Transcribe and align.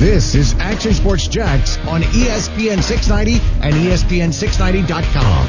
This 0.00 0.34
is 0.34 0.54
Action 0.54 0.94
Sports 0.94 1.28
Jax 1.28 1.76
on 1.80 2.00
ESPN 2.00 2.82
690 2.82 3.38
and 3.60 3.76
E 3.76 3.90
ESPN690.com. 3.90 5.46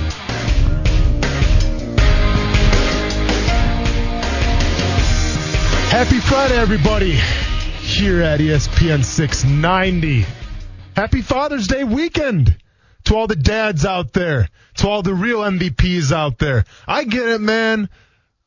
Happy 5.90 6.20
Friday, 6.20 6.58
everybody, 6.58 7.14
here 7.14 8.22
at 8.22 8.42
ESPN 8.42 9.06
690. 9.06 10.26
Happy 10.98 11.22
Father's 11.22 11.68
Day 11.68 11.86
weekend 11.86 12.58
to 13.06 13.16
all 13.16 13.28
the 13.28 13.38
dads 13.38 13.86
out 13.86 14.12
there, 14.12 14.50
to 14.76 14.90
all 14.90 15.02
the 15.02 15.16
real 15.16 15.40
MVPs 15.40 16.12
out 16.12 16.40
there. 16.40 16.66
I 16.86 17.06
get 17.06 17.26
it, 17.26 17.40
man. 17.40 17.88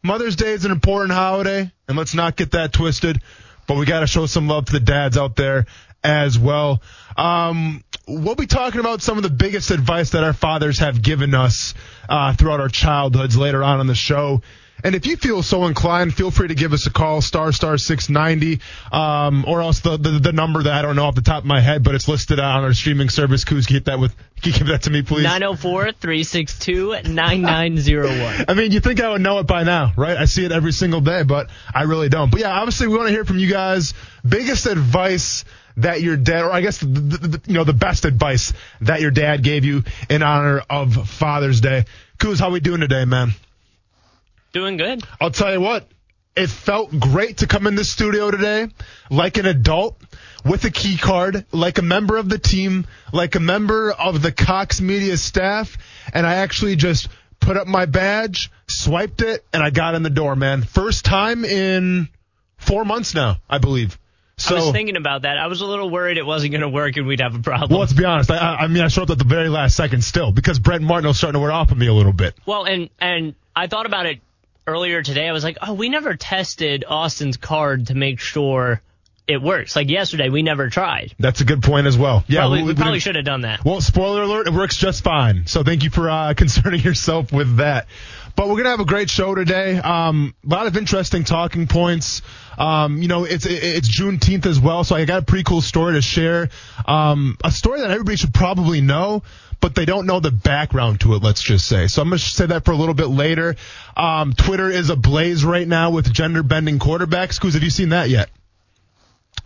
Mother's 0.03 0.37
Day 0.37 0.53
is 0.53 0.67
an 0.67 0.71
important 0.71 1.13
holiday, 1.13 1.73
and 1.89 1.97
let's 1.97 2.15
not 2.15 2.37
get 2.37 2.51
that 2.51 2.75
twisted, 2.75 3.23
but 3.67 3.79
we 3.79 3.87
got 3.87 4.01
to 4.01 4.07
show 4.07 4.27
some 4.27 4.49
love 4.49 4.67
to 4.67 4.73
the 4.73 4.81
dads 4.81 5.17
out 5.17 5.37
there 5.37 5.65
as 6.05 6.39
well. 6.39 6.83
Um, 7.17 7.83
we'll 8.07 8.35
be 8.35 8.47
talking 8.47 8.81
about 8.81 9.03
some 9.03 9.17
of 9.17 9.23
the 9.23 9.31
biggest 9.31 9.71
advice 9.71 10.11
that 10.11 10.23
our 10.23 10.35
fathers 10.35 10.79
have 10.79 11.03
given 11.03 11.35
us 11.35 11.75
uh, 12.09 12.35
throughout 12.35 12.61
our 12.61 12.69
childhoods 12.69 13.37
later 13.37 13.65
on 13.65 13.81
in 13.81 13.87
the 13.87 13.95
show. 13.95 14.43
And 14.83 14.95
if 14.95 15.07
you 15.07 15.17
feel 15.17 15.43
so 15.43 15.65
inclined, 15.65 16.13
feel 16.13 16.31
free 16.31 16.49
to 16.49 16.55
give 16.55 16.75
us 16.75 16.87
a 16.87 16.91
call, 16.91 17.23
star 17.23 17.53
star 17.53 17.79
six 17.79 18.11
ninety, 18.11 18.61
um, 18.93 19.47
or 19.49 19.63
else 19.63 19.81
the, 19.81 19.97
the 19.97 20.19
the 20.19 20.33
number 20.33 20.63
that 20.63 20.73
I 20.73 20.83
don't 20.83 20.95
know 20.95 21.07
off 21.07 21.15
the 21.15 21.23
top 21.23 21.39
of 21.39 21.47
my 21.47 21.61
head, 21.61 21.83
but 21.83 21.95
it's 21.95 22.07
listed 22.07 22.39
on 22.39 22.65
our 22.65 22.75
streaming 22.75 23.09
service. 23.09 23.45
Kuz, 23.45 23.67
get 23.67 23.87
that 23.87 23.99
with, 23.99 24.15
can 24.43 24.53
you 24.53 24.59
give 24.59 24.67
that 24.67 24.83
to 24.83 24.91
me, 24.91 25.01
please? 25.01 25.23
904 25.23 25.93
362 25.93 27.03
9901. 27.09 28.45
I 28.49 28.53
mean, 28.53 28.73
you 28.73 28.81
think 28.81 29.01
I 29.01 29.09
would 29.09 29.23
know 29.23 29.39
it 29.39 29.47
by 29.47 29.63
now, 29.63 29.93
right? 29.97 30.19
I 30.19 30.27
see 30.27 30.45
it 30.45 30.53
every 30.53 30.73
single 30.73 31.01
day, 31.01 31.23
but 31.23 31.49
I 31.75 31.85
really 31.85 32.11
don't. 32.11 32.31
But 32.31 32.41
yeah, 32.41 32.53
obviously, 32.53 32.89
we 32.89 32.97
want 32.97 33.07
to 33.09 33.13
hear 33.13 33.25
from 33.25 33.39
you 33.39 33.49
guys. 33.49 33.95
Biggest 34.23 34.67
advice 34.67 35.47
that 35.77 36.03
your 36.03 36.17
dad, 36.17 36.45
or 36.45 36.53
I 36.53 36.61
guess 36.61 36.79
the, 36.79 36.87
the, 36.87 37.41
you 37.47 37.55
know 37.55 37.65
the 37.65 37.73
best 37.73 38.05
advice 38.05 38.53
that 38.81 39.01
your 39.01 39.11
dad 39.11 39.43
gave 39.43 39.65
you 39.65 39.85
in 40.09 40.23
honor 40.23 40.63
of 40.71 41.09
Father's 41.09 41.61
Day. 41.61 41.85
Kuz, 42.19 42.39
how 42.39 42.51
we 42.51 42.61
doing 42.61 42.81
today, 42.81 43.05
man? 43.05 43.33
Doing 44.53 44.77
good. 44.77 45.03
I'll 45.21 45.33
tell 45.33 45.53
you 45.53 45.61
what, 45.61 45.89
it 46.37 46.49
felt 46.49 46.99
great 46.99 47.39
to 47.39 47.47
come 47.47 47.67
in 47.67 47.75
the 47.75 47.85
studio 47.85 48.31
today 48.31 48.69
like 49.11 49.37
an 49.37 49.47
adult 49.47 50.01
with 50.45 50.65
a 50.65 50.71
key 50.71 50.97
card, 50.97 51.47
like 51.53 51.79
a 51.79 51.83
member 51.83 52.17
of 52.17 52.29
the 52.29 52.39
team, 52.39 52.87
like 53.13 53.35
a 53.35 53.41
member 53.41 53.91
of 53.91 54.21
the 54.23 54.33
Cox 54.33 54.81
Media 54.81 55.17
staff, 55.17 55.79
and 56.13 56.27
I 56.27 56.37
actually 56.37 56.77
just 56.77 57.09
put 57.41 57.57
up 57.57 57.67
my 57.67 57.87
badge, 57.87 58.51
swiped 58.69 59.23
it, 59.23 59.45
and 59.53 59.63
I 59.63 59.71
got 59.71 59.95
in 59.95 60.03
the 60.03 60.11
door, 60.11 60.37
man. 60.37 60.63
First 60.63 61.05
time 61.05 61.45
in 61.45 62.09
four 62.57 62.85
months 62.85 63.15
now, 63.15 63.37
I 63.49 63.59
believe. 63.59 63.99
So, 64.37 64.57
I 64.57 64.61
was 64.61 64.73
thinking 64.73 64.97
about 64.97 65.23
that. 65.23 65.39
I 65.39 65.47
was 65.47 65.61
a 65.61 65.67
little 65.67 65.89
worried 65.91 66.17
it 66.17 66.27
wasn't 66.27 66.51
going 66.53 66.63
to 66.63 66.69
work 66.69 66.97
and 66.97 67.07
we'd 67.07 67.21
have 67.21 67.35
a 67.37 67.39
problem. 67.39 67.71
well, 67.71 67.81
let's 67.81 67.93
be 67.93 68.05
honest. 68.05 68.31
I, 68.31 68.57
I 68.57 68.67
mean, 68.67 68.83
I 68.83 68.89
showed 68.89 69.05
up 69.05 69.11
at 69.11 69.19
the 69.19 69.25
very 69.25 69.49
last 69.49 69.77
second 69.77 70.03
still 70.03 70.33
because 70.33 70.59
Brent 70.59 70.83
Martineau's 70.83 71.19
starting 71.19 71.39
to 71.39 71.41
wear 71.41 71.53
off 71.53 71.71
of 71.71 71.79
me 71.79 71.87
a 71.87 71.93
little 71.95 72.13
bit. 72.13 72.35
Well, 72.45 72.65
and 72.65 72.91
and 73.01 73.35
I 73.55 73.69
thought 73.69 73.87
about 73.87 74.07
it 74.07 74.21
earlier 74.67 75.03
today. 75.03 75.29
I 75.29 75.33
was 75.33 75.45
like, 75.45 75.59
oh, 75.63 75.75
we 75.75 75.89
never 75.89 76.15
tested 76.17 76.85
Austin's 76.89 77.37
card 77.37 77.89
to 77.89 77.95
make 77.95 78.19
sure 78.19 78.83
it 79.27 79.41
works. 79.41 79.75
Like 79.77 79.89
yesterday, 79.89 80.29
we 80.29 80.43
never 80.43 80.69
tried. 80.69 81.15
That's 81.19 81.41
a 81.41 81.45
good 81.45 81.63
point 81.63 81.87
as 81.87 81.97
well. 81.97 82.25
Yeah, 82.27 82.41
Probably, 82.41 82.63
we, 82.63 82.69
we- 82.69 82.75
probably 82.75 82.99
should 83.01 83.17
have 83.17 83.25
done 83.25 83.43
that. 83.43 83.65
Well, 83.65 83.81
spoiler 83.81 84.23
alert, 84.23 84.47
it 84.49 84.53
works 84.53 84.77
just 84.77 85.05
fine. 85.05 85.47
So 85.47 85.63
thank 85.63 85.85
you 85.85 85.91
for 85.91 86.11
uh, 86.11 86.35
concerning 86.37 86.81
yourself 86.81 87.33
with 87.33 87.57
that. 87.59 87.87
But 88.37 88.49
we're 88.49 88.57
gonna 88.57 88.71
have 88.71 88.81
a 88.81 88.85
great 88.85 89.11
show 89.11 89.35
today. 89.37 89.77
Um, 89.79 90.35
a 90.45 90.49
lot 90.49 90.67
of 90.67 90.77
interesting 90.77 91.23
talking 91.23 91.69
points. 91.69 92.21
Um, 92.59 93.03
you 93.03 93.09
know, 93.09 93.25
it's 93.25 93.47
it's 93.47 93.89
Juneteenth 93.89 94.47
as 94.47 94.61
well, 94.61 94.85
so 94.85 94.97
I 94.97 95.05
got 95.05 95.23
a 95.23 95.25
pretty 95.25 95.45
cool 95.45 95.61
story 95.61 95.95
to 95.95 96.03
share. 96.03 96.51
Um, 96.87 97.37
a 97.43 97.51
story 97.51 97.81
that 97.81 97.91
everybody 97.91 98.17
should 98.17 98.35
probably 98.35 98.81
know, 98.81 99.23
but 99.61 99.75
they 99.75 99.85
don't 99.85 100.07
know 100.07 100.21
the 100.21 100.31
background 100.31 101.01
to 101.01 101.15
it. 101.15 101.23
Let's 101.23 101.43
just 101.43 101.67
say. 101.67 101.87
So 101.87 102.03
I'm 102.03 102.09
gonna 102.09 102.19
say 102.19 102.47
that 102.47 102.65
for 102.65 102.73
a 102.73 102.77
little 102.77 102.95
bit 102.95 103.09
later. 103.09 103.57
Um, 103.97 104.33
Twitter 104.33 104.71
is 104.71 104.91
ablaze 104.91 105.45
right 105.45 105.67
now 105.67 105.91
with 105.91 106.13
gender 106.13 106.43
bending 106.43 106.79
quarterbacks. 106.79 107.41
Cause 107.41 107.55
have 107.55 107.63
you 107.63 107.71
seen 107.71 107.91
that 107.91 108.09
yet? 108.09 108.31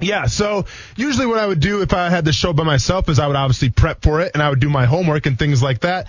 Yeah, 0.00 0.26
so 0.26 0.66
usually 0.96 1.26
what 1.26 1.38
I 1.38 1.46
would 1.46 1.58
do 1.58 1.82
if 1.82 1.92
I 1.92 2.08
had 2.08 2.24
the 2.24 2.32
show 2.32 2.52
by 2.52 2.62
myself 2.62 3.08
is 3.08 3.18
I 3.18 3.26
would 3.26 3.34
obviously 3.34 3.70
prep 3.70 4.02
for 4.02 4.20
it 4.20 4.30
and 4.34 4.42
I 4.42 4.48
would 4.48 4.60
do 4.60 4.70
my 4.70 4.86
homework 4.86 5.26
and 5.26 5.36
things 5.36 5.60
like 5.60 5.80
that. 5.80 6.06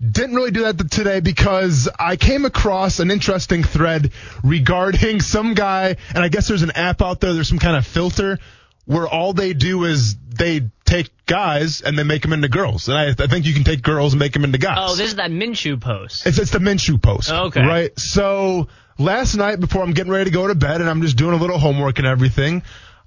Didn't 0.00 0.36
really 0.36 0.52
do 0.52 0.62
that 0.62 0.90
today 0.90 1.20
because 1.20 1.88
I 1.98 2.16
came 2.16 2.44
across 2.44 3.00
an 3.00 3.10
interesting 3.10 3.64
thread 3.64 4.12
regarding 4.44 5.20
some 5.34 5.54
guy, 5.54 5.96
and 6.14 6.24
I 6.24 6.28
guess 6.28 6.48
there's 6.48 6.62
an 6.62 6.72
app 6.72 7.02
out 7.02 7.20
there, 7.20 7.32
there's 7.32 7.48
some 7.48 7.58
kind 7.58 7.76
of 7.76 7.86
filter 7.86 8.38
where 8.84 9.06
all 9.06 9.34
they 9.34 9.52
do 9.52 9.84
is 9.84 10.16
they 10.16 10.62
take 10.86 11.10
guys 11.26 11.82
and 11.82 11.98
they 11.98 12.04
make 12.04 12.22
them 12.22 12.32
into 12.32 12.48
girls. 12.48 12.88
And 12.88 12.96
I, 12.96 13.08
I 13.08 13.26
think 13.26 13.44
you 13.44 13.52
can 13.52 13.64
take 13.64 13.82
girls 13.82 14.14
and 14.14 14.20
make 14.20 14.32
them 14.32 14.44
into 14.44 14.56
guys. 14.56 14.78
Oh, 14.80 14.94
this 14.94 15.08
is 15.08 15.16
that 15.16 15.30
Minshew 15.30 15.78
post. 15.78 16.26
It's 16.26 16.38
it's 16.38 16.52
the 16.52 16.58
Minshew 16.58 17.02
post. 17.02 17.30
Okay. 17.30 17.60
Right. 17.60 17.98
So 17.98 18.68
last 18.98 19.34
night 19.34 19.60
before 19.60 19.82
I'm 19.82 19.92
getting 19.92 20.10
ready 20.10 20.24
to 20.24 20.30
go 20.30 20.46
to 20.46 20.54
bed 20.54 20.80
and 20.80 20.88
I'm 20.88 21.02
just 21.02 21.18
doing 21.18 21.34
a 21.34 21.36
little 21.36 21.58
homework 21.58 21.98
and 21.98 22.06
everything, 22.06 22.62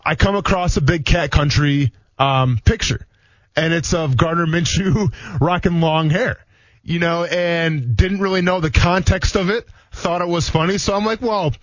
I 0.05 0.15
come 0.15 0.35
across 0.35 0.77
a 0.77 0.81
big 0.81 1.03
cat 1.05 1.31
country 1.31 1.93
um, 2.19 2.59
picture, 2.63 3.07
and 3.55 3.73
it's 3.73 3.93
of 3.93 4.17
Gardner 4.17 4.45
Minshew 4.45 5.11
rocking 5.41 5.81
long 5.81 6.09
hair. 6.11 6.37
You 6.83 6.99
know, 6.99 7.23
and 7.25 7.95
didn't 7.95 8.21
really 8.21 8.41
know 8.41 8.59
the 8.59 8.71
context 8.71 9.35
of 9.35 9.49
it. 9.49 9.67
Thought 9.91 10.21
it 10.21 10.27
was 10.27 10.49
funny, 10.49 10.77
so 10.77 10.95
I'm 10.95 11.05
like, 11.05 11.21
well. 11.21 11.53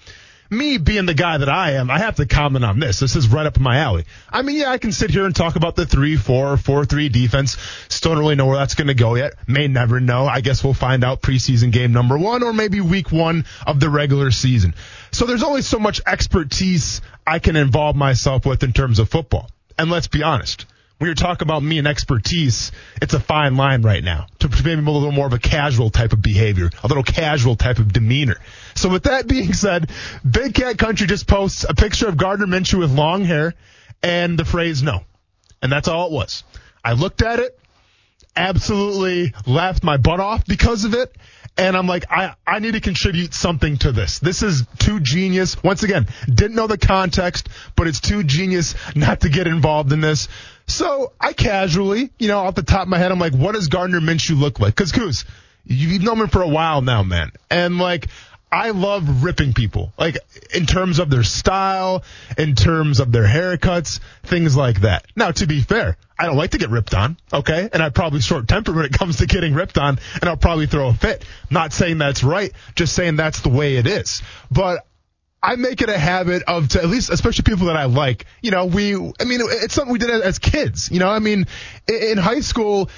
Me 0.50 0.78
being 0.78 1.04
the 1.04 1.12
guy 1.12 1.36
that 1.36 1.50
I 1.50 1.72
am, 1.72 1.90
I 1.90 1.98
have 1.98 2.16
to 2.16 2.24
comment 2.24 2.64
on 2.64 2.80
this. 2.80 3.00
This 3.00 3.16
is 3.16 3.28
right 3.28 3.44
up 3.44 3.60
my 3.60 3.80
alley. 3.80 4.06
I 4.32 4.40
mean, 4.40 4.56
yeah, 4.56 4.70
I 4.70 4.78
can 4.78 4.92
sit 4.92 5.10
here 5.10 5.26
and 5.26 5.36
talk 5.36 5.56
about 5.56 5.76
the 5.76 5.84
three, 5.84 6.16
four, 6.16 6.56
four, 6.56 6.86
three 6.86 7.10
defense. 7.10 7.58
Still 7.90 8.12
don't 8.12 8.20
really 8.20 8.34
know 8.34 8.46
where 8.46 8.56
that's 8.56 8.74
going 8.74 8.86
to 8.86 8.94
go 8.94 9.14
yet. 9.14 9.34
May 9.46 9.68
never 9.68 10.00
know. 10.00 10.24
I 10.24 10.40
guess 10.40 10.64
we'll 10.64 10.72
find 10.72 11.04
out 11.04 11.20
preseason 11.20 11.70
game 11.70 11.92
number 11.92 12.16
one 12.16 12.42
or 12.42 12.54
maybe 12.54 12.80
week 12.80 13.12
one 13.12 13.44
of 13.66 13.78
the 13.78 13.90
regular 13.90 14.30
season. 14.30 14.74
So 15.10 15.26
there's 15.26 15.42
only 15.42 15.60
so 15.60 15.78
much 15.78 16.00
expertise 16.06 17.02
I 17.26 17.40
can 17.40 17.56
involve 17.56 17.94
myself 17.94 18.46
with 18.46 18.62
in 18.62 18.72
terms 18.72 19.00
of 19.00 19.10
football. 19.10 19.50
And 19.78 19.90
let's 19.90 20.08
be 20.08 20.22
honest. 20.22 20.64
When 20.98 21.06
you're 21.06 21.14
talking 21.14 21.46
about 21.46 21.62
me 21.62 21.78
and 21.78 21.86
expertise, 21.86 22.72
it's 23.00 23.14
a 23.14 23.20
fine 23.20 23.56
line 23.56 23.82
right 23.82 24.02
now 24.02 24.26
to 24.40 24.48
maybe 24.48 24.80
a 24.84 24.90
little 24.90 25.12
more 25.12 25.28
of 25.28 25.32
a 25.32 25.38
casual 25.38 25.90
type 25.90 26.12
of 26.12 26.20
behavior, 26.20 26.70
a 26.82 26.88
little 26.88 27.04
casual 27.04 27.54
type 27.54 27.78
of 27.78 27.92
demeanor. 27.92 28.36
So 28.74 28.88
with 28.88 29.04
that 29.04 29.28
being 29.28 29.52
said, 29.52 29.90
Big 30.28 30.54
Cat 30.54 30.76
Country 30.76 31.06
just 31.06 31.28
posts 31.28 31.64
a 31.68 31.74
picture 31.74 32.08
of 32.08 32.16
Gardner 32.16 32.46
Minshew 32.46 32.80
with 32.80 32.90
long 32.90 33.24
hair 33.24 33.54
and 34.02 34.36
the 34.36 34.44
phrase 34.44 34.82
no. 34.82 35.04
And 35.62 35.70
that's 35.70 35.86
all 35.86 36.06
it 36.06 36.12
was. 36.12 36.42
I 36.84 36.92
looked 36.92 37.22
at 37.22 37.38
it, 37.38 37.56
absolutely 38.34 39.34
laughed 39.46 39.84
my 39.84 39.98
butt 39.98 40.18
off 40.18 40.46
because 40.46 40.84
of 40.84 40.94
it. 40.94 41.14
And 41.56 41.76
I'm 41.76 41.88
like, 41.88 42.04
I, 42.10 42.34
I 42.46 42.60
need 42.60 42.72
to 42.72 42.80
contribute 42.80 43.34
something 43.34 43.78
to 43.78 43.90
this. 43.90 44.20
This 44.20 44.42
is 44.42 44.64
too 44.78 45.00
genius. 45.00 45.60
Once 45.62 45.82
again, 45.82 46.06
didn't 46.32 46.54
know 46.54 46.68
the 46.68 46.78
context, 46.78 47.48
but 47.74 47.88
it's 47.88 48.00
too 48.00 48.22
genius 48.22 48.74
not 48.94 49.20
to 49.20 49.28
get 49.28 49.48
involved 49.48 49.92
in 49.92 50.00
this. 50.00 50.28
So 50.68 51.12
I 51.18 51.32
casually, 51.32 52.10
you 52.18 52.28
know, 52.28 52.40
off 52.40 52.54
the 52.54 52.62
top 52.62 52.82
of 52.82 52.88
my 52.88 52.98
head, 52.98 53.10
I'm 53.10 53.18
like, 53.18 53.34
what 53.34 53.54
does 53.54 53.68
Gardner 53.68 54.00
Minshew 54.00 54.38
look 54.38 54.60
like? 54.60 54.76
Cause 54.76 54.92
Coos, 54.92 55.24
you've 55.64 56.02
known 56.02 56.20
him 56.20 56.28
for 56.28 56.42
a 56.42 56.48
while 56.48 56.82
now, 56.82 57.02
man. 57.02 57.32
And 57.50 57.78
like, 57.78 58.08
I 58.50 58.70
love 58.70 59.24
ripping 59.24 59.52
people, 59.52 59.92
like 59.98 60.16
in 60.54 60.64
terms 60.64 60.98
of 60.98 61.10
their 61.10 61.22
style, 61.22 62.02
in 62.38 62.54
terms 62.54 62.98
of 62.98 63.12
their 63.12 63.26
haircuts, 63.26 64.00
things 64.22 64.56
like 64.56 64.82
that. 64.82 65.06
Now, 65.14 65.32
to 65.32 65.46
be 65.46 65.60
fair, 65.60 65.98
I 66.18 66.26
don't 66.26 66.36
like 66.36 66.52
to 66.52 66.58
get 66.58 66.70
ripped 66.70 66.94
on, 66.94 67.18
okay? 67.32 67.68
And 67.70 67.82
I'm 67.82 67.92
probably 67.92 68.20
short 68.20 68.48
tempered 68.48 68.74
when 68.74 68.86
it 68.86 68.92
comes 68.98 69.18
to 69.18 69.26
getting 69.26 69.52
ripped 69.52 69.76
on, 69.76 69.98
and 70.14 70.24
I'll 70.24 70.38
probably 70.38 70.66
throw 70.66 70.88
a 70.88 70.94
fit. 70.94 71.24
Not 71.50 71.74
saying 71.74 71.98
that's 71.98 72.24
right, 72.24 72.52
just 72.74 72.94
saying 72.94 73.16
that's 73.16 73.40
the 73.40 73.50
way 73.50 73.76
it 73.76 73.86
is. 73.86 74.22
But 74.50 74.86
I 75.42 75.56
make 75.56 75.82
it 75.82 75.88
a 75.88 75.98
habit 75.98 76.42
of 76.48 76.68
to 76.70 76.82
at 76.82 76.88
least, 76.88 77.10
especially 77.10 77.44
people 77.44 77.66
that 77.66 77.76
I 77.76 77.84
like. 77.84 78.26
You 78.42 78.50
know, 78.50 78.66
we, 78.66 78.94
I 78.94 79.24
mean, 79.24 79.40
it's 79.42 79.74
something 79.74 79.92
we 79.92 79.98
did 79.98 80.10
as 80.10 80.38
kids. 80.38 80.90
You 80.90 80.98
know, 80.98 81.08
I 81.08 81.20
mean, 81.20 81.46
in, 81.86 82.18
high 82.18 82.40
school, 82.40 82.90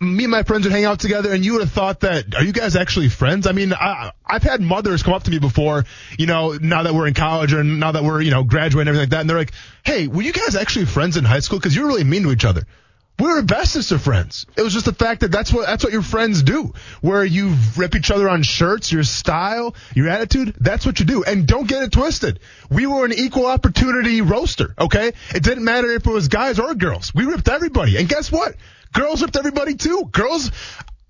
me 0.00 0.24
and 0.24 0.30
my 0.30 0.44
friends 0.44 0.64
would 0.64 0.72
hang 0.72 0.84
out 0.84 1.00
together, 1.00 1.32
and 1.32 1.44
you 1.44 1.54
would 1.54 1.62
have 1.62 1.72
thought 1.72 2.00
that, 2.00 2.34
are 2.36 2.44
you 2.44 2.52
guys 2.52 2.76
actually 2.76 3.08
friends? 3.08 3.46
I 3.46 3.52
mean, 3.52 3.72
I, 3.72 4.12
I've 4.24 4.44
had 4.44 4.60
mothers 4.60 5.02
come 5.02 5.14
up 5.14 5.24
to 5.24 5.30
me 5.30 5.40
before, 5.40 5.84
you 6.18 6.26
know, 6.26 6.52
now 6.60 6.84
that 6.84 6.94
we're 6.94 7.08
in 7.08 7.14
college 7.14 7.52
or 7.52 7.64
now 7.64 7.92
that 7.92 8.04
we're, 8.04 8.20
you 8.20 8.30
know, 8.30 8.44
graduating 8.44 8.80
and 8.80 8.88
everything 8.88 9.02
like 9.02 9.10
that, 9.10 9.20
and 9.22 9.30
they're 9.30 9.38
like, 9.38 9.52
hey, 9.84 10.06
were 10.06 10.22
you 10.22 10.32
guys 10.32 10.54
actually 10.54 10.86
friends 10.86 11.16
in 11.16 11.24
high 11.24 11.40
school? 11.40 11.58
Because 11.58 11.74
you're 11.74 11.86
really 11.86 12.04
mean 12.04 12.22
to 12.22 12.30
each 12.30 12.44
other. 12.44 12.62
We 13.18 13.28
were 13.28 13.42
bestest 13.42 13.92
of 13.92 14.02
friends. 14.02 14.46
It 14.56 14.62
was 14.62 14.72
just 14.72 14.86
the 14.86 14.92
fact 14.92 15.20
that 15.20 15.30
that's 15.30 15.52
what 15.52 15.66
that's 15.66 15.84
what 15.84 15.92
your 15.92 16.02
friends 16.02 16.42
do. 16.42 16.72
Where 17.02 17.24
you 17.24 17.54
rip 17.76 17.94
each 17.94 18.10
other 18.10 18.28
on 18.28 18.42
shirts, 18.42 18.90
your 18.90 19.04
style, 19.04 19.74
your 19.94 20.08
attitude. 20.08 20.56
That's 20.58 20.84
what 20.86 20.98
you 20.98 21.06
do. 21.06 21.22
And 21.22 21.46
don't 21.46 21.68
get 21.68 21.82
it 21.82 21.92
twisted. 21.92 22.40
We 22.70 22.86
were 22.86 23.04
an 23.04 23.12
equal 23.12 23.46
opportunity 23.46 24.22
roaster. 24.22 24.74
Okay, 24.78 25.12
it 25.34 25.42
didn't 25.42 25.64
matter 25.64 25.92
if 25.92 26.06
it 26.06 26.10
was 26.10 26.28
guys 26.28 26.58
or 26.58 26.74
girls. 26.74 27.14
We 27.14 27.24
ripped 27.26 27.48
everybody. 27.48 27.96
And 27.98 28.08
guess 28.08 28.32
what? 28.32 28.56
Girls 28.92 29.22
ripped 29.22 29.36
everybody 29.36 29.74
too. 29.74 30.08
Girls. 30.10 30.50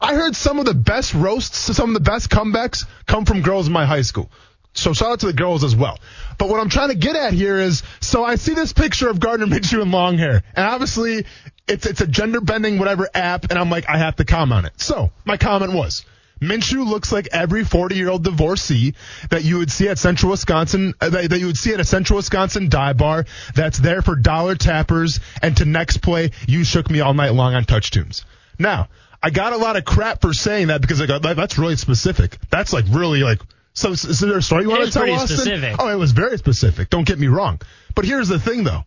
I 0.01 0.15
heard 0.15 0.35
some 0.35 0.59
of 0.59 0.65
the 0.65 0.75
best 0.75 1.15
roasts, 1.15 1.57
some 1.57 1.91
of 1.91 1.95
the 1.95 2.01
best 2.01 2.29
comebacks 2.29 2.85
come 3.07 3.25
from 3.25 3.43
girls 3.43 3.69
in 3.69 3.73
my 3.73 3.87
high 3.87 4.03
school. 4.03 4.33
So 4.75 4.95
shout 4.95 5.13
out 5.13 5.21
to 5.21 5.27
the 5.27 5.33
girls 5.33 5.65
as 5.65 5.77
well. 5.77 5.99
But 6.39 6.49
what 6.49 6.59
I'm 6.59 6.71
trying 6.71 6.89
to 6.89 6.95
get 6.95 7.15
at 7.15 7.35
here 7.35 7.59
is, 7.59 7.83
so 8.01 8.25
I 8.25 8.37
see 8.37 8.55
this 8.55 8.73
picture 8.73 9.09
of 9.09 9.21
Gardner 9.21 9.47
Minshew 9.47 9.83
in 9.83 9.91
long 9.91 10.17
hair, 10.17 10.43
and 10.57 10.67
obviously 10.67 11.27
it's 11.69 11.87
it's 11.87 12.01
a 12.01 12.07
gender 12.07 12.41
bending 12.41 12.79
whatever 12.79 13.09
app, 13.15 13.45
and 13.51 13.59
I'm 13.59 13.71
like, 13.71 13.89
I 13.89 13.99
have 13.99 14.17
to 14.17 14.25
comment 14.25 14.53
on 14.53 14.65
it. 14.67 14.81
So 14.81 15.11
my 15.25 15.37
comment 15.37 15.73
was. 15.73 16.05
Minshew 16.43 16.85
looks 16.85 17.13
like 17.13 17.29
every 17.31 17.65
40 17.65 17.95
year 17.95 18.11
old 18.11 18.25
divorcee 18.25 18.95
that 19.31 19.45
you 19.45 19.59
would 19.59 19.71
see 19.71 19.89
at 19.89 19.97
Central 19.99 20.33
Wisconsin, 20.33 20.93
uh, 21.01 21.09
that, 21.09 21.31
that 21.31 21.39
you 21.39 21.47
would 21.47 21.57
see 21.57 21.73
at 21.73 21.79
a 21.79 21.85
Central 21.85 22.17
Wisconsin 22.17 22.69
dive 22.69 22.97
bar 22.97 23.25
that's 23.55 23.79
there 23.79 24.03
for 24.03 24.17
dollar 24.17 24.57
tappers 24.57 25.21
and 25.41 25.57
to 25.59 25.65
next 25.65 25.99
play, 25.99 26.33
you 26.49 26.65
shook 26.65 26.91
me 26.91 27.01
all 27.01 27.15
night 27.15 27.33
long 27.33 27.55
on 27.55 27.65
touch 27.65 27.93
tunes. 27.93 28.25
Now, 28.59 28.89
I 29.23 29.31
got 29.31 29.53
a 29.53 29.57
lot 29.57 29.77
of 29.77 29.85
crap 29.85 30.21
for 30.21 30.35
saying 30.35 30.67
that 30.67 30.81
because 30.81 31.01
I 31.01 31.07
got, 31.07 31.23
that, 31.23 31.37
that's 31.37 31.59
really 31.59 31.77
specific. 31.77 32.37
That's 32.51 32.73
like 32.73 32.87
really 32.89 33.21
like, 33.21 33.41
so 33.73 33.93
is 33.93 34.19
there 34.19 34.37
a 34.37 34.43
story 34.43 34.65
you 34.65 34.71
want 34.71 34.85
to 34.85 34.91
tell 34.91 35.09
Austin? 35.09 35.37
specific. 35.37 35.77
Oh, 35.79 35.89
it 35.89 35.97
was 35.97 36.11
very 36.11 36.37
specific. 36.39 36.91
Don't 36.91 37.07
get 37.07 37.21
me 37.21 37.29
wrong. 37.29 37.61
But 37.95 38.05
here's 38.05 38.29
the 38.29 38.41
thing 38.41 38.65
though. 38.65 38.83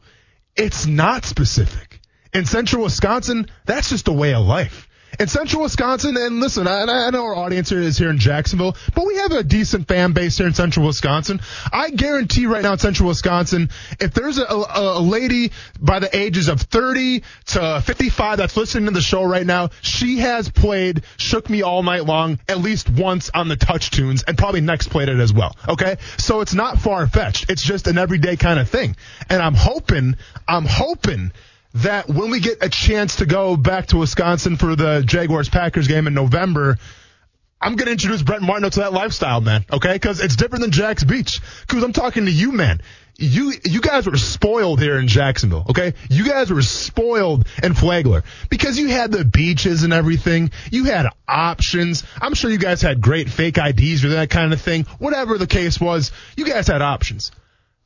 It's 0.57 0.85
not 0.85 1.23
specific. 1.23 2.01
In 2.35 2.43
central 2.43 2.83
Wisconsin, 2.83 3.47
that's 3.63 3.89
just 3.89 4.09
a 4.09 4.11
way 4.11 4.33
of 4.33 4.45
life. 4.45 4.89
In 5.17 5.29
central 5.29 5.61
Wisconsin, 5.63 6.17
and 6.17 6.41
listen, 6.41 6.67
I, 6.67 6.81
I 6.81 7.09
know 7.09 7.23
our 7.23 7.33
audience 7.33 7.69
here 7.69 7.79
is 7.79 7.97
here 7.97 8.09
in 8.09 8.17
Jacksonville, 8.17 8.75
but 8.93 9.07
we 9.07 9.15
have 9.15 9.31
a 9.31 9.41
decent 9.41 9.87
fan 9.87 10.11
base 10.11 10.37
here 10.37 10.45
in 10.45 10.53
central 10.53 10.85
Wisconsin. 10.85 11.39
I 11.71 11.91
guarantee 11.91 12.45
right 12.47 12.61
now 12.61 12.73
in 12.73 12.79
central 12.79 13.07
Wisconsin, 13.07 13.69
if 14.01 14.13
there's 14.13 14.37
a, 14.37 14.43
a, 14.43 14.97
a 14.97 14.99
lady 14.99 15.53
by 15.79 15.99
the 15.99 16.13
ages 16.13 16.49
of 16.49 16.59
30 16.59 17.23
to 17.45 17.81
55 17.85 18.37
that's 18.39 18.57
listening 18.57 18.87
to 18.87 18.91
the 18.91 18.99
show 18.99 19.23
right 19.23 19.45
now, 19.45 19.69
she 19.79 20.17
has 20.17 20.49
played 20.49 21.03
Shook 21.15 21.49
Me 21.49 21.61
All 21.61 21.83
Night 21.83 22.03
Long 22.03 22.37
at 22.49 22.57
least 22.57 22.89
once 22.89 23.31
on 23.33 23.47
the 23.47 23.55
touch 23.55 23.91
tunes 23.91 24.23
and 24.23 24.37
probably 24.37 24.59
next 24.59 24.89
played 24.89 25.07
it 25.07 25.21
as 25.21 25.31
well. 25.31 25.55
Okay? 25.69 25.95
So 26.17 26.41
it's 26.41 26.53
not 26.53 26.79
far 26.79 27.07
fetched. 27.07 27.49
It's 27.49 27.63
just 27.63 27.87
an 27.87 27.97
everyday 27.97 28.35
kind 28.35 28.59
of 28.59 28.69
thing. 28.69 28.97
And 29.29 29.41
I'm 29.41 29.55
hoping, 29.55 30.17
I'm 30.45 30.65
hoping 30.65 31.31
that 31.75 32.07
when 32.07 32.29
we 32.29 32.39
get 32.39 32.63
a 32.63 32.69
chance 32.69 33.17
to 33.17 33.25
go 33.25 33.57
back 33.57 33.87
to 33.87 33.97
Wisconsin 33.97 34.55
for 34.55 34.75
the 34.75 35.03
Jaguars 35.05 35.49
Packers 35.49 35.87
game 35.87 36.07
in 36.07 36.13
November, 36.13 36.77
I'm 37.59 37.75
going 37.75 37.87
to 37.87 37.91
introduce 37.91 38.21
Brent 38.21 38.43
Martineau 38.43 38.69
to 38.69 38.79
that 38.81 38.93
lifestyle, 38.93 39.41
man. 39.41 39.65
Okay, 39.71 39.93
because 39.93 40.21
it's 40.21 40.35
different 40.35 40.61
than 40.61 40.71
Jax 40.71 41.03
Beach. 41.03 41.41
Because 41.61 41.83
I'm 41.83 41.93
talking 41.93 42.25
to 42.25 42.31
you, 42.31 42.53
man. 42.53 42.81
You 43.17 43.53
you 43.63 43.79
guys 43.79 44.05
were 44.05 44.17
spoiled 44.17 44.81
here 44.81 44.99
in 44.99 45.07
Jacksonville. 45.07 45.65
Okay, 45.69 45.93
you 46.09 46.25
guys 46.25 46.51
were 46.51 46.61
spoiled 46.61 47.47
in 47.63 47.73
Flagler 47.73 48.23
because 48.49 48.77
you 48.77 48.89
had 48.89 49.11
the 49.11 49.23
beaches 49.23 49.83
and 49.83 49.93
everything. 49.93 50.51
You 50.69 50.85
had 50.85 51.07
options. 51.25 52.03
I'm 52.21 52.33
sure 52.33 52.51
you 52.51 52.57
guys 52.57 52.81
had 52.81 52.99
great 52.99 53.29
fake 53.29 53.57
IDs 53.57 54.03
or 54.03 54.09
that 54.09 54.29
kind 54.29 54.51
of 54.51 54.59
thing. 54.59 54.83
Whatever 54.99 55.37
the 55.37 55.47
case 55.47 55.79
was, 55.79 56.11
you 56.35 56.45
guys 56.45 56.67
had 56.67 56.81
options. 56.81 57.31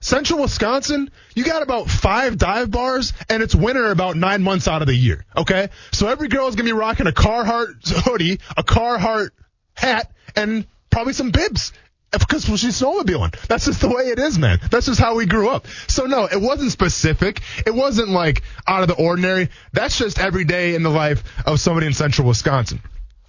Central 0.02 0.42
Wisconsin, 0.42 1.12
you 1.36 1.44
got 1.44 1.62
about 1.62 1.90
five 1.90 2.38
dive 2.38 2.72
bars, 2.72 3.12
and 3.28 3.44
it's 3.44 3.54
winter 3.54 3.92
about 3.92 4.16
nine 4.16 4.42
months 4.44 4.68
out 4.68 4.82
of 4.82 4.88
the 4.88 4.96
year. 4.96 5.26
Okay, 5.36 5.70
so 5.92 6.08
every 6.08 6.30
girl 6.30 6.48
is 6.48 6.56
gonna 6.56 6.68
be 6.68 6.74
rocking 6.74 7.08
a 7.08 7.12
Carhartt 7.12 7.86
hoodie, 8.06 8.40
a 8.56 8.64
Carhartt 8.64 9.32
hat, 9.74 10.10
and 10.36 10.66
probably 10.90 11.14
some 11.14 11.32
bibs. 11.32 11.74
Because 12.12 12.46
she's 12.46 12.82
snowmobiling. 12.82 13.40
That's 13.48 13.66
just 13.66 13.82
the 13.82 13.90
way 13.90 14.06
it 14.06 14.18
is, 14.18 14.40
man. 14.40 14.60
That's 14.72 14.88
just 14.88 15.00
how 15.00 15.16
we 15.16 15.28
grew 15.28 15.50
up. 15.50 15.68
So 15.88 16.06
no, 16.06 16.26
it 16.26 16.42
wasn't 16.42 16.72
specific. 16.72 17.42
It 17.68 17.76
wasn't 17.76 18.10
like 18.10 18.42
out 18.66 18.82
of 18.82 18.88
the 18.88 18.96
ordinary. 18.96 19.50
That's 19.74 19.96
just 19.96 20.18
every 20.18 20.44
day 20.44 20.74
in 20.74 20.82
the 20.82 20.90
life 20.90 21.24
of 21.46 21.60
somebody 21.60 21.86
in 21.86 21.94
central 21.94 22.28
Wisconsin. 22.28 22.82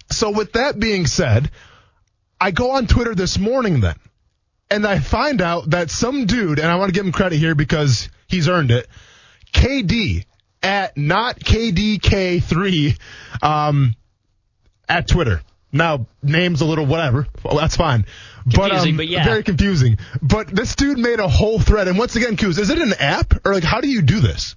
So 0.09 0.31
with 0.31 0.53
that 0.53 0.79
being 0.79 1.05
said, 1.05 1.51
I 2.39 2.49
go 2.49 2.71
on 2.71 2.87
Twitter 2.87 3.13
this 3.13 3.37
morning 3.37 3.81
then 3.81 3.95
and 4.71 4.87
I 4.87 4.99
find 4.99 5.41
out 5.41 5.71
that 5.71 5.91
some 5.91 6.25
dude, 6.25 6.57
and 6.57 6.67
I 6.67 6.75
want 6.75 6.89
to 6.89 6.93
give 6.93 7.05
him 7.05 7.11
credit 7.11 7.37
here 7.37 7.55
because 7.55 8.09
he's 8.27 8.47
earned 8.47 8.71
it, 8.71 8.87
KD 9.53 10.25
at 10.63 10.97
not 10.97 11.39
KDK3 11.39 12.97
um, 13.43 13.95
at 14.87 15.07
Twitter. 15.07 15.41
Now, 15.73 16.07
name's 16.23 16.61
a 16.61 16.65
little 16.65 16.85
whatever. 16.85 17.27
Well, 17.43 17.57
that's 17.57 17.75
fine. 17.75 18.05
But, 18.45 18.71
um, 18.71 18.97
but 18.97 19.07
yeah. 19.07 19.23
very 19.23 19.43
confusing. 19.43 19.99
But 20.21 20.47
this 20.47 20.75
dude 20.75 20.97
made 20.97 21.19
a 21.19 21.27
whole 21.27 21.59
thread. 21.59 21.87
And 21.87 21.97
once 21.97 22.15
again, 22.15 22.35
Kuz, 22.37 22.57
is 22.57 22.69
it 22.69 22.79
an 22.79 22.93
app 22.93 23.45
or 23.45 23.53
like 23.53 23.63
how 23.63 23.81
do 23.81 23.89
you 23.89 24.01
do 24.01 24.19
this? 24.19 24.55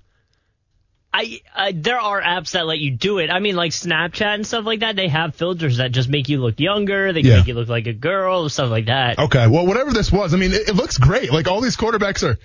I 1.17 1.41
uh, 1.55 1.73
there 1.73 2.01
are 2.01 2.21
apps 2.21 2.51
that 2.53 2.67
let 2.67 2.79
you 2.81 2.91
do 2.91 3.19
it. 3.19 3.31
I 3.31 3.39
mean, 3.39 3.55
like 3.55 3.71
Snapchat 3.71 4.35
and 4.35 4.45
stuff 4.45 4.65
like 4.65 4.81
that. 4.81 4.97
They 4.97 5.07
have 5.07 5.37
filters 5.37 5.77
that 5.77 5.93
just 5.93 6.09
make 6.09 6.29
you 6.29 6.39
look 6.41 6.59
younger. 6.59 7.13
They 7.13 7.21
Yeah. 7.21 7.37
make 7.37 7.47
you 7.47 7.55
look 7.55 7.69
like 7.69 7.87
a 7.87 7.93
girl, 7.93 8.49
stuff 8.49 8.69
like 8.69 8.87
that. 8.87 9.21
Okay, 9.21 9.47
well, 9.47 9.65
whatever 9.65 9.93
this 9.93 10.11
was, 10.11 10.35
I 10.35 10.39
mean, 10.39 10.53
it, 10.53 10.71
it 10.71 10.75
looks 10.75 10.99
great. 10.99 11.33
Like 11.33 11.47
all 11.47 11.61
these 11.61 11.77
quarterbacks 11.77 12.29
are, 12.29 12.37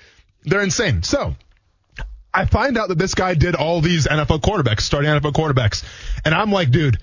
they're 0.43 0.61
insane. 0.61 1.01
So, 1.01 1.35
I 2.31 2.45
find 2.45 2.77
out 2.77 2.89
that 2.89 2.99
this 2.99 3.15
guy 3.15 3.33
did 3.33 3.55
all 3.55 3.81
these 3.81 4.05
NFL 4.05 4.41
quarterbacks, 4.41 4.81
starting 4.81 5.09
NFL 5.09 5.33
quarterbacks, 5.33 5.83
and 6.23 6.35
I'm 6.35 6.51
like, 6.51 6.69
dude, 6.69 6.97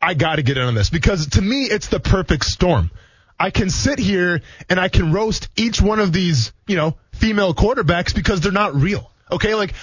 I 0.00 0.14
got 0.14 0.36
to 0.36 0.42
get 0.42 0.56
in 0.56 0.64
on 0.64 0.74
this 0.74 0.90
because 0.90 1.28
to 1.28 1.40
me, 1.40 1.66
it's 1.66 1.86
the 1.86 2.00
perfect 2.00 2.44
storm. 2.46 2.90
I 3.38 3.50
can 3.50 3.70
sit 3.70 4.00
here 4.00 4.42
and 4.68 4.80
I 4.80 4.88
can 4.88 5.12
roast 5.12 5.48
each 5.54 5.80
one 5.80 6.00
of 6.00 6.12
these, 6.12 6.52
you 6.66 6.74
know, 6.74 6.96
female 7.12 7.54
quarterbacks 7.54 8.12
because 8.12 8.40
they're 8.40 8.50
not 8.50 8.74
real. 8.74 9.08
Okay, 9.30 9.54
like 9.54 9.74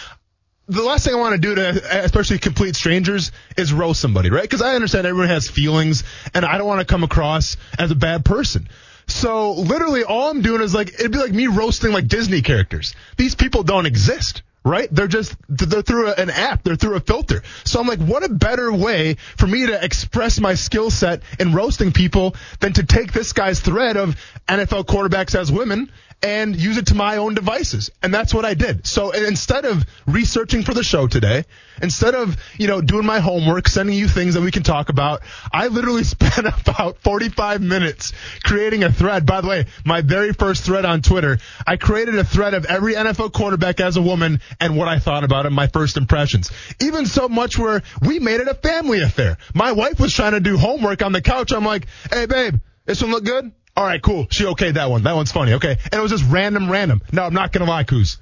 the 0.69 0.83
last 0.83 1.03
thing 1.03 1.15
I 1.15 1.17
want 1.17 1.33
to 1.33 1.41
do 1.41 1.55
to, 1.55 2.03
especially 2.03 2.37
complete 2.37 2.75
strangers, 2.75 3.31
is 3.57 3.73
roast 3.73 3.99
somebody, 3.99 4.29
right? 4.29 4.43
Because 4.43 4.61
I 4.61 4.75
understand 4.75 5.07
everyone 5.07 5.29
has 5.29 5.49
feelings, 5.49 6.03
and 6.33 6.45
I 6.45 6.57
don't 6.57 6.67
want 6.67 6.79
to 6.79 6.85
come 6.85 7.03
across 7.03 7.57
as 7.77 7.91
a 7.91 7.95
bad 7.95 8.23
person. 8.23 8.69
So 9.07 9.53
literally, 9.53 10.03
all 10.03 10.29
I'm 10.29 10.41
doing 10.41 10.61
is 10.61 10.73
like 10.73 10.89
it'd 10.93 11.11
be 11.11 11.17
like 11.17 11.31
me 11.31 11.47
roasting 11.47 11.91
like 11.91 12.07
Disney 12.07 12.41
characters. 12.41 12.95
These 13.17 13.35
people 13.35 13.63
don't 13.63 13.85
exist. 13.85 14.43
Right? 14.65 14.89
They're 14.93 15.07
just, 15.07 15.35
they're 15.47 15.81
through 15.81 16.11
an 16.11 16.29
app. 16.29 16.63
They're 16.63 16.75
through 16.75 16.97
a 16.97 16.99
filter. 16.99 17.43
So 17.63 17.79
I'm 17.79 17.87
like, 17.87 18.01
what 18.01 18.25
a 18.25 18.29
better 18.29 18.71
way 18.73 19.15
for 19.37 19.47
me 19.47 19.65
to 19.67 19.83
express 19.83 20.37
my 20.37 20.55
skill 20.55 20.91
set 20.91 21.21
in 21.39 21.53
roasting 21.53 21.93
people 21.93 22.35
than 22.59 22.73
to 22.73 22.83
take 22.83 23.13
this 23.13 23.31
guy's 23.31 23.61
thread 23.61 23.95
of 23.95 24.17
NFL 24.49 24.83
quarterbacks 24.83 25.33
as 25.33 25.49
women 25.49 25.89
and 26.21 26.55
use 26.55 26.77
it 26.77 26.87
to 26.87 26.95
my 26.95 27.17
own 27.17 27.33
devices. 27.33 27.91
And 28.03 28.13
that's 28.13 28.33
what 28.33 28.43
I 28.43 28.53
did. 28.53 28.85
So 28.85 29.11
instead 29.11 29.65
of 29.65 29.85
researching 30.05 30.63
for 30.63 30.73
the 30.73 30.83
show 30.83 31.07
today, 31.07 31.45
instead 31.81 32.13
of, 32.13 32.35
you 32.57 32.67
know, 32.67 32.81
doing 32.81 33.05
my 33.05 33.19
homework, 33.19 33.69
sending 33.69 33.95
you 33.95 34.07
things 34.07 34.33
that 34.33 34.41
we 34.41 34.51
can 34.51 34.63
talk 34.63 34.89
about, 34.89 35.21
I 35.51 35.67
literally 35.67 36.03
spent 36.19 36.45
about 36.45 36.99
45 36.99 37.61
minutes 37.61 38.11
creating 38.43 38.83
a 38.83 38.91
thread. 38.91 39.25
By 39.25 39.41
the 39.41 39.47
way, 39.47 39.65
my 39.85 40.01
very 40.01 40.33
first 40.33 40.63
thread 40.63 40.85
on 40.85 41.01
Twitter, 41.01 41.37
I 41.65 41.77
created 41.77 42.15
a 42.15 42.23
thread 42.23 42.53
of 42.53 42.65
every 42.65 42.95
NFL 42.95 43.31
quarterback 43.31 43.79
as 43.79 43.95
a 43.95 44.01
woman 44.01 44.41
and 44.59 44.75
what 44.75 44.89
I 44.89 44.99
thought 44.99 45.23
about 45.23 45.45
him, 45.45 45.53
my 45.53 45.67
first 45.67 45.95
impressions. 45.95 46.51
Even 46.81 47.05
so 47.05 47.29
much 47.29 47.57
where 47.57 47.81
we 48.01 48.19
made 48.19 48.41
it 48.41 48.47
a 48.47 48.55
family 48.55 49.01
affair. 49.01 49.37
My 49.53 49.71
wife 49.71 49.99
was 49.99 50.13
trying 50.13 50.33
to 50.33 50.41
do 50.41 50.57
homework 50.57 51.01
on 51.01 51.13
the 51.13 51.21
couch. 51.21 51.53
I'm 51.53 51.65
like, 51.65 51.87
hey 52.11 52.25
babe, 52.25 52.55
this 52.85 53.01
one 53.01 53.11
look 53.11 53.23
good? 53.23 53.51
All 53.79 53.85
right, 53.85 54.01
cool. 54.01 54.27
She 54.29 54.43
okayed 54.43 54.73
that 54.73 54.89
one. 54.89 55.03
That 55.03 55.15
one's 55.15 55.31
funny. 55.31 55.53
Okay. 55.53 55.71
And 55.85 55.93
it 55.93 56.01
was 56.01 56.11
just 56.11 56.25
random, 56.29 56.69
random. 56.69 57.01
No, 57.13 57.23
I'm 57.23 57.33
not 57.33 57.53
going 57.53 57.65
to 57.65 57.71
lie, 57.71 57.85
Kuz. 57.85 58.17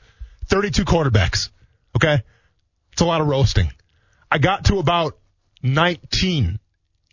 32 0.46 0.86
quarterbacks. 0.86 1.50
Okay. 1.96 2.22
It's 2.92 3.02
a 3.02 3.06
lot 3.06 3.22
of 3.22 3.28
roasting. 3.28 3.72
I 4.32 4.38
got 4.38 4.66
to 4.66 4.78
about 4.78 5.18
19 5.64 6.60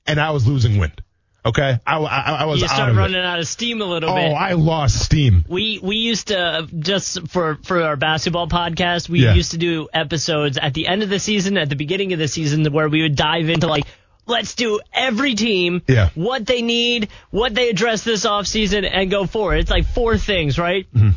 and 0.07 0.21
I 0.21 0.31
was 0.33 0.47
losing 0.47 0.77
wind. 0.79 1.01
Okay. 1.47 1.79
I, 1.87 1.97
I, 1.99 2.21
I 2.33 2.45
was 2.45 2.59
You 2.61 2.65
out 2.67 2.71
start 2.71 2.91
of 2.91 2.97
running 2.97 3.17
it. 3.17 3.25
out 3.25 3.39
of 3.39 3.47
steam 3.49 3.81
a 3.81 3.85
little 3.87 4.11
Oh, 4.11 4.15
bit. 4.15 4.33
I 4.33 4.53
lost 4.53 5.03
steam. 5.03 5.45
We 5.49 5.79
we 5.83 5.97
used 5.97 6.29
to 6.29 6.67
just 6.79 7.29
for 7.29 7.59
for 7.65 7.83
our 7.83 7.97
basketball 7.97 8.49
podcast. 8.49 9.09
We 9.11 9.21
Yeah. 9.25 9.35
used 9.35 9.51
to 9.53 9.59
do 9.59 9.89
episodes 9.93 10.57
at 10.59 10.73
the 10.75 10.87
end 10.87 11.03
of 11.03 11.09
the 11.11 11.19
season, 11.19 11.57
at 11.59 11.69
the 11.69 11.77
beginning 11.77 12.13
of 12.15 12.19
the 12.19 12.29
season, 12.29 12.65
where 12.73 12.89
we 12.89 13.03
would 13.03 13.17
dive 13.17 13.49
into 13.49 13.67
like. 13.69 13.85
Let's 14.27 14.55
do 14.55 14.81
every 14.93 15.35
team, 15.35 15.83
Yeah. 15.87 16.09
what 16.15 16.47
they 16.47 16.63
need, 16.63 17.09
what 17.31 17.55
they 17.55 17.69
address 17.69 18.05
this 18.05 18.25
offseason, 18.25 18.89
and 18.91 19.11
go 19.11 19.27
forward. 19.27 19.59
It's 19.59 19.71
like 19.71 19.87
four 19.87 20.17
things, 20.19 20.59
right? 20.59 20.87
Mm-hmm. 20.95 21.11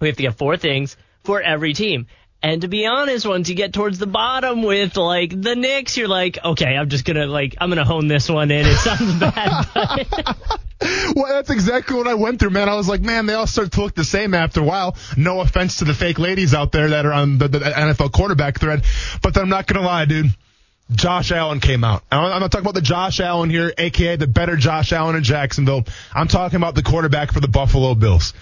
We 0.00 0.08
have 0.08 0.16
to 0.16 0.22
get 0.22 0.34
four 0.38 0.56
things 0.56 0.96
for 1.24 1.40
every 1.42 1.74
team. 1.74 2.06
And 2.42 2.60
to 2.60 2.68
be 2.68 2.84
honest, 2.86 3.24
once 3.26 3.48
you 3.48 3.54
get 3.54 3.72
towards 3.72 3.98
the 3.98 4.06
bottom 4.06 4.62
with 4.62 4.98
like 4.98 5.30
the 5.40 5.56
Knicks, 5.56 5.96
you're 5.96 6.08
like, 6.08 6.38
okay, 6.44 6.76
I'm 6.76 6.90
just 6.90 7.06
gonna 7.06 7.26
like 7.26 7.54
I'm 7.58 7.70
gonna 7.70 7.86
hone 7.86 8.06
this 8.06 8.28
one 8.28 8.50
in. 8.50 8.66
It 8.66 8.74
sounds 8.76 9.14
bad, 9.20 9.66
but 9.72 10.36
Well, 11.16 11.26
that's 11.28 11.48
exactly 11.48 11.96
what 11.96 12.06
I 12.06 12.12
went 12.14 12.40
through, 12.40 12.50
man. 12.50 12.68
I 12.68 12.74
was 12.74 12.86
like, 12.88 13.00
man, 13.00 13.24
they 13.24 13.32
all 13.32 13.46
start 13.46 13.72
to 13.72 13.80
look 13.80 13.94
the 13.94 14.04
same 14.04 14.34
after 14.34 14.60
a 14.60 14.64
while. 14.64 14.96
No 15.16 15.40
offense 15.40 15.76
to 15.76 15.86
the 15.86 15.94
fake 15.94 16.18
ladies 16.18 16.52
out 16.52 16.72
there 16.72 16.90
that 16.90 17.06
are 17.06 17.12
on 17.14 17.38
the, 17.38 17.48
the 17.48 17.60
NFL 17.60 18.12
quarterback 18.12 18.60
thread, 18.60 18.84
but 19.22 19.38
I'm 19.38 19.48
not 19.48 19.66
gonna 19.66 19.86
lie, 19.86 20.04
dude. 20.04 20.26
Josh 20.90 21.32
Allen 21.32 21.60
came 21.60 21.82
out. 21.82 22.02
I'm 22.10 22.40
not 22.40 22.50
talking 22.52 22.64
about 22.64 22.74
the 22.74 22.82
Josh 22.82 23.20
Allen 23.20 23.48
here, 23.50 23.72
aka 23.76 24.16
the 24.16 24.26
better 24.26 24.56
Josh 24.56 24.92
Allen 24.92 25.16
in 25.16 25.22
Jacksonville. 25.22 25.84
I'm 26.14 26.28
talking 26.28 26.56
about 26.56 26.74
the 26.74 26.82
quarterback 26.82 27.32
for 27.32 27.40
the 27.40 27.48
Buffalo 27.48 27.94
Bills. 27.94 28.34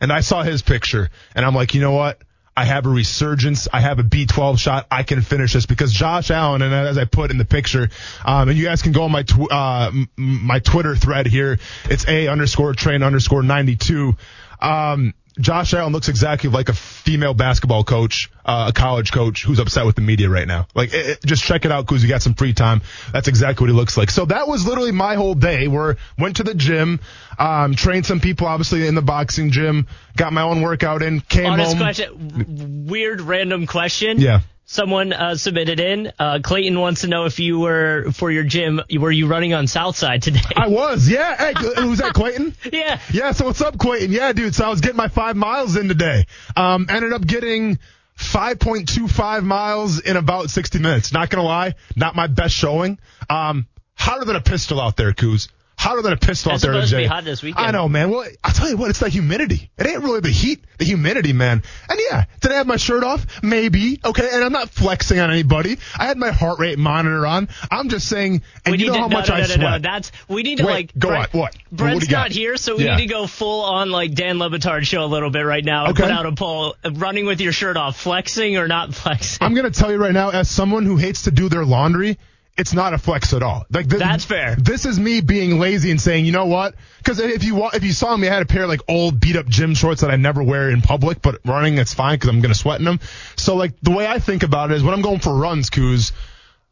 And 0.00 0.12
I 0.12 0.20
saw 0.20 0.42
his 0.42 0.60
picture, 0.60 1.08
and 1.34 1.44
I'm 1.44 1.54
like, 1.54 1.74
you 1.74 1.80
know 1.80 1.92
what? 1.92 2.20
I 2.54 2.64
have 2.64 2.86
a 2.86 2.88
resurgence. 2.90 3.68
I 3.70 3.80
have 3.80 3.98
a 3.98 4.02
B12 4.02 4.58
shot. 4.58 4.86
I 4.90 5.02
can 5.02 5.20
finish 5.20 5.52
this 5.52 5.66
because 5.66 5.92
Josh 5.92 6.30
Allen, 6.30 6.62
and 6.62 6.72
as 6.72 6.96
I 6.96 7.04
put 7.04 7.30
in 7.30 7.38
the 7.38 7.44
picture, 7.44 7.90
um, 8.24 8.48
and 8.48 8.58
you 8.58 8.64
guys 8.64 8.82
can 8.82 8.92
go 8.92 9.04
on 9.04 9.12
my 9.12 9.22
tw- 9.22 9.50
uh, 9.50 9.90
m- 9.92 10.08
my 10.16 10.58
Twitter 10.60 10.96
thread 10.96 11.26
here. 11.26 11.58
It's 11.90 12.06
a 12.08 12.28
underscore 12.28 12.72
train 12.74 13.02
underscore 13.02 13.42
92. 13.42 14.16
Um, 14.60 15.12
Josh 15.38 15.74
Allen 15.74 15.92
looks 15.92 16.08
exactly 16.08 16.48
like 16.48 16.68
a 16.68 16.72
female 16.72 17.34
basketball 17.34 17.84
coach, 17.84 18.30
uh, 18.44 18.66
a 18.68 18.72
college 18.72 19.12
coach 19.12 19.44
who's 19.44 19.58
upset 19.58 19.84
with 19.84 19.94
the 19.94 20.00
media 20.00 20.28
right 20.30 20.48
now. 20.48 20.66
Like, 20.74 20.94
it, 20.94 21.06
it- 21.06 21.24
just 21.26 21.44
check 21.44 21.64
it 21.64 21.72
out 21.72 21.86
because 21.86 22.02
you 22.02 22.08
got 22.08 22.22
some 22.22 22.34
free 22.34 22.54
time. 22.54 22.80
That's 23.12 23.28
exactly 23.28 23.64
what 23.64 23.70
he 23.70 23.76
looks 23.76 23.96
like. 23.96 24.10
So 24.10 24.24
that 24.26 24.48
was 24.48 24.66
literally 24.66 24.92
my 24.92 25.14
whole 25.16 25.34
day. 25.34 25.68
Where 25.68 25.96
went 26.18 26.36
to 26.36 26.42
the 26.44 26.54
gym, 26.54 27.00
um, 27.38 27.74
trained 27.74 28.06
some 28.06 28.20
people 28.20 28.46
obviously 28.46 28.86
in 28.86 28.94
the 28.94 29.02
boxing 29.02 29.50
gym, 29.50 29.86
got 30.16 30.32
my 30.32 30.42
own 30.42 30.62
workout 30.62 31.02
in, 31.02 31.20
came 31.20 31.46
Honest 31.46 31.72
home. 31.72 31.78
question, 31.78 32.86
weird 32.86 33.20
random 33.20 33.66
question. 33.66 34.20
Yeah. 34.20 34.40
Someone 34.68 35.12
uh, 35.12 35.36
submitted 35.36 35.78
in. 35.78 36.12
Uh, 36.18 36.40
Clayton 36.42 36.80
wants 36.80 37.02
to 37.02 37.06
know 37.06 37.26
if 37.26 37.38
you 37.38 37.60
were 37.60 38.10
for 38.12 38.32
your 38.32 38.42
gym. 38.42 38.80
Were 38.98 39.12
you 39.12 39.28
running 39.28 39.54
on 39.54 39.68
Southside 39.68 40.22
today? 40.22 40.40
I 40.56 40.66
was, 40.66 41.08
yeah. 41.08 41.36
Hey, 41.36 41.52
who's 41.76 41.98
that, 41.98 42.14
Clayton? 42.14 42.52
yeah. 42.72 42.98
Yeah, 43.12 43.30
so 43.30 43.44
what's 43.46 43.60
up, 43.60 43.78
Clayton? 43.78 44.10
Yeah, 44.10 44.32
dude. 44.32 44.56
So 44.56 44.64
I 44.64 44.68
was 44.68 44.80
getting 44.80 44.96
my 44.96 45.06
five 45.06 45.36
miles 45.36 45.76
in 45.76 45.86
today. 45.86 46.26
Um, 46.56 46.86
ended 46.90 47.12
up 47.12 47.24
getting 47.24 47.78
5.25 48.18 49.44
miles 49.44 50.00
in 50.00 50.16
about 50.16 50.50
60 50.50 50.78
minutes. 50.78 51.12
Not 51.12 51.30
gonna 51.30 51.46
lie, 51.46 51.74
not 51.94 52.16
my 52.16 52.26
best 52.26 52.54
showing. 52.54 52.98
Um, 53.30 53.66
hotter 53.94 54.24
than 54.24 54.36
a 54.36 54.40
pistol 54.40 54.80
out 54.80 54.96
there, 54.96 55.12
Coos. 55.12 55.48
Hotter 55.78 56.02
than 56.02 56.14
a 56.14 56.16
pistol 56.16 56.52
It's 56.52 56.64
out 56.64 56.68
there 56.68 56.74
supposed 56.74 56.90
to 56.90 56.96
be 56.96 57.02
today. 57.02 57.14
hot 57.14 57.24
this 57.24 57.42
weekend. 57.42 57.66
I 57.66 57.70
know, 57.70 57.88
man. 57.88 58.10
Well, 58.10 58.26
I'll 58.42 58.52
tell 58.52 58.68
you 58.68 58.76
what, 58.76 58.90
it's 58.90 58.98
the 58.98 59.08
humidity. 59.10 59.70
It 59.78 59.86
ain't 59.86 60.02
really 60.02 60.20
the 60.20 60.30
heat, 60.30 60.64
the 60.78 60.84
humidity, 60.84 61.32
man. 61.32 61.62
And 61.88 62.00
yeah, 62.10 62.24
did 62.40 62.50
I 62.50 62.54
have 62.56 62.66
my 62.66 62.76
shirt 62.76 63.04
off? 63.04 63.26
Maybe. 63.42 64.00
Okay, 64.04 64.28
and 64.32 64.42
I'm 64.42 64.52
not 64.52 64.70
flexing 64.70 65.18
on 65.20 65.30
anybody. 65.30 65.76
I 65.98 66.06
had 66.06 66.16
my 66.16 66.30
heart 66.32 66.58
rate 66.58 66.78
monitor 66.78 67.26
on. 67.26 67.48
I'm 67.70 67.88
just 67.90 68.08
saying, 68.08 68.42
and 68.64 68.72
we 68.72 68.78
you 68.80 68.86
know 68.88 68.94
to, 68.94 68.98
how 69.00 69.06
no, 69.08 69.16
much 69.18 69.28
no, 69.28 69.34
I 69.34 69.40
no, 69.40 69.44
sweat. 69.46 69.58
no. 69.60 69.78
That's 69.78 70.12
we 70.28 70.42
need 70.42 70.58
to 70.58 70.64
Wait, 70.64 70.72
like. 70.72 70.98
go 70.98 71.08
Brent- 71.08 71.34
on. 71.34 71.40
What? 71.40 71.54
What 71.54 71.76
Brent's 71.76 72.06
got? 72.08 72.18
not 72.18 72.30
here, 72.32 72.56
so 72.56 72.76
we 72.76 72.84
Yeah. 72.84 72.96
need 72.96 73.08
to 73.08 73.12
go 73.14 73.26
full 73.26 73.62
on 73.64 73.90
like 73.90 74.14
Dan 74.14 74.38
Le 74.38 74.48
Batard 74.50 74.84
show 74.86 75.04
a 75.04 75.06
little 75.06 75.30
bit 75.30 75.42
right 75.42 75.64
now 75.64 75.88
Okay. 75.90 76.02
put 76.04 76.10
out 76.10 76.24
a 76.26 76.32
poll: 76.32 76.74
running 76.90 77.26
with 77.26 77.40
your 77.40 77.52
shirt 77.52 77.76
off, 77.76 77.96
flexing 78.00 78.56
or 78.56 78.66
not 78.66 78.94
flexing. 78.94 79.44
I'm 79.46 79.54
gonna 79.54 79.70
tell 79.70 79.92
you 79.92 79.98
right 79.98 80.12
now, 80.14 80.30
as 80.30 80.48
someone 80.50 80.84
who 80.86 80.96
hates 80.96 81.22
to 81.22 81.30
do 81.30 81.48
their 81.50 81.64
laundry, 81.66 82.18
it's 82.58 82.72
not 82.72 82.94
a 82.94 82.98
flex 82.98 83.32
at 83.34 83.42
all. 83.42 83.66
Like 83.70 83.88
th- 83.88 83.98
That's 84.00 84.24
fair. 84.24 84.56
This 84.56 84.86
is 84.86 84.98
me 84.98 85.20
being 85.20 85.58
lazy 85.58 85.90
and 85.90 86.00
saying, 86.00 86.24
you 86.24 86.32
know 86.32 86.46
what? 86.46 86.74
Because 86.98 87.18
if 87.20 87.44
you 87.44 87.54
wa- 87.54 87.70
if 87.74 87.84
you 87.84 87.92
saw 87.92 88.16
me, 88.16 88.28
I 88.28 88.32
had 88.34 88.42
a 88.42 88.46
pair 88.46 88.62
of 88.64 88.68
like 88.68 88.80
old 88.88 89.20
beat 89.20 89.36
up 89.36 89.46
gym 89.46 89.74
shorts 89.74 90.00
that 90.00 90.10
I 90.10 90.16
never 90.16 90.42
wear 90.42 90.70
in 90.70 90.82
public, 90.82 91.20
but 91.22 91.40
running 91.44 91.78
it's 91.78 91.94
fine 91.94 92.14
because 92.16 92.30
I'm 92.30 92.40
gonna 92.40 92.54
sweat 92.54 92.78
in 92.78 92.84
them. 92.84 93.00
So 93.36 93.56
like 93.56 93.72
the 93.82 93.90
way 93.90 94.06
I 94.06 94.18
think 94.18 94.42
about 94.42 94.70
it 94.70 94.76
is 94.76 94.82
when 94.82 94.94
I'm 94.94 95.02
going 95.02 95.20
for 95.20 95.34
runs, 95.34 95.70
Coos. 95.70 96.12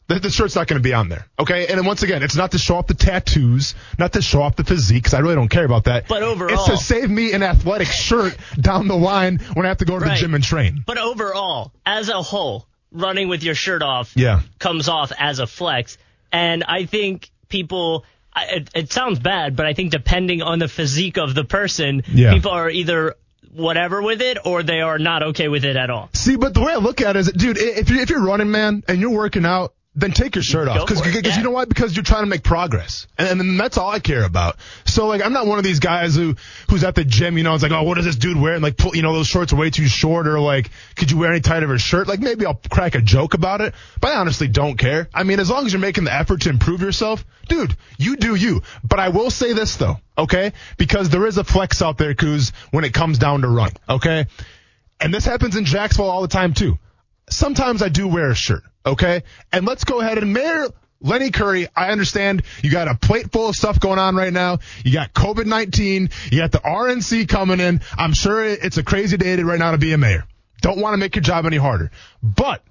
The, 0.07 0.19
the 0.19 0.29
shirt's 0.29 0.55
not 0.55 0.67
going 0.67 0.79
to 0.79 0.83
be 0.87 0.93
on 0.93 1.09
there, 1.09 1.27
okay? 1.39 1.67
And 1.67 1.79
then 1.79 1.87
once 1.87 2.03
again, 2.03 2.23
it's 2.23 2.37
not 2.37 2.51
to 2.51 2.59
show 2.59 2.77
off 2.77 2.87
the 2.87 2.93
tattoos, 2.93 3.75
not 3.99 4.13
to 4.13 4.21
show 4.21 4.43
off 4.43 4.55
the 4.55 4.63
physique, 4.63 5.03
because 5.03 5.15
I 5.15 5.21
really 5.21 5.35
don't 5.35 5.49
care 5.49 5.65
about 5.65 5.85
that. 5.85 6.09
But 6.09 6.23
overall- 6.23 6.53
it's 6.53 6.67
to 6.67 6.77
save 6.77 7.09
me 7.09 7.33
an 7.33 7.43
athletic 7.43 7.89
shirt 7.89 8.37
down 8.61 8.87
the 8.87 8.97
line 8.99 9.39
when 9.55 9.65
I 9.65 9.71
have 9.71 9.79
to 9.79 9.87
go 9.87 9.99
to 9.99 10.05
the 10.05 10.11
gym 10.15 10.35
and 10.35 10.45
train. 10.45 10.85
But 10.87 10.99
overall, 10.99 11.73
as 11.87 12.11
a 12.11 12.21
whole, 12.21 12.67
running 12.95 13.29
with 13.29 13.43
your 13.43 13.55
shirt 13.55 13.83
off 13.83 14.13
Yeah. 14.17 14.41
comes 14.59 14.89
off 14.89 15.13
as 15.19 15.41
a 15.41 15.47
flex. 15.47 15.99
And 16.33 16.65
I 16.67 16.87
think 16.87 17.29
people, 17.49 18.05
it, 18.37 18.71
it 18.75 18.93
sounds 18.93 19.19
bad, 19.19 19.57
but 19.57 19.67
I 19.67 19.75
think 19.75 19.91
depending 19.91 20.41
on 20.43 20.59
the 20.61 20.69
physique 20.69 21.19
of 21.19 21.35
the 21.35 21.45
person, 21.45 22.03
Yeah. 22.09 22.33
people 22.33 22.53
are 22.53 22.71
either 22.71 23.17
whatever 23.53 24.01
with 24.03 24.21
it 24.23 24.39
or 24.45 24.63
they 24.63 24.81
are 24.81 24.99
not 24.99 25.23
okay 25.23 25.49
with 25.49 25.65
it 25.65 25.77
at 25.77 25.91
all. 25.91 26.09
See, 26.15 26.37
but 26.37 26.55
the 26.55 26.61
way 26.61 26.73
I 26.73 26.77
look 26.77 27.01
at 27.01 27.15
it 27.17 27.21
is, 27.21 27.33
dude, 27.33 27.59
if 27.59 27.91
you're, 27.91 28.01
if 28.01 28.11
you're 28.11 28.25
running, 28.25 28.51
man, 28.51 28.83
and 28.89 29.01
you're 29.01 29.11
working 29.11 29.45
out, 29.45 29.75
then 29.97 30.11
take 30.11 30.35
your 30.35 30.43
shirt 30.43 30.69
off. 30.69 30.87
Because 30.89 31.05
yeah. 31.07 31.37
you 31.37 31.45
know 31.45 31.51
why? 31.51 31.67
Because 31.67 31.95
you're 31.95 32.03
trying 32.03 32.25
to 32.25 32.29
make 32.29 32.43
progress. 32.43 33.07
And, 33.17 33.41
and 33.41 33.61
that's 33.61 33.79
all 33.79 33.91
I 33.91 34.01
care 34.01 34.25
about. 34.25 34.57
So, 34.87 35.07
like, 35.07 35.25
I'm 35.25 35.33
not 35.33 35.47
one 35.47 35.59
of 35.59 35.65
these 35.65 35.79
guys 35.79 36.17
who, 36.17 36.35
who's 36.69 36.83
at 36.83 36.95
the 36.95 37.05
gym, 37.05 37.39
you 37.39 37.45
know, 37.45 37.55
it's 37.55 37.63
like, 37.63 37.73
oh, 37.73 37.85
what 37.85 37.95
does 37.95 38.05
this 38.05 38.17
dude 38.17 38.41
wearing? 38.41 38.61
Like, 38.61 38.77
pull, 38.77 38.97
you 38.97 39.03
know, 39.03 39.13
those 39.13 39.29
shorts 39.29 39.53
are 39.53 39.57
way 39.57 39.71
too 39.71 39.87
short 39.87 40.27
or 40.27 40.41
like, 40.41 40.71
could 40.97 41.11
you 41.11 41.19
wear 41.19 41.31
any 41.31 41.41
tighter 41.41 41.67
of 41.67 41.71
a 41.71 41.79
shirt? 41.79 42.09
Like, 42.09 42.21
maybe 42.21 42.45
I'll 42.45 42.61
crack 42.71 42.97
a 42.97 43.01
joke 43.01 43.35
about 43.35 43.61
it, 43.61 43.75
but 44.01 44.13
I 44.13 44.17
honestly 44.17 44.49
don't 44.49 44.77
care. 44.77 45.09
I 45.15 45.23
mean, 45.23 45.39
as 45.39 45.49
long 45.49 45.65
as 45.67 45.73
you're 45.73 45.81
making 45.81 46.05
the 46.05 46.15
effort 46.15 46.43
to 46.43 46.51
improve 46.51 46.81
yourself, 46.81 47.25
dude, 47.49 47.77
you 47.97 48.17
do 48.17 48.35
you. 48.35 48.63
But 48.83 48.99
I 48.99 49.11
will 49.11 49.31
say 49.31 49.53
this 49.53 49.77
though, 49.77 49.99
okay? 50.19 50.53
Because 50.77 51.09
there 51.09 51.27
is 51.27 51.39
a 51.39 51.45
flex 51.45 51.83
out 51.83 51.99
there, 51.99 52.15
Kuz, 52.15 52.53
when 52.73 52.85
it 52.85 52.93
comes 52.93 53.19
down 53.19 53.43
to 53.43 53.49
running, 53.49 53.77
okay? 53.89 54.27
And 55.01 55.15
this 55.15 55.25
happens 55.25 55.57
in 55.57 55.65
Jacksonville 55.65 56.11
all 56.11 56.23
the 56.23 56.29
time 56.29 56.55
too. 56.55 56.79
Sometimes 57.29 57.83
I 57.83 57.89
do 57.89 58.07
wear 58.07 58.31
a 58.31 58.35
shirt, 58.35 58.63
okay? 58.85 59.23
And 59.53 59.67
let's 59.67 59.85
go 59.85 60.01
ahead 60.01 60.19
and 60.19 60.33
Mayor 60.33 60.69
Lenny 61.05 61.31
Curry, 61.31 61.69
I 61.77 61.91
understand 61.91 62.45
you 62.63 62.71
got 62.71 62.89
a 62.89 62.95
plate 62.95 63.31
full 63.31 63.51
of 63.51 63.55
stuff 63.55 63.79
going 63.79 63.99
on 63.99 64.17
right 64.17 64.33
now. 64.33 64.59
You 64.85 64.93
got 64.95 65.13
COVID-19. 65.13 66.11
You 66.33 66.39
got 66.39 66.51
the 66.51 66.59
RNC 66.59 67.29
coming 67.29 67.61
in. 67.61 67.83
I'm 67.97 68.15
sure 68.15 68.43
it's 68.43 68.79
a 68.79 68.83
crazy 68.83 69.19
day 69.19 69.37
right 69.43 69.59
now 69.59 69.73
to 69.73 69.79
be 69.79 69.93
a 69.93 69.99
mayor. 69.99 70.25
Don't 70.63 70.79
want 70.79 70.95
to 70.95 70.97
make 70.97 71.15
your 71.15 71.23
job 71.23 71.45
any 71.45 71.59
harder. 71.59 71.91
But 72.23 72.63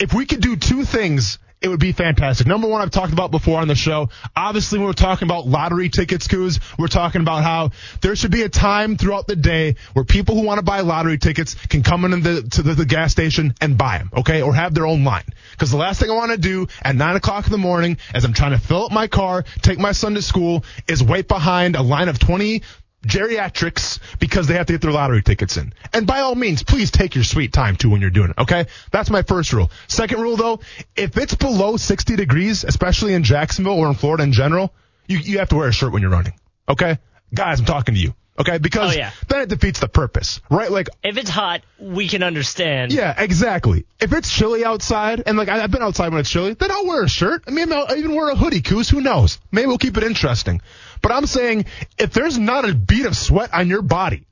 if 0.00 0.12
we 0.12 0.26
could 0.26 0.40
do 0.40 0.56
two 0.56 0.84
things, 0.84 1.38
it 1.60 1.68
would 1.68 1.80
be 1.80 1.92
fantastic. 1.92 2.46
Number 2.46 2.68
one, 2.68 2.82
I've 2.82 2.90
talked 2.90 3.12
about 3.12 3.30
before 3.30 3.60
on 3.60 3.68
the 3.68 3.74
show. 3.74 4.10
Obviously, 4.34 4.78
when 4.78 4.86
we're 4.86 4.92
talking 4.92 5.26
about 5.26 5.46
lottery 5.46 5.88
tickets, 5.88 6.28
Coos, 6.28 6.60
we're 6.78 6.86
talking 6.86 7.22
about 7.22 7.42
how 7.42 7.70
there 8.02 8.14
should 8.14 8.30
be 8.30 8.42
a 8.42 8.48
time 8.48 8.96
throughout 8.96 9.26
the 9.26 9.36
day 9.36 9.76
where 9.94 10.04
people 10.04 10.34
who 10.34 10.42
want 10.42 10.58
to 10.58 10.64
buy 10.64 10.80
lottery 10.80 11.18
tickets 11.18 11.54
can 11.54 11.82
come 11.82 12.04
into 12.04 12.18
the, 12.18 12.48
to 12.50 12.62
the, 12.62 12.74
the 12.74 12.84
gas 12.84 13.10
station 13.10 13.54
and 13.60 13.78
buy 13.78 13.98
them, 13.98 14.10
okay? 14.18 14.42
Or 14.42 14.54
have 14.54 14.74
their 14.74 14.86
own 14.86 15.04
line. 15.04 15.24
Because 15.52 15.70
the 15.70 15.78
last 15.78 15.98
thing 15.98 16.10
I 16.10 16.14
want 16.14 16.32
to 16.32 16.38
do 16.38 16.66
at 16.82 16.94
9 16.94 17.16
o'clock 17.16 17.46
in 17.46 17.52
the 17.52 17.58
morning 17.58 17.96
as 18.12 18.24
I'm 18.24 18.34
trying 18.34 18.52
to 18.52 18.58
fill 18.58 18.84
up 18.84 18.92
my 18.92 19.06
car, 19.06 19.44
take 19.62 19.78
my 19.78 19.92
son 19.92 20.14
to 20.14 20.22
school, 20.22 20.64
is 20.86 21.02
wait 21.02 21.26
behind 21.26 21.74
a 21.74 21.82
line 21.82 22.08
of 22.08 22.18
20 22.18 22.62
geriatrics 23.06 23.98
because 24.18 24.46
they 24.46 24.54
have 24.54 24.66
to 24.66 24.72
get 24.74 24.82
their 24.82 24.92
lottery 24.92 25.22
tickets 25.22 25.56
in. 25.56 25.72
And 25.92 26.06
by 26.06 26.20
all 26.20 26.34
means, 26.34 26.62
please 26.62 26.90
take 26.90 27.14
your 27.14 27.24
sweet 27.24 27.52
time 27.52 27.76
too 27.76 27.90
when 27.90 28.00
you're 28.00 28.10
doing 28.10 28.30
it, 28.30 28.38
okay? 28.38 28.66
That's 28.90 29.10
my 29.10 29.22
first 29.22 29.52
rule. 29.52 29.70
Second 29.88 30.20
rule 30.20 30.36
though, 30.36 30.60
if 30.96 31.16
it's 31.16 31.34
below 31.34 31.76
60 31.76 32.16
degrees, 32.16 32.64
especially 32.64 33.14
in 33.14 33.22
Jacksonville 33.22 33.74
or 33.74 33.88
in 33.88 33.94
Florida 33.94 34.22
in 34.24 34.32
general, 34.32 34.72
you, 35.06 35.18
you 35.18 35.38
have 35.38 35.48
to 35.50 35.56
wear 35.56 35.68
a 35.68 35.72
shirt 35.72 35.92
when 35.92 36.02
you're 36.02 36.10
running, 36.10 36.34
okay? 36.68 36.98
Guys, 37.34 37.60
I'm 37.60 37.66
talking 37.66 37.94
to 37.94 38.00
you, 38.00 38.14
okay? 38.38 38.58
Because 38.58 38.94
Oh, 38.94 38.98
yeah. 38.98 39.10
then 39.28 39.40
it 39.42 39.48
defeats 39.48 39.80
the 39.80 39.88
purpose, 39.88 40.40
right? 40.50 40.70
Like, 40.70 40.88
If 41.02 41.16
it's 41.16 41.30
hot, 41.30 41.62
we 41.78 42.08
can 42.08 42.22
understand. 42.22 42.92
yeah, 42.92 43.14
exactly. 43.16 43.84
If 44.00 44.12
it's 44.12 44.30
chilly 44.32 44.64
outside, 44.64 45.22
and 45.26 45.36
like 45.38 45.48
I- 45.48 45.62
I've 45.62 45.70
been 45.70 45.82
outside 45.82 46.10
when 46.10 46.20
it's 46.20 46.30
chilly, 46.30 46.54
then 46.54 46.70
I'll 46.70 46.86
wear 46.86 47.02
a 47.04 47.08
shirt. 47.08 47.44
I 47.46 47.50
mean, 47.50 47.72
I'll 47.72 47.96
even 47.96 48.14
wear 48.14 48.28
a 48.30 48.34
hoodie, 48.36 48.62
Coos. 48.62 48.88
Who 48.88 49.00
knows? 49.00 49.38
Maybe 49.52 49.66
we'll 49.66 49.78
keep 49.78 49.96
it 49.96 50.02
interesting. 50.04 50.60
But 51.02 51.12
I'm 51.12 51.26
saying, 51.26 51.66
if 51.98 52.12
there's 52.12 52.38
not 52.38 52.68
a 52.68 52.74
bead 52.74 53.06
of 53.06 53.16
sweat 53.16 53.52
on 53.52 53.68
your 53.68 53.82
body, 53.82 54.26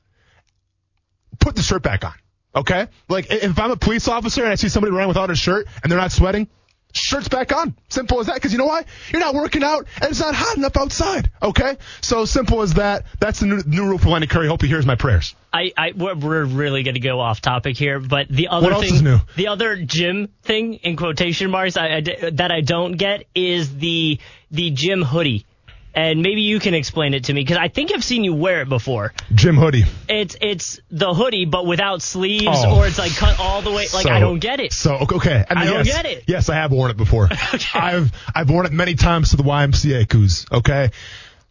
put 1.41 1.57
the 1.57 1.63
shirt 1.63 1.83
back 1.83 2.05
on. 2.05 2.15
Okay? 2.57 2.87
Like, 3.09 3.27
if 3.31 3.59
I'm 3.59 3.71
a 3.71 3.77
police 3.77 4.09
officer 4.09 4.43
and 4.43 4.53
I 4.53 4.55
see 4.55 4.69
somebody 4.69 4.93
running 4.93 5.09
without 5.09 5.31
a 5.31 5.35
shirt 5.35 5.67
and 5.83 5.91
they're 5.91 5.99
not 5.99 6.13
sweating, 6.13 6.49
shirt's 6.93 7.27
back 7.29 7.53
on. 7.53 7.75
Simple 7.89 8.21
as 8.21 8.27
that. 8.27 8.35
Because 8.35 8.53
you 8.53 8.59
know 8.59 8.67
why? 8.67 8.85
You're 9.11 9.21
not 9.21 9.35
working 9.35 9.65
out 9.65 9.89
and 10.01 10.11
it's 10.11 10.21
not 10.21 10.35
hot 10.37 10.57
enough 10.57 10.77
outside. 10.77 11.31
Okay? 11.43 11.77
So 12.01 12.25
simple 12.25 12.63
as 12.63 12.75
that. 12.75 13.07
That's 13.19 13.41
the 13.41 13.47
new, 13.47 13.63
new 13.67 13.85
rule 13.89 13.99
for 13.99 14.11
Lenny 14.11 14.29
Curry. 14.29 14.47
Hope 14.47 14.63
he 14.63 14.69
hears 14.69 14.87
my 14.87 14.95
prayers. 14.95 15.35
I, 15.53 15.73
I 15.77 15.93
we're, 15.97 16.45
really 16.45 16.85
going 16.85 16.95
to 16.95 17.01
go 17.01 17.19
off 17.21 17.41
topic 17.41 17.77
here, 17.77 17.99
but 17.99 18.29
the 18.29 18.49
other 18.49 18.67
What 18.67 18.73
else 18.73 18.85
thing, 18.85 18.95
is 18.95 19.03
new? 19.03 19.19
the 19.37 19.49
other 19.49 19.77
gym 19.83 20.29
thing 20.43 20.75
in 20.75 20.97
quotation 20.97 21.51
marks 21.51 21.77
I, 21.77 21.97
I 21.97 22.31
that 22.31 22.51
I 22.53 22.61
don't 22.61 22.93
get 22.93 23.25
is 23.35 23.77
the 23.77 24.19
the 24.51 24.71
gym 24.71 25.03
hoodie, 25.03 25.47
and 25.95 26.23
maybe 26.23 26.43
you 26.43 26.59
can 26.59 26.75
explain 26.75 27.15
it 27.15 27.25
to 27.25 27.33
me 27.33 27.43
because 27.43 27.57
I 27.57 27.69
think 27.69 27.93
I've 27.93 28.03
seen 28.05 28.25
you 28.25 28.35
wear 28.35 28.63
it 28.63 28.69
before. 28.69 29.13
Gym 29.35 29.57
Hoodie. 29.57 29.85
It's 30.09 30.37
it's 30.41 30.81
the 30.91 31.15
hoodie 31.15 31.45
but 31.45 31.67
without 31.67 32.03
sleeves, 32.03 32.47
Oh. 32.49 32.79
or 32.79 32.87
it's 32.87 32.99
like 32.99 33.15
cut 33.17 33.39
all 33.39 33.63
the 33.63 33.71
way. 33.71 33.87
Like 33.93 34.07
I 34.07 34.21
don't 34.21 34.41
get 34.41 34.61
it. 34.61 34.73
So 34.73 34.95
okay, 34.95 35.15
okay. 35.17 35.45
I, 35.49 35.55
mean, 35.55 35.63
I 35.63 35.65
don't 35.67 35.87
yes, 35.87 35.97
get 35.97 36.07
it. 36.07 36.25
Yes, 36.27 36.49
I 36.49 36.55
have 36.57 36.73
worn 36.73 36.91
it 36.91 36.97
before. 36.97 37.29
I've 37.75 38.13
I've 38.35 38.51
worn 38.51 38.67
it 38.67 38.73
many 38.73 38.95
times 38.95 39.31
to 39.31 39.37
the 39.37 39.45
YMCA 39.45 40.09
coos. 40.09 40.47
Okay, 40.51 40.91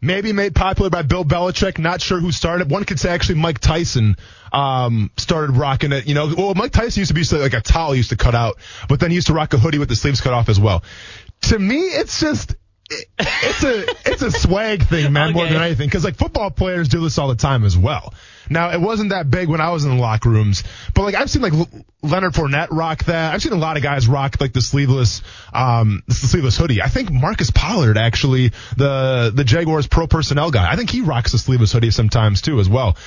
maybe 0.01 0.33
made 0.33 0.55
popular 0.55 0.89
by 0.89 1.01
Bill 1.03 1.23
Belichick. 1.23 1.79
Not 1.79 2.01
sure 2.01 2.19
who 2.19 2.31
started. 2.31 2.69
One 2.69 2.83
could 2.83 2.99
say 2.99 3.09
actually 3.09 3.39
Mike 3.39 3.59
Tyson 3.59 4.17
um, 4.51 5.09
started 5.17 5.53
rocking 5.55 5.91
it. 5.93 6.07
You 6.07 6.15
know, 6.15 6.33
well 6.37 6.53
Mike 6.53 6.71
Tyson 6.71 6.99
used 7.01 7.15
to 7.15 7.35
be 7.35 7.41
like 7.41 7.53
a 7.53 7.61
towel 7.61 7.95
used 7.95 8.09
to 8.09 8.17
cut 8.17 8.35
out, 8.35 8.57
but 8.89 8.99
then 8.99 9.09
he 9.09 9.15
used 9.15 9.27
to 9.27 9.33
rock 9.33 9.53
a 9.53 9.57
hoodie 9.57 9.79
with 9.79 9.89
the 9.89 9.95
sleeves 9.95 10.21
cut 10.21 10.33
off 10.33 10.49
as 10.49 10.59
well. 10.59 10.83
To 11.43 11.59
me, 11.59 11.77
it's 11.77 12.19
just. 12.19 12.55
It- 12.89 13.07
It's 13.19 13.63
a 13.63 14.11
it's 14.11 14.21
a 14.21 14.31
swag 14.31 14.83
thing, 14.87 15.11
man, 15.13 15.33
more 15.33 15.45
than 15.53 15.61
anything. 15.61 15.87
Because 15.87 16.03
like 16.03 16.15
football 16.15 16.49
players 16.51 16.87
do 16.89 17.01
this 17.01 17.17
all 17.17 17.27
the 17.27 17.35
time 17.35 17.63
as 17.65 17.77
well. 17.77 18.13
Now 18.49 18.71
it 18.71 18.81
wasn't 18.81 19.09
that 19.11 19.29
big 19.29 19.47
when 19.47 19.61
I 19.61 19.69
was 19.71 19.85
in 19.85 19.91
the 19.95 20.01
locker 20.01 20.29
rooms, 20.29 20.63
but 20.93 21.03
like 21.03 21.15
I've 21.15 21.29
seen 21.29 21.41
like 21.41 21.53
L- 21.53 21.69
Leonard 22.01 22.33
Fournette 22.33 22.67
rock 22.71 23.05
that. 23.05 23.33
I've 23.33 23.41
seen 23.41 23.53
a 23.53 23.57
lot 23.57 23.77
of 23.77 23.83
guys 23.83 24.07
rock 24.07 24.35
like 24.41 24.51
the 24.53 24.61
sleeveless, 24.61 25.21
um, 25.53 26.03
the 26.07 26.13
sleeveless 26.13 26.57
hoodie. 26.57 26.81
I 26.81 26.87
think 26.89 27.09
Marcus 27.11 27.51
Pollard 27.51 27.97
actually, 27.97 28.51
the 28.75 29.31
the 29.33 29.43
Jaguars 29.45 29.87
pro 29.87 30.07
personnel 30.07 30.51
guy. 30.51 30.69
I 30.69 30.75
think 30.75 30.89
he 30.89 31.01
rocks 31.01 31.31
the 31.31 31.37
sleeveless 31.37 31.71
hoodie 31.71 31.91
sometimes 31.91 32.41
too 32.41 32.59
as 32.59 32.67
well. 32.67 32.97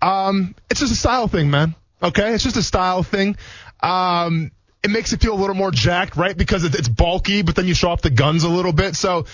Um, 0.00 0.54
it's 0.70 0.80
just 0.80 0.92
a 0.92 0.96
style 0.96 1.28
thing, 1.28 1.50
man. 1.50 1.74
Okay, 2.02 2.32
it's 2.34 2.44
just 2.44 2.56
a 2.56 2.62
style 2.62 3.02
thing. 3.02 3.36
Um, 3.82 4.50
it 4.86 4.90
makes 4.90 5.10
you 5.10 5.18
feel 5.18 5.34
a 5.34 5.40
little 5.40 5.56
more 5.56 5.72
jacked, 5.72 6.16
right? 6.16 6.36
Because 6.36 6.62
it, 6.62 6.72
it's 6.76 6.88
bulky, 6.88 7.42
but 7.42 7.56
then 7.56 7.66
you 7.66 7.74
show 7.74 7.90
off 7.90 8.02
the 8.02 8.10
guns 8.10 8.44
a 8.44 8.48
little 8.48 8.72
bit. 8.72 8.94
So 8.94 9.26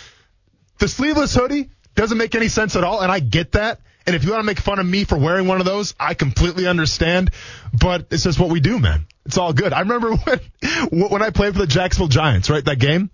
the 0.78 0.88
sleeveless 0.88 1.34
hoodie 1.34 1.68
doesn't 1.94 2.16
make 2.16 2.34
any 2.34 2.48
sense 2.48 2.74
at 2.74 2.84
all, 2.84 3.02
and 3.02 3.12
I 3.12 3.20
get 3.20 3.52
that. 3.52 3.78
And 4.06 4.16
if 4.16 4.24
you 4.24 4.30
want 4.30 4.40
to 4.40 4.46
make 4.46 4.58
fun 4.58 4.78
of 4.78 4.86
me 4.86 5.04
for 5.04 5.18
wearing 5.18 5.46
one 5.46 5.60
of 5.60 5.66
those, 5.66 5.94
I 6.00 6.14
completely 6.14 6.66
understand. 6.66 7.32
But 7.78 8.06
it's 8.10 8.24
just 8.24 8.40
what 8.40 8.48
we 8.48 8.60
do, 8.60 8.78
man. 8.78 9.06
It's 9.26 9.36
all 9.36 9.52
good. 9.52 9.74
I 9.74 9.80
remember 9.80 10.16
when 10.90 11.10
when 11.10 11.22
I 11.22 11.28
played 11.28 11.52
for 11.52 11.58
the 11.58 11.66
Jacksonville 11.66 12.08
Giants, 12.08 12.48
right? 12.48 12.64
That 12.64 12.78
game, 12.78 13.10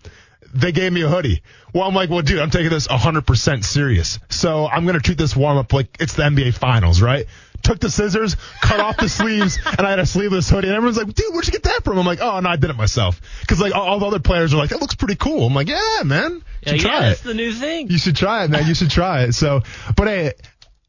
they 0.54 0.70
gave 0.70 0.92
me 0.92 1.02
a 1.02 1.08
hoodie. 1.08 1.42
Well, 1.74 1.88
I'm 1.88 1.94
like, 1.94 2.08
well, 2.08 2.22
dude, 2.22 2.38
I'm 2.38 2.50
taking 2.50 2.70
this 2.70 2.86
100% 2.86 3.64
serious. 3.64 4.20
So 4.30 4.68
I'm 4.68 4.84
going 4.84 4.94
to 4.94 5.02
treat 5.02 5.18
this 5.18 5.34
warm 5.34 5.58
up 5.58 5.72
like 5.72 5.96
it's 5.98 6.14
the 6.14 6.22
NBA 6.22 6.54
Finals, 6.54 7.02
right? 7.02 7.26
Took 7.62 7.80
the 7.80 7.90
scissors, 7.90 8.36
cut 8.62 8.80
off 8.80 8.96
the 8.96 9.08
sleeves, 9.08 9.58
and 9.66 9.86
I 9.86 9.90
had 9.90 9.98
a 9.98 10.06
sleeveless 10.06 10.48
hoodie. 10.48 10.68
And 10.68 10.76
everyone's 10.76 10.96
like, 10.96 11.12
dude, 11.12 11.32
where'd 11.32 11.46
you 11.46 11.52
get 11.52 11.64
that 11.64 11.84
from? 11.84 11.98
I'm 11.98 12.06
like, 12.06 12.20
oh, 12.20 12.40
no, 12.40 12.48
I 12.48 12.56
did 12.56 12.70
it 12.70 12.76
myself. 12.76 13.20
Cause 13.46 13.60
like 13.60 13.74
all 13.74 13.98
the 13.98 14.06
other 14.06 14.20
players 14.20 14.54
are 14.54 14.56
like, 14.56 14.70
that 14.70 14.80
looks 14.80 14.94
pretty 14.94 15.16
cool. 15.16 15.46
I'm 15.46 15.54
like, 15.54 15.68
yeah, 15.68 16.02
man. 16.04 16.42
You 16.62 16.72
Yeah, 16.72 16.72
yeah, 16.74 17.00
that's 17.00 17.20
the 17.20 17.34
new 17.34 17.52
thing. 17.52 17.90
You 17.90 17.98
should 17.98 18.16
try 18.16 18.44
it, 18.44 18.50
man. 18.50 18.66
You 18.66 18.74
should 18.74 18.90
try 18.90 19.24
it. 19.24 19.32
So, 19.34 19.62
but 19.96 20.08
hey, 20.08 20.32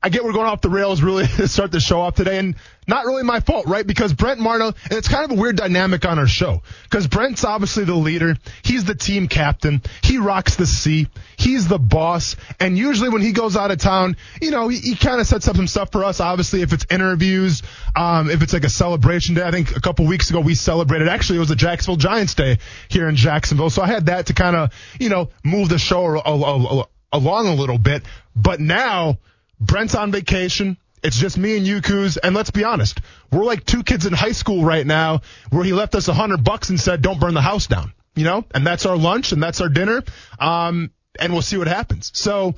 I 0.02 0.08
get 0.08 0.24
we're 0.24 0.32
going 0.32 0.48
off 0.48 0.62
the 0.62 0.70
rails 0.70 1.02
really 1.02 1.28
to 1.38 1.48
start 1.48 1.72
the 1.72 1.80
show 1.80 2.00
off 2.02 2.16
today, 2.16 2.38
and 2.40 2.56
not 2.88 3.06
really 3.06 3.24
my 3.24 3.42
fault, 3.42 3.68
right? 3.68 3.86
Because 3.86 4.14
Brent 4.14 4.40
Martineau, 4.40 4.74
and 4.86 4.94
it's 4.94 5.10
kind 5.10 5.30
of 5.30 5.38
a 5.38 5.40
weird 5.40 5.58
dynamic 5.58 6.06
on 6.06 6.18
our 6.18 6.28
show, 6.28 6.64
because 6.84 7.06
Brent's 7.08 7.44
obviously 7.44 7.84
the 7.84 7.96
leader. 7.96 8.36
He's 8.64 8.86
the 8.86 8.96
team 8.96 9.28
captain. 9.28 9.82
He 10.02 10.18
rocks 10.18 10.56
the 10.56 10.66
sea. 10.66 11.08
He's 11.38 11.68
the 11.68 11.78
boss. 11.78 12.38
And 12.60 12.78
usually 12.78 13.10
when 13.10 13.22
he 13.22 13.34
goes 13.34 13.58
out 13.58 13.72
of 13.72 13.78
town, 13.78 14.16
you 14.42 14.52
know, 14.52 14.70
he, 14.70 14.80
he 14.80 14.96
kind 14.96 15.20
of 15.20 15.28
sets 15.28 15.48
up 15.48 15.58
some 15.58 15.68
stuff 15.68 15.92
for 15.92 16.06
us. 16.06 16.22
Obviously, 16.22 16.62
if 16.62 16.72
it's 16.72 16.86
interviews, 16.90 17.62
um, 17.96 18.30
if 18.30 18.42
it's 18.42 18.54
like 18.54 18.64
a 18.64 18.70
celebration 18.70 19.36
day, 19.36 19.44
I 19.44 19.52
think 19.52 19.76
a 19.76 19.82
couple 19.82 20.06
weeks 20.08 20.30
ago 20.30 20.40
we 20.40 20.56
celebrated, 20.56 21.10
actually 21.10 21.38
it 21.38 21.40
was 21.40 21.50
the 21.50 21.56
Jacksonville 21.56 21.98
Giants 21.98 22.36
day 22.36 22.60
here 22.88 23.10
in 23.10 23.16
Jacksonville. 23.16 23.70
So 23.70 23.82
I 23.82 23.88
had 23.88 24.06
that 24.06 24.28
to 24.28 24.34
kind 24.34 24.56
of, 24.56 24.74
you 24.98 25.10
know, 25.10 25.30
move 25.44 25.68
the 25.68 25.78
show 25.78 26.06
a, 26.06 26.20
a, 26.20 26.80
a, 26.82 26.88
along 27.12 27.48
a 27.48 27.54
little 27.54 27.78
bit. 27.78 28.04
But 28.36 28.60
now, 28.60 29.20
Brent's 29.60 29.96
on 29.96 30.12
vacation. 30.12 30.78
It's 31.02 31.18
just 31.18 31.38
me 31.38 31.58
and 31.58 31.66
you, 31.66 31.82
Kuz. 31.82 32.18
And 32.22 32.36
let's 32.36 32.52
be 32.52 32.64
honest, 32.64 33.00
we're 33.32 33.44
like 33.44 33.66
two 33.66 33.84
kids 33.84 34.06
in 34.06 34.14
high 34.14 34.34
school 34.34 34.64
right 34.64 34.86
now 34.86 35.22
where 35.50 35.64
he 35.64 35.74
left 35.74 35.96
us 35.96 36.08
a 36.08 36.14
hundred 36.14 36.44
bucks 36.44 36.70
and 36.70 36.80
said, 36.80 37.02
don't 37.02 37.20
burn 37.20 37.34
the 37.34 37.42
house 37.42 37.68
down, 37.68 37.94
you 38.16 38.24
know? 38.24 38.44
And 38.54 38.66
that's 38.66 38.86
our 38.86 38.98
lunch 38.98 39.32
and 39.32 39.42
that's 39.42 39.62
our 39.62 39.70
dinner. 39.70 40.04
Um, 40.40 40.92
and 41.20 41.34
we'll 41.34 41.42
see 41.42 41.58
what 41.58 41.68
happens. 41.68 42.12
So 42.14 42.56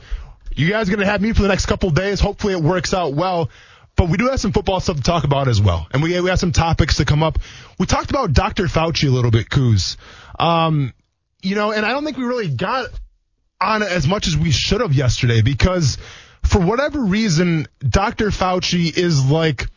you 0.56 0.70
guys 0.70 0.88
are 0.88 0.92
going 0.92 1.06
to 1.06 1.12
have 1.12 1.22
me 1.22 1.34
for 1.34 1.42
the 1.42 1.48
next 1.48 1.68
couple 1.68 1.90
days. 1.92 2.20
Hopefully 2.20 2.54
it 2.54 2.62
works 2.62 2.94
out 2.94 3.14
well. 3.14 3.50
But 3.96 4.10
we 4.10 4.18
do 4.18 4.30
have 4.30 4.40
some 4.40 4.54
football 4.54 4.80
stuff 4.80 4.98
to 4.98 5.04
talk 5.04 5.24
about 5.24 5.48
as 5.48 5.62
well. 5.62 5.88
And 5.92 6.02
we, 6.02 6.20
we 6.22 6.30
have 6.30 6.40
some 6.40 6.52
topics 6.52 6.98
to 6.98 7.06
come 7.06 7.24
up. 7.24 7.38
We 7.78 7.86
talked 7.86 8.10
about 8.10 8.34
Dr. 8.34 8.66
Fauci 8.66 9.08
a 9.08 9.12
little 9.12 9.32
bit, 9.32 9.50
Kuz. 9.50 9.98
Um, 10.40 10.94
you 11.42 11.56
know, 11.56 11.72
and 11.72 11.86
I 11.86 11.92
don't 11.92 12.06
think 12.06 12.18
we 12.18 12.24
really 12.24 12.48
got 12.48 12.88
on 13.60 13.84
as 13.84 14.08
much 14.08 14.28
as 14.28 14.36
we 14.36 14.52
should 14.52 14.82
have 14.82 14.94
yesterday 14.94 15.42
because 15.42 15.98
for 16.44 16.60
whatever 16.60 17.00
reason, 17.02 17.68
Dr. 17.80 18.28
Fauci 18.30 18.96
is 18.96 19.26
like 19.26 19.68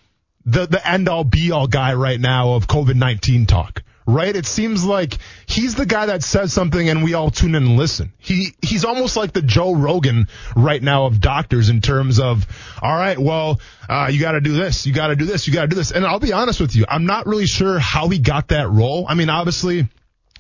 the, 0.44 0.66
the 0.66 0.86
end 0.86 1.08
all 1.08 1.24
be 1.24 1.52
all 1.52 1.66
guy 1.66 1.94
right 1.94 2.20
now 2.20 2.54
of 2.54 2.66
COVID-19 2.66 3.46
talk, 3.46 3.82
right? 4.06 4.34
It 4.34 4.46
seems 4.46 4.84
like 4.84 5.18
he's 5.46 5.74
the 5.74 5.86
guy 5.86 6.06
that 6.06 6.22
says 6.22 6.52
something 6.52 6.88
and 6.88 7.02
we 7.02 7.14
all 7.14 7.30
tune 7.30 7.54
in 7.54 7.64
and 7.64 7.76
listen. 7.76 8.12
He, 8.18 8.54
he's 8.60 8.84
almost 8.84 9.16
like 9.16 9.32
the 9.32 9.42
Joe 9.42 9.74
Rogan 9.74 10.28
right 10.54 10.82
now 10.82 11.06
of 11.06 11.20
doctors 11.20 11.68
in 11.68 11.80
terms 11.80 12.20
of, 12.20 12.46
all 12.82 12.94
right, 12.94 13.18
well, 13.18 13.60
uh, 13.88 14.10
you 14.12 14.20
got 14.20 14.32
to 14.32 14.40
do 14.40 14.54
this, 14.54 14.86
you 14.86 14.92
got 14.92 15.08
to 15.08 15.16
do 15.16 15.24
this, 15.24 15.46
you 15.46 15.52
got 15.52 15.62
to 15.62 15.68
do 15.68 15.76
this. 15.76 15.92
And 15.92 16.04
I'll 16.04 16.20
be 16.20 16.32
honest 16.32 16.60
with 16.60 16.74
you, 16.76 16.84
I'm 16.88 17.06
not 17.06 17.26
really 17.26 17.46
sure 17.46 17.78
how 17.78 18.08
he 18.08 18.18
got 18.18 18.48
that 18.48 18.68
role. 18.68 19.06
I 19.08 19.14
mean, 19.14 19.30
obviously, 19.30 19.88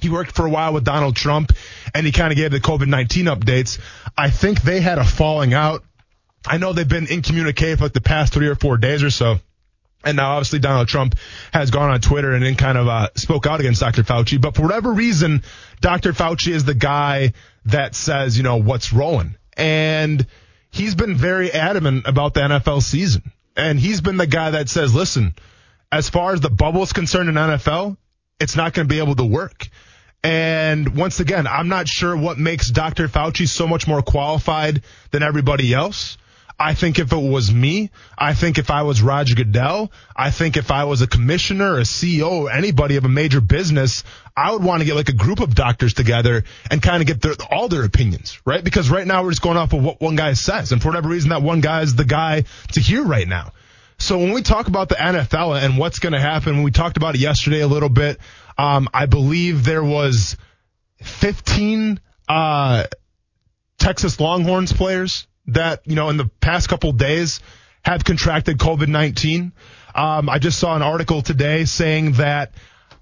he 0.00 0.10
worked 0.10 0.32
for 0.32 0.46
a 0.46 0.50
while 0.50 0.74
with 0.74 0.84
Donald 0.84 1.16
Trump 1.16 1.52
and 1.94 2.04
he 2.04 2.12
kind 2.12 2.30
of 2.30 2.36
gave 2.36 2.50
the 2.50 2.60
COVID-19 2.60 3.34
updates. 3.34 3.78
I 4.18 4.28
think 4.28 4.60
they 4.60 4.80
had 4.80 4.98
a 4.98 5.04
falling 5.04 5.54
out 5.54 5.82
I 6.46 6.58
know 6.58 6.72
they've 6.72 6.86
been 6.86 7.06
incommunicated 7.10 7.78
for 7.78 7.84
like 7.84 7.92
the 7.92 8.00
past 8.00 8.32
three 8.32 8.48
or 8.48 8.54
four 8.54 8.76
days 8.76 9.02
or 9.02 9.10
so. 9.10 9.36
And 10.04 10.16
now 10.18 10.32
obviously 10.32 10.58
Donald 10.58 10.88
Trump 10.88 11.16
has 11.52 11.70
gone 11.70 11.90
on 11.90 12.00
Twitter 12.00 12.32
and 12.32 12.44
then 12.44 12.56
kind 12.56 12.76
of 12.76 12.86
uh, 12.86 13.08
spoke 13.14 13.46
out 13.46 13.60
against 13.60 13.80
Dr. 13.80 14.02
Fauci. 14.02 14.40
But 14.40 14.54
for 14.54 14.62
whatever 14.62 14.92
reason, 14.92 15.42
Dr. 15.80 16.12
Fauci 16.12 16.52
is 16.52 16.64
the 16.64 16.74
guy 16.74 17.32
that 17.66 17.94
says, 17.94 18.36
you 18.36 18.42
know, 18.42 18.56
what's 18.56 18.92
rolling. 18.92 19.36
And 19.56 20.26
he's 20.70 20.94
been 20.94 21.14
very 21.14 21.50
adamant 21.50 22.06
about 22.06 22.34
the 22.34 22.40
NFL 22.40 22.82
season. 22.82 23.32
And 23.56 23.80
he's 23.80 24.00
been 24.00 24.18
the 24.18 24.26
guy 24.26 24.50
that 24.50 24.68
says, 24.68 24.94
listen, 24.94 25.34
as 25.90 26.10
far 26.10 26.34
as 26.34 26.40
the 26.40 26.50
bubble 26.50 26.82
is 26.82 26.92
concerned 26.92 27.28
in 27.28 27.36
NFL, 27.36 27.96
it's 28.40 28.56
not 28.56 28.74
going 28.74 28.88
to 28.88 28.92
be 28.92 28.98
able 28.98 29.14
to 29.14 29.24
work. 29.24 29.68
And 30.22 30.96
once 30.96 31.20
again, 31.20 31.46
I'm 31.46 31.68
not 31.68 31.86
sure 31.86 32.16
what 32.16 32.38
makes 32.38 32.70
Dr. 32.70 33.08
Fauci 33.08 33.46
so 33.46 33.66
much 33.66 33.86
more 33.86 34.02
qualified 34.02 34.82
than 35.12 35.22
everybody 35.22 35.72
else. 35.72 36.18
I 36.58 36.74
think 36.74 37.00
if 37.00 37.12
it 37.12 37.16
was 37.16 37.52
me, 37.52 37.90
I 38.16 38.34
think 38.34 38.58
if 38.58 38.70
I 38.70 38.82
was 38.82 39.02
Roger 39.02 39.34
Goodell, 39.34 39.90
I 40.14 40.30
think 40.30 40.56
if 40.56 40.70
I 40.70 40.84
was 40.84 41.02
a 41.02 41.06
commissioner, 41.08 41.78
a 41.78 41.82
CEO, 41.82 42.52
anybody 42.52 42.96
of 42.96 43.04
a 43.04 43.08
major 43.08 43.40
business, 43.40 44.04
I 44.36 44.52
would 44.52 44.62
want 44.62 44.80
to 44.80 44.86
get 44.86 44.94
like 44.94 45.08
a 45.08 45.14
group 45.14 45.40
of 45.40 45.54
doctors 45.54 45.94
together 45.94 46.44
and 46.70 46.80
kind 46.80 47.02
of 47.02 47.08
get 47.08 47.20
their, 47.20 47.34
all 47.50 47.68
their 47.68 47.84
opinions, 47.84 48.40
right? 48.44 48.62
Because 48.62 48.88
right 48.88 49.06
now 49.06 49.24
we're 49.24 49.30
just 49.30 49.42
going 49.42 49.56
off 49.56 49.72
of 49.72 49.82
what 49.82 50.00
one 50.00 50.14
guy 50.14 50.34
says. 50.34 50.70
And 50.70 50.80
for 50.80 50.88
whatever 50.88 51.08
reason, 51.08 51.30
that 51.30 51.42
one 51.42 51.60
guy 51.60 51.82
is 51.82 51.96
the 51.96 52.04
guy 52.04 52.44
to 52.72 52.80
hear 52.80 53.02
right 53.02 53.26
now. 53.26 53.52
So 53.98 54.18
when 54.18 54.32
we 54.32 54.42
talk 54.42 54.68
about 54.68 54.88
the 54.88 54.96
NFL 54.96 55.60
and 55.60 55.76
what's 55.76 55.98
going 55.98 56.12
to 56.12 56.20
happen, 56.20 56.54
when 56.54 56.62
we 56.62 56.70
talked 56.70 56.96
about 56.96 57.16
it 57.16 57.20
yesterday 57.20 57.60
a 57.60 57.68
little 57.68 57.88
bit. 57.88 58.18
Um, 58.56 58.88
I 58.94 59.06
believe 59.06 59.64
there 59.64 59.82
was 59.82 60.36
15, 61.02 61.98
uh, 62.28 62.84
Texas 63.78 64.20
Longhorns 64.20 64.72
players 64.72 65.26
that, 65.46 65.82
you 65.84 65.94
know, 65.94 66.08
in 66.10 66.16
the 66.16 66.26
past 66.40 66.68
couple 66.68 66.92
days 66.92 67.40
have 67.82 68.04
contracted 68.04 68.58
COVID-19. 68.58 69.52
Um, 69.94 70.28
I 70.28 70.38
just 70.38 70.58
saw 70.58 70.74
an 70.74 70.82
article 70.82 71.22
today 71.22 71.64
saying 71.66 72.12
that 72.12 72.52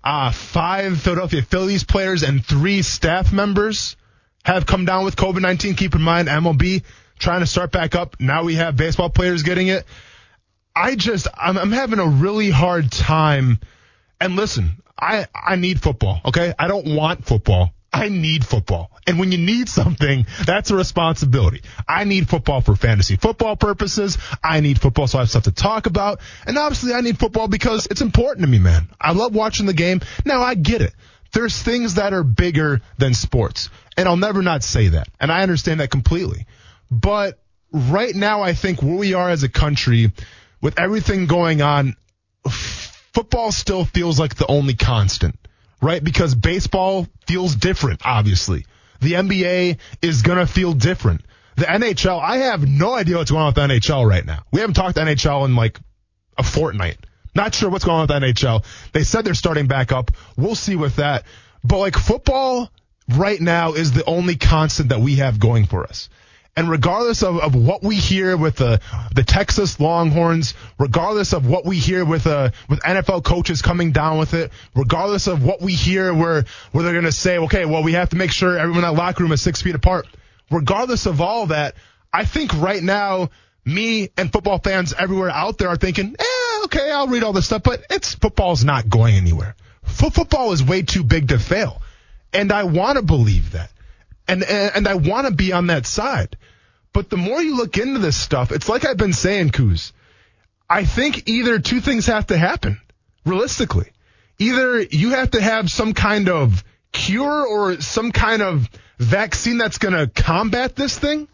uh, 0.04 0.30
five 0.32 1.00
Philadelphia 1.00 1.42
Phillies 1.42 1.84
players 1.84 2.22
and 2.22 2.44
three 2.44 2.82
staff 2.82 3.32
members 3.32 3.96
have 4.44 4.66
come 4.66 4.84
down 4.84 5.04
with 5.04 5.16
COVID-19. 5.16 5.76
Keep 5.76 5.94
in 5.94 6.02
mind, 6.02 6.28
MLB 6.28 6.82
trying 7.18 7.40
to 7.40 7.46
start 7.46 7.70
back 7.70 7.94
up. 7.94 8.16
Now 8.20 8.42
we 8.44 8.56
have 8.56 8.76
baseball 8.76 9.08
players 9.08 9.42
getting 9.42 9.68
it. 9.68 9.84
I 10.74 10.96
just, 10.96 11.28
I'm, 11.36 11.56
I'm 11.56 11.70
having 11.70 12.00
a 12.00 12.06
really 12.06 12.50
hard 12.50 12.90
time. 12.90 13.60
And 14.20 14.36
listen, 14.36 14.82
I, 14.98 15.26
I 15.34 15.56
need 15.56 15.80
football. 15.80 16.20
Okay. 16.24 16.52
I 16.58 16.66
don't 16.66 16.94
want 16.96 17.24
football. 17.24 17.72
I 17.92 18.08
need 18.08 18.44
football. 18.44 18.90
And 19.06 19.18
when 19.18 19.32
you 19.32 19.38
need 19.38 19.68
something, 19.68 20.26
that's 20.46 20.70
a 20.70 20.76
responsibility. 20.76 21.62
I 21.86 22.04
need 22.04 22.28
football 22.28 22.62
for 22.62 22.74
fantasy 22.74 23.16
football 23.16 23.56
purposes. 23.56 24.16
I 24.42 24.60
need 24.60 24.80
football 24.80 25.06
so 25.06 25.18
I 25.18 25.22
have 25.22 25.30
stuff 25.30 25.42
to 25.44 25.52
talk 25.52 25.86
about. 25.86 26.20
And 26.46 26.56
obviously 26.56 26.94
I 26.94 27.02
need 27.02 27.18
football 27.18 27.48
because 27.48 27.86
it's 27.86 28.00
important 28.00 28.46
to 28.46 28.50
me, 28.50 28.58
man. 28.58 28.88
I 29.00 29.12
love 29.12 29.34
watching 29.34 29.66
the 29.66 29.74
game. 29.74 30.00
Now 30.24 30.40
I 30.40 30.54
get 30.54 30.80
it. 30.80 30.94
There's 31.32 31.60
things 31.60 31.94
that 31.94 32.14
are 32.14 32.24
bigger 32.24 32.80
than 32.98 33.14
sports. 33.14 33.68
And 33.96 34.08
I'll 34.08 34.16
never 34.16 34.42
not 34.42 34.62
say 34.62 34.88
that. 34.88 35.08
And 35.20 35.30
I 35.30 35.42
understand 35.42 35.80
that 35.80 35.90
completely. 35.90 36.46
But 36.90 37.38
right 37.72 38.14
now 38.14 38.42
I 38.42 38.54
think 38.54 38.82
where 38.82 38.96
we 38.96 39.14
are 39.14 39.28
as 39.28 39.42
a 39.42 39.48
country 39.48 40.12
with 40.62 40.78
everything 40.78 41.26
going 41.26 41.60
on, 41.60 41.96
football 42.48 43.52
still 43.52 43.84
feels 43.84 44.18
like 44.18 44.36
the 44.36 44.46
only 44.46 44.74
constant 44.74 45.38
right? 45.82 46.02
Because 46.02 46.34
baseball 46.34 47.06
feels 47.26 47.54
different, 47.54 48.00
obviously. 48.04 48.64
The 49.00 49.14
NBA 49.14 49.78
is 50.00 50.22
going 50.22 50.38
to 50.38 50.46
feel 50.46 50.72
different. 50.72 51.22
The 51.56 51.64
NHL, 51.64 52.18
I 52.18 52.38
have 52.38 52.66
no 52.66 52.94
idea 52.94 53.18
what's 53.18 53.30
going 53.30 53.42
on 53.42 53.48
with 53.48 53.56
the 53.56 53.60
NHL 53.62 54.08
right 54.08 54.24
now. 54.24 54.44
We 54.52 54.60
haven't 54.60 54.74
talked 54.74 54.94
to 54.94 55.02
NHL 55.02 55.44
in 55.44 55.56
like 55.56 55.78
a 56.38 56.42
fortnight. 56.42 56.98
Not 57.34 57.54
sure 57.54 57.68
what's 57.68 57.84
going 57.84 57.96
on 57.96 58.08
with 58.08 58.10
the 58.10 58.26
NHL. 58.26 58.64
They 58.92 59.04
said 59.04 59.24
they're 59.24 59.34
starting 59.34 59.66
back 59.66 59.92
up. 59.92 60.12
We'll 60.36 60.54
see 60.54 60.76
with 60.76 60.96
that. 60.96 61.24
But 61.64 61.78
like 61.78 61.96
football 61.96 62.70
right 63.08 63.40
now 63.40 63.72
is 63.72 63.92
the 63.92 64.04
only 64.04 64.36
constant 64.36 64.90
that 64.90 65.00
we 65.00 65.16
have 65.16 65.40
going 65.40 65.66
for 65.66 65.84
us. 65.84 66.08
And 66.54 66.68
regardless 66.68 67.22
of, 67.22 67.38
of 67.38 67.54
what 67.54 67.82
we 67.82 67.96
hear 67.96 68.36
with 68.36 68.56
the 68.56 68.80
the 69.14 69.22
Texas 69.22 69.80
Longhorns, 69.80 70.52
regardless 70.78 71.32
of 71.32 71.46
what 71.46 71.64
we 71.64 71.78
hear 71.78 72.04
with 72.04 72.26
uh 72.26 72.50
with 72.68 72.80
NFL 72.80 73.24
coaches 73.24 73.62
coming 73.62 73.92
down 73.92 74.18
with 74.18 74.34
it, 74.34 74.52
regardless 74.74 75.28
of 75.28 75.42
what 75.42 75.62
we 75.62 75.72
hear 75.72 76.12
where 76.12 76.44
where 76.72 76.84
they're 76.84 76.92
gonna 76.92 77.10
say, 77.10 77.38
okay, 77.38 77.64
well 77.64 77.82
we 77.82 77.94
have 77.94 78.10
to 78.10 78.16
make 78.16 78.30
sure 78.30 78.58
everyone 78.58 78.84
in 78.84 78.90
that 78.90 78.98
locker 79.00 79.22
room 79.22 79.32
is 79.32 79.40
six 79.40 79.62
feet 79.62 79.74
apart. 79.74 80.06
Regardless 80.50 81.06
of 81.06 81.22
all 81.22 81.46
that, 81.46 81.74
I 82.12 82.26
think 82.26 82.52
right 82.54 82.82
now 82.82 83.30
me 83.64 84.10
and 84.18 84.30
football 84.30 84.58
fans 84.58 84.92
everywhere 84.92 85.30
out 85.30 85.56
there 85.56 85.68
are 85.68 85.76
thinking, 85.76 86.16
eh, 86.18 86.64
okay, 86.64 86.90
I'll 86.90 87.08
read 87.08 87.22
all 87.22 87.32
this 87.32 87.46
stuff, 87.46 87.62
but 87.62 87.84
it's 87.88 88.14
football's 88.14 88.64
not 88.64 88.88
going 88.88 89.14
anywhere. 89.14 89.54
F- 89.86 90.12
football 90.12 90.52
is 90.52 90.62
way 90.62 90.82
too 90.82 91.04
big 91.04 91.28
to 91.28 91.38
fail. 91.38 91.80
And 92.32 92.52
I 92.52 92.64
want 92.64 92.96
to 92.96 93.02
believe 93.02 93.52
that 93.52 93.70
and 94.32 94.74
and, 94.76 94.88
I 94.88 94.94
want 94.94 95.26
to 95.26 95.32
be 95.32 95.52
on 95.52 95.66
that 95.68 95.86
side. 95.86 96.36
But 96.92 97.10
the 97.10 97.16
more 97.16 97.42
you 97.42 97.56
look 97.56 97.78
into 97.78 98.00
this 98.00 98.16
stuff, 98.16 98.52
it's 98.52 98.68
like 98.68 98.84
I've 98.84 98.96
been 98.96 99.12
saying, 99.12 99.50
Kuz. 99.50 99.92
I 100.68 100.84
think 100.84 101.28
either 101.28 101.58
two 101.58 101.80
things 101.80 102.06
have 102.06 102.28
to 102.28 102.38
happen, 102.38 102.80
realistically. 103.26 103.90
Either 104.38 104.80
you 104.80 105.10
have 105.10 105.32
to 105.32 105.40
have 105.40 105.70
some 105.70 105.92
kind 105.92 106.28
of 106.28 106.64
cure 106.92 107.46
or 107.46 107.80
some 107.80 108.10
kind 108.10 108.42
of 108.42 108.68
vaccine 108.98 109.58
that's 109.58 109.78
going 109.78 109.94
to 109.94 110.06
combat 110.06 110.74
this 110.74 110.98
thing, 110.98 111.28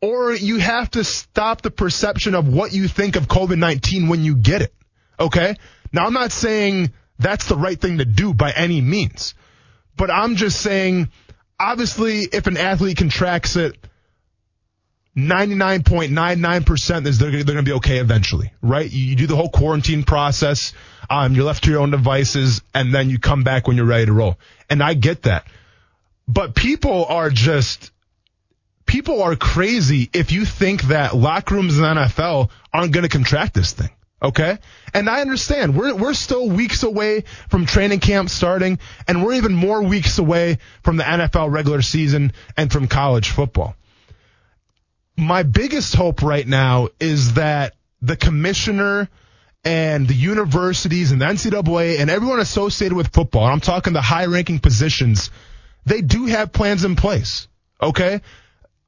or 0.00 0.32
you 0.32 0.58
have 0.58 0.90
to 0.92 1.04
stop 1.04 1.62
the 1.62 1.70
perception 1.70 2.34
of 2.34 2.48
what 2.48 2.72
you 2.72 2.88
think 2.88 3.16
of 3.16 3.26
COVID 3.26 3.58
19 3.58 4.08
when 4.08 4.22
you 4.22 4.36
get 4.36 4.62
it. 4.62 4.74
Okay? 5.18 5.56
Now, 5.92 6.06
I'm 6.06 6.12
not 6.12 6.32
saying 6.32 6.92
that's 7.18 7.46
the 7.46 7.56
right 7.56 7.78
thing 7.78 7.98
to 7.98 8.04
do 8.04 8.32
by 8.32 8.52
any 8.52 8.80
means, 8.80 9.34
but 9.96 10.10
I'm 10.10 10.36
just 10.36 10.60
saying, 10.60 11.10
obviously, 11.60 12.22
if 12.22 12.46
an 12.46 12.56
athlete 12.56 12.96
contracts 12.96 13.54
it, 13.56 13.76
99.99% 15.16 17.06
is 17.06 17.18
they're, 17.18 17.30
they're 17.30 17.44
going 17.44 17.56
to 17.56 17.62
be 17.62 17.72
okay 17.72 17.98
eventually, 17.98 18.52
right? 18.62 18.90
You, 18.90 19.04
you, 19.04 19.16
do 19.16 19.26
the 19.26 19.36
whole 19.36 19.50
quarantine 19.50 20.04
process. 20.04 20.72
Um, 21.08 21.34
you're 21.34 21.44
left 21.44 21.64
to 21.64 21.70
your 21.70 21.80
own 21.80 21.90
devices 21.90 22.62
and 22.74 22.94
then 22.94 23.10
you 23.10 23.18
come 23.18 23.42
back 23.42 23.66
when 23.66 23.76
you're 23.76 23.86
ready 23.86 24.06
to 24.06 24.12
roll. 24.12 24.38
And 24.68 24.82
I 24.82 24.94
get 24.94 25.22
that. 25.22 25.46
But 26.28 26.54
people 26.54 27.04
are 27.06 27.28
just, 27.28 27.90
people 28.86 29.22
are 29.22 29.34
crazy 29.34 30.08
if 30.12 30.30
you 30.30 30.44
think 30.44 30.82
that 30.84 31.16
locker 31.16 31.56
rooms 31.56 31.76
in 31.76 31.82
the 31.82 31.88
NFL 31.88 32.50
aren't 32.72 32.92
going 32.92 33.02
to 33.02 33.08
contract 33.08 33.52
this 33.52 33.72
thing. 33.72 33.90
Okay. 34.22 34.58
And 34.92 35.08
I 35.08 35.22
understand 35.22 35.76
we're, 35.76 35.94
we're 35.94 36.14
still 36.14 36.48
weeks 36.48 36.82
away 36.82 37.24
from 37.48 37.64
training 37.64 38.00
camp 38.00 38.28
starting 38.28 38.78
and 39.08 39.24
we're 39.24 39.34
even 39.34 39.54
more 39.54 39.82
weeks 39.82 40.18
away 40.18 40.58
from 40.82 40.96
the 40.98 41.04
NFL 41.04 41.50
regular 41.50 41.80
season 41.80 42.32
and 42.56 42.70
from 42.70 42.86
college 42.86 43.30
football 43.30 43.76
my 45.20 45.42
biggest 45.42 45.94
hope 45.94 46.22
right 46.22 46.46
now 46.46 46.88
is 46.98 47.34
that 47.34 47.74
the 48.02 48.16
commissioner 48.16 49.08
and 49.62 50.08
the 50.08 50.14
universities 50.14 51.12
and 51.12 51.20
the 51.20 51.26
NCAA 51.26 52.00
and 52.00 52.08
everyone 52.08 52.40
associated 52.40 52.96
with 52.96 53.08
football, 53.08 53.44
I'm 53.44 53.60
talking 53.60 53.92
the 53.92 54.00
high 54.00 54.26
ranking 54.26 54.58
positions, 54.58 55.30
they 55.84 56.00
do 56.00 56.26
have 56.26 56.52
plans 56.52 56.84
in 56.84 56.96
place. 56.96 57.46
Okay. 57.80 58.22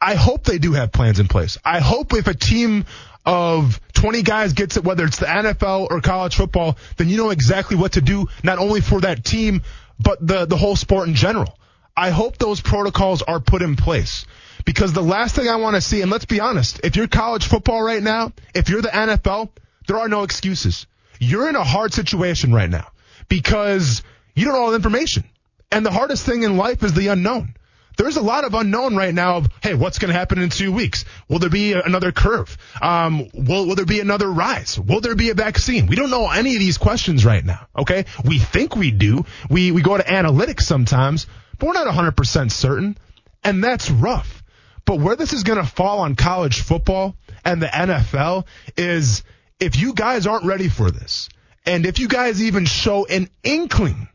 I 0.00 0.14
hope 0.14 0.44
they 0.44 0.58
do 0.58 0.72
have 0.72 0.90
plans 0.90 1.20
in 1.20 1.28
place. 1.28 1.58
I 1.64 1.80
hope 1.80 2.12
if 2.14 2.26
a 2.26 2.34
team 2.34 2.86
of 3.24 3.80
20 3.94 4.22
guys 4.22 4.52
gets 4.52 4.76
it, 4.76 4.84
whether 4.84 5.04
it's 5.04 5.18
the 5.18 5.26
NFL 5.26 5.88
or 5.90 6.00
college 6.00 6.36
football, 6.36 6.76
then 6.96 7.08
you 7.08 7.16
know 7.16 7.30
exactly 7.30 7.76
what 7.76 7.92
to 7.92 8.00
do, 8.00 8.26
not 8.42 8.58
only 8.58 8.80
for 8.80 9.00
that 9.00 9.24
team, 9.24 9.62
but 9.98 10.26
the, 10.26 10.46
the 10.46 10.56
whole 10.56 10.76
sport 10.76 11.08
in 11.08 11.14
general. 11.14 11.56
I 11.96 12.10
hope 12.10 12.38
those 12.38 12.60
protocols 12.60 13.22
are 13.22 13.38
put 13.38 13.62
in 13.62 13.76
place. 13.76 14.26
Because 14.64 14.92
the 14.92 15.02
last 15.02 15.34
thing 15.34 15.48
I 15.48 15.56
want 15.56 15.76
to 15.76 15.80
see, 15.80 16.02
and 16.02 16.10
let's 16.10 16.24
be 16.24 16.40
honest, 16.40 16.80
if 16.84 16.96
you're 16.96 17.08
college 17.08 17.46
football 17.46 17.82
right 17.82 18.02
now, 18.02 18.32
if 18.54 18.68
you're 18.68 18.82
the 18.82 18.88
NFL, 18.88 19.50
there 19.86 19.98
are 19.98 20.08
no 20.08 20.22
excuses. 20.22 20.86
You're 21.18 21.48
in 21.48 21.56
a 21.56 21.64
hard 21.64 21.92
situation 21.92 22.52
right 22.52 22.70
now 22.70 22.88
because 23.28 24.02
you 24.34 24.44
don't 24.44 24.54
know 24.54 24.62
all 24.62 24.70
the 24.70 24.76
information. 24.76 25.24
And 25.70 25.84
the 25.84 25.90
hardest 25.90 26.24
thing 26.24 26.42
in 26.42 26.56
life 26.56 26.82
is 26.82 26.92
the 26.94 27.08
unknown. 27.08 27.54
There's 27.96 28.16
a 28.16 28.22
lot 28.22 28.44
of 28.44 28.54
unknown 28.54 28.96
right 28.96 29.14
now 29.14 29.36
of, 29.38 29.48
hey, 29.62 29.74
what's 29.74 29.98
going 29.98 30.12
to 30.12 30.18
happen 30.18 30.40
in 30.40 30.50
two 30.50 30.72
weeks? 30.72 31.04
Will 31.28 31.38
there 31.38 31.50
be 31.50 31.72
another 31.72 32.12
curve? 32.12 32.56
Um, 32.80 33.28
will, 33.34 33.66
will 33.66 33.74
there 33.74 33.86
be 33.86 34.00
another 34.00 34.30
rise? 34.30 34.78
Will 34.78 35.00
there 35.00 35.14
be 35.14 35.30
a 35.30 35.34
vaccine? 35.34 35.86
We 35.86 35.96
don't 35.96 36.10
know 36.10 36.28
any 36.30 36.54
of 36.54 36.60
these 36.60 36.78
questions 36.78 37.24
right 37.24 37.44
now. 37.44 37.66
Okay. 37.76 38.06
We 38.24 38.38
think 38.38 38.76
we 38.76 38.90
do. 38.90 39.24
We, 39.50 39.72
we 39.72 39.82
go 39.82 39.96
to 39.96 40.04
analytics 40.04 40.62
sometimes, 40.62 41.26
but 41.58 41.66
we're 41.66 41.74
not 41.74 41.86
100% 41.86 42.50
certain. 42.50 42.96
And 43.44 43.62
that's 43.62 43.90
rough. 43.90 44.42
But 44.84 44.98
where 44.98 45.16
this 45.16 45.32
is 45.32 45.42
going 45.42 45.58
to 45.58 45.68
fall 45.68 46.00
on 46.00 46.16
college 46.16 46.60
football 46.60 47.16
and 47.44 47.62
the 47.62 47.66
NFL 47.66 48.46
is 48.76 49.22
if 49.60 49.78
you 49.78 49.94
guys 49.94 50.26
aren't 50.26 50.44
ready 50.44 50.68
for 50.68 50.90
this, 50.90 51.28
and 51.64 51.86
if 51.86 52.00
you 52.00 52.08
guys 52.08 52.42
even 52.42 52.64
show 52.64 53.06
an 53.06 53.28
inkling 53.44 54.08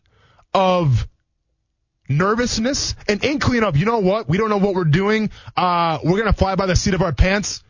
of 0.53 1.07
nervousness, 2.09 2.95
an 3.07 3.19
inkling 3.21 3.63
of, 3.63 3.77
you 3.77 3.85
know 3.85 3.99
what, 3.99 4.27
we 4.27 4.37
don't 4.37 4.49
know 4.49 4.57
what 4.57 4.75
we're 4.75 4.83
doing, 4.83 5.29
uh, 5.55 5.99
we're 6.03 6.19
going 6.19 6.31
to 6.31 6.37
fly 6.37 6.55
by 6.55 6.65
the 6.65 6.75
seat 6.75 6.93
of 6.93 7.01
our 7.01 7.13
pants, 7.13 7.63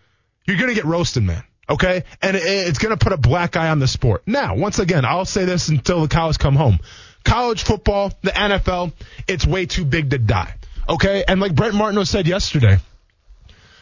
you're 0.45 0.57
going 0.57 0.69
to 0.69 0.75
get 0.75 0.85
roasted, 0.85 1.23
man. 1.23 1.43
Okay? 1.69 2.03
And 2.21 2.37
it, 2.37 2.43
it's 2.43 2.79
going 2.79 2.97
to 2.97 3.03
put 3.03 3.13
a 3.13 3.17
black 3.17 3.57
eye 3.57 3.69
on 3.69 3.79
the 3.79 3.87
sport. 3.87 4.23
Now, 4.25 4.55
once 4.55 4.79
again, 4.79 5.05
I'll 5.05 5.25
say 5.25 5.45
this 5.45 5.69
until 5.69 6.01
the 6.01 6.07
cows 6.07 6.37
come 6.37 6.55
home. 6.55 6.79
College 7.23 7.63
football, 7.63 8.13
the 8.21 8.31
NFL, 8.31 8.93
it's 9.27 9.45
way 9.45 9.65
too 9.65 9.83
big 9.83 10.11
to 10.11 10.17
die. 10.17 10.53
Okay? 10.87 11.25
And 11.27 11.41
like 11.41 11.53
Brent 11.53 11.75
Martineau 11.75 12.05
said 12.05 12.27
yesterday, 12.27 12.77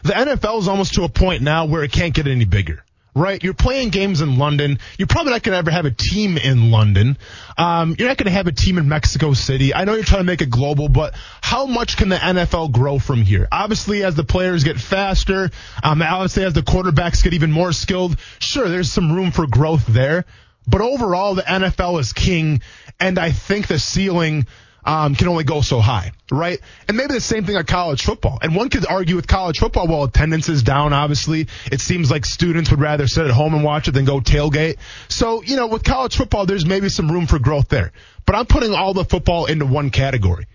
the 0.01 0.13
NFL 0.13 0.59
is 0.59 0.67
almost 0.67 0.95
to 0.95 1.03
a 1.03 1.09
point 1.09 1.41
now 1.41 1.65
where 1.65 1.83
it 1.83 1.91
can't 1.91 2.13
get 2.13 2.27
any 2.27 2.45
bigger. 2.45 2.83
Right, 3.17 3.41
you're 3.41 3.53
playing 3.53 3.91
games 3.91 4.19
in 4.19 4.37
London. 4.37 4.77
You're 4.97 5.07
probably 5.07 5.31
not 5.31 5.41
going 5.41 5.53
to 5.53 5.57
ever 5.59 5.71
have 5.71 5.85
a 5.85 5.91
team 5.91 6.37
in 6.37 6.69
London. 6.69 7.17
Um, 7.57 7.95
you're 7.97 8.09
not 8.09 8.17
going 8.17 8.25
to 8.25 8.31
have 8.31 8.47
a 8.47 8.51
team 8.51 8.77
in 8.77 8.89
Mexico 8.89 9.31
City. 9.31 9.73
I 9.73 9.85
know 9.85 9.93
you're 9.93 10.03
trying 10.03 10.19
to 10.19 10.25
make 10.25 10.41
it 10.41 10.49
global, 10.49 10.89
but 10.89 11.15
how 11.41 11.65
much 11.65 11.95
can 11.95 12.09
the 12.09 12.17
NFL 12.17 12.73
grow 12.73 12.99
from 12.99 13.21
here? 13.21 13.47
Obviously, 13.53 14.03
as 14.03 14.15
the 14.15 14.25
players 14.25 14.65
get 14.65 14.77
faster, 14.77 15.49
um, 15.81 16.01
obviously 16.01 16.43
as 16.43 16.51
the 16.51 16.61
quarterbacks 16.61 17.23
get 17.23 17.33
even 17.33 17.53
more 17.53 17.71
skilled, 17.71 18.17
sure, 18.39 18.67
there's 18.67 18.91
some 18.91 19.13
room 19.13 19.31
for 19.31 19.47
growth 19.47 19.87
there. 19.87 20.25
But 20.67 20.81
overall, 20.81 21.35
the 21.35 21.43
NFL 21.43 22.01
is 22.01 22.11
king, 22.11 22.61
and 22.99 23.17
I 23.17 23.31
think 23.31 23.67
the 23.67 23.79
ceiling 23.79 24.45
um, 24.85 25.15
can 25.15 25.27
only 25.27 25.43
go 25.43 25.61
so 25.61 25.79
high, 25.79 26.11
right? 26.31 26.59
And 26.87 26.95
maybe 26.95 27.13
the 27.13 27.21
same 27.21 27.43
thing 27.43 27.55
at 27.55 27.65
college 27.65 28.03
football. 28.03 28.37
And 28.41 28.55
one 28.55 28.69
could 28.69 28.85
argue 28.85 29.15
with 29.15 29.27
college 29.27 29.59
football, 29.59 29.87
well, 29.87 30.03
attendance 30.03 30.47
is 30.47 30.61
down, 30.61 30.93
obviously. 30.93 31.47
It 31.71 31.81
seems 31.81 32.11
like 32.11 32.25
students 32.25 32.69
would 32.69 32.79
rather 32.79 33.07
sit 33.07 33.25
at 33.25 33.31
home 33.31 33.55
and 33.55 33.63
watch 33.63 33.87
it 33.87 33.91
than 33.91 34.05
go 34.05 34.19
tailgate. 34.19 34.77
So, 35.09 35.41
you 35.41 35.55
know, 35.55 35.67
with 35.67 35.83
college 35.83 36.15
football, 36.15 36.45
there's 36.45 36.65
maybe 36.65 36.89
some 36.89 37.11
room 37.11 37.25
for 37.25 37.39
growth 37.39 37.67
there. 37.67 37.91
But 38.25 38.35
I'm 38.35 38.45
putting 38.45 38.73
all 38.73 38.93
the 38.93 39.05
football 39.05 39.47
into 39.47 39.65
one 39.65 39.89
category. 39.89 40.45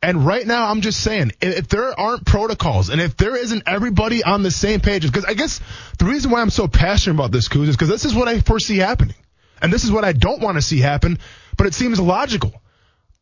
And 0.00 0.24
right 0.24 0.46
now, 0.46 0.70
I'm 0.70 0.80
just 0.80 1.00
saying, 1.00 1.32
if 1.40 1.68
there 1.68 1.98
aren't 1.98 2.24
protocols 2.24 2.88
and 2.88 3.00
if 3.00 3.16
there 3.16 3.36
isn't 3.36 3.64
everybody 3.66 4.22
on 4.22 4.44
the 4.44 4.50
same 4.50 4.80
page, 4.80 5.02
because 5.02 5.24
I 5.24 5.34
guess 5.34 5.60
the 5.98 6.04
reason 6.04 6.30
why 6.30 6.40
I'm 6.40 6.50
so 6.50 6.68
passionate 6.68 7.16
about 7.16 7.32
this, 7.32 7.48
Kuz, 7.48 7.66
is 7.68 7.76
because 7.76 7.88
this 7.88 8.04
is 8.04 8.14
what 8.14 8.28
I 8.28 8.40
foresee 8.40 8.76
happening. 8.76 9.16
And 9.60 9.72
this 9.72 9.82
is 9.82 9.90
what 9.90 10.04
I 10.04 10.12
don't 10.12 10.40
want 10.40 10.56
to 10.56 10.62
see 10.62 10.78
happen, 10.78 11.18
but 11.56 11.66
it 11.66 11.74
seems 11.74 11.98
logical. 11.98 12.52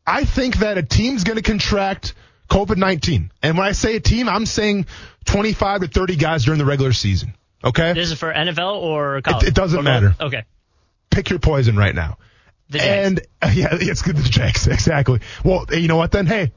I 0.07 0.23
think 0.23 0.57
that 0.59 0.77
a 0.77 0.83
team's 0.83 1.25
going 1.25 1.35
to 1.35 1.43
contract 1.43 2.13
COVID 2.49 2.77
19. 2.77 3.29
And 3.43 3.57
when 3.57 3.67
I 3.67 3.73
say 3.73 3.97
a 3.97 3.99
team, 3.99 4.29
I'm 4.29 4.45
saying 4.45 4.85
25 5.25 5.81
to 5.81 5.87
30 5.87 6.15
guys 6.15 6.45
during 6.45 6.59
the 6.59 6.65
regular 6.65 6.93
season. 6.93 7.33
Okay? 7.63 7.93
This 7.93 8.11
is 8.11 8.17
for 8.17 8.33
NFL 8.33 8.81
or 8.81 9.21
college? 9.21 9.43
It, 9.43 9.49
it 9.49 9.53
doesn't 9.53 9.83
matter. 9.83 10.15
Okay. 10.19 10.45
Pick 11.09 11.29
your 11.29 11.39
poison 11.39 11.75
right 11.75 11.93
now. 11.93 12.17
And 12.73 13.19
uh, 13.41 13.51
yeah, 13.53 13.69
it's 13.71 14.01
good. 14.01 14.15
The 14.15 14.23
Jags, 14.23 14.67
exactly. 14.67 15.19
Well, 15.43 15.65
you 15.71 15.87
know 15.87 15.97
what 15.97 16.11
then? 16.11 16.25
Hey, 16.25 16.51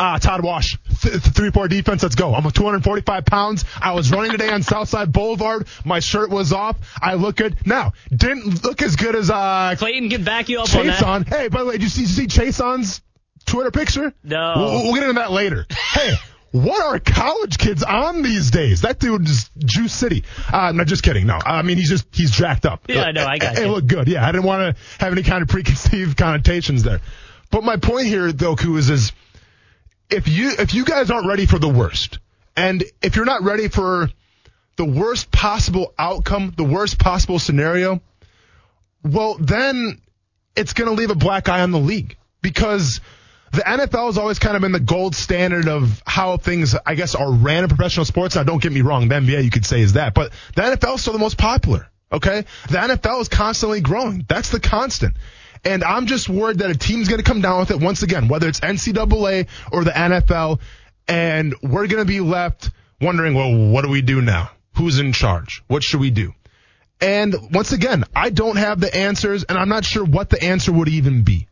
Ah, 0.00 0.14
uh, 0.14 0.18
Todd 0.20 0.44
Wash, 0.44 0.78
th- 1.00 1.16
three 1.16 1.50
four 1.50 1.66
defense. 1.66 2.04
Let's 2.04 2.14
go. 2.14 2.32
I'm 2.32 2.48
245 2.48 3.24
pounds. 3.24 3.64
I 3.80 3.92
was 3.94 4.12
running 4.12 4.30
today 4.30 4.48
on 4.48 4.62
Southside 4.62 5.10
Boulevard. 5.10 5.66
My 5.84 5.98
shirt 5.98 6.30
was 6.30 6.52
off. 6.52 6.76
I 7.02 7.14
look 7.14 7.36
good. 7.36 7.56
Now, 7.66 7.94
didn't 8.14 8.62
look 8.62 8.80
as 8.80 8.94
good 8.94 9.16
as 9.16 9.28
uh 9.28 9.74
Clayton 9.76 10.10
can 10.10 10.22
back 10.22 10.48
you 10.48 10.60
up 10.60 10.68
Chase 10.68 11.02
on. 11.02 11.24
Hey, 11.24 11.48
by 11.48 11.60
the 11.60 11.66
way, 11.66 11.72
did 11.72 11.82
you 11.82 11.88
see, 11.88 12.02
did 12.02 12.10
you 12.10 12.14
see 12.14 12.26
Chase 12.28 12.60
on's 12.60 13.00
Twitter 13.44 13.72
picture? 13.72 14.12
No. 14.22 14.54
We'll, 14.56 14.82
we'll 14.84 14.94
get 14.94 15.02
into 15.02 15.14
that 15.14 15.32
later. 15.32 15.66
hey. 15.92 16.14
What 16.50 16.82
are 16.82 16.98
college 16.98 17.58
kids 17.58 17.82
on 17.82 18.22
these 18.22 18.50
days? 18.50 18.80
That 18.80 18.98
dude 18.98 19.28
is 19.28 19.50
Juice 19.58 19.92
City. 19.92 20.24
Uh, 20.50 20.72
no, 20.72 20.82
just 20.84 21.02
kidding. 21.02 21.26
No, 21.26 21.38
I 21.44 21.60
mean 21.60 21.76
he's 21.76 21.90
just 21.90 22.06
he's 22.10 22.30
jacked 22.30 22.64
up. 22.64 22.84
Yeah, 22.88 23.02
I 23.02 23.12
know. 23.12 23.26
I 23.26 23.36
got 23.36 23.58
it. 23.58 23.64
It 23.64 23.68
looked 23.68 23.86
good. 23.88 24.08
Yeah, 24.08 24.26
I 24.26 24.32
didn't 24.32 24.46
want 24.46 24.74
to 24.76 24.82
have 24.98 25.12
any 25.12 25.22
kind 25.22 25.42
of 25.42 25.48
preconceived 25.48 26.16
connotations 26.16 26.84
there. 26.84 27.00
But 27.50 27.64
my 27.64 27.76
point 27.76 28.06
here, 28.06 28.32
though, 28.32 28.56
Koo, 28.56 28.76
is, 28.76 28.88
is 28.90 29.12
if 30.10 30.28
you 30.28 30.52
if 30.58 30.74
you 30.74 30.84
guys 30.84 31.10
aren't 31.10 31.26
ready 31.26 31.46
for 31.46 31.58
the 31.58 31.68
worst, 31.68 32.18
and 32.56 32.84
if 33.02 33.16
you're 33.16 33.24
not 33.24 33.42
ready 33.42 33.68
for 33.68 34.08
the 34.76 34.84
worst 34.84 35.30
possible 35.30 35.94
outcome, 35.98 36.54
the 36.56 36.64
worst 36.64 36.98
possible 36.98 37.38
scenario, 37.38 38.00
well 39.02 39.36
then 39.38 40.00
it's 40.56 40.72
going 40.72 40.88
to 40.88 40.94
leave 40.94 41.10
a 41.10 41.14
black 41.14 41.48
eye 41.48 41.60
on 41.60 41.70
the 41.70 41.78
league 41.78 42.16
because 42.42 43.00
the 43.52 43.62
NFL 43.62 44.06
has 44.06 44.18
always 44.18 44.38
kind 44.38 44.56
of 44.56 44.62
been 44.62 44.72
the 44.72 44.80
gold 44.80 45.14
standard 45.14 45.68
of 45.68 46.02
how 46.06 46.36
things, 46.36 46.74
I 46.84 46.94
guess, 46.94 47.14
are 47.14 47.32
ran 47.32 47.62
in 47.62 47.68
professional 47.68 48.04
sports. 48.04 48.34
Now, 48.34 48.42
don't 48.42 48.60
get 48.60 48.72
me 48.72 48.82
wrong, 48.82 49.08
the 49.08 49.14
NBA 49.14 49.44
you 49.44 49.50
could 49.50 49.64
say 49.64 49.80
is 49.80 49.94
that, 49.94 50.14
but 50.14 50.32
the 50.54 50.62
NFL 50.62 50.96
is 50.96 51.00
still 51.00 51.12
the 51.12 51.18
most 51.18 51.38
popular. 51.38 51.88
Okay, 52.10 52.44
the 52.70 52.78
NFL 52.78 53.20
is 53.20 53.28
constantly 53.28 53.82
growing. 53.82 54.24
That's 54.26 54.48
the 54.48 54.60
constant. 54.60 55.14
And 55.64 55.84
I'm 55.84 56.06
just 56.06 56.28
worried 56.28 56.58
that 56.58 56.70
a 56.70 56.76
team's 56.76 57.08
going 57.08 57.18
to 57.18 57.24
come 57.24 57.40
down 57.40 57.60
with 57.60 57.70
it 57.70 57.80
once 57.80 58.02
again, 58.02 58.28
whether 58.28 58.48
it's 58.48 58.60
NCAA 58.60 59.48
or 59.72 59.84
the 59.84 59.90
NFL, 59.90 60.60
and 61.06 61.54
we're 61.62 61.86
going 61.86 62.02
to 62.02 62.04
be 62.04 62.20
left 62.20 62.70
wondering, 63.00 63.34
well, 63.34 63.70
what 63.70 63.82
do 63.82 63.88
we 63.88 64.02
do 64.02 64.20
now? 64.20 64.50
Who's 64.76 64.98
in 64.98 65.12
charge? 65.12 65.62
What 65.66 65.82
should 65.82 66.00
we 66.00 66.10
do? 66.10 66.34
And 67.00 67.34
once 67.52 67.72
again, 67.72 68.04
I 68.14 68.30
don't 68.30 68.56
have 68.56 68.80
the 68.80 68.94
answers, 68.94 69.44
and 69.44 69.56
I'm 69.56 69.68
not 69.68 69.84
sure 69.84 70.04
what 70.04 70.30
the 70.30 70.42
answer 70.42 70.72
would 70.72 70.88
even 70.88 71.22
be. 71.22 71.47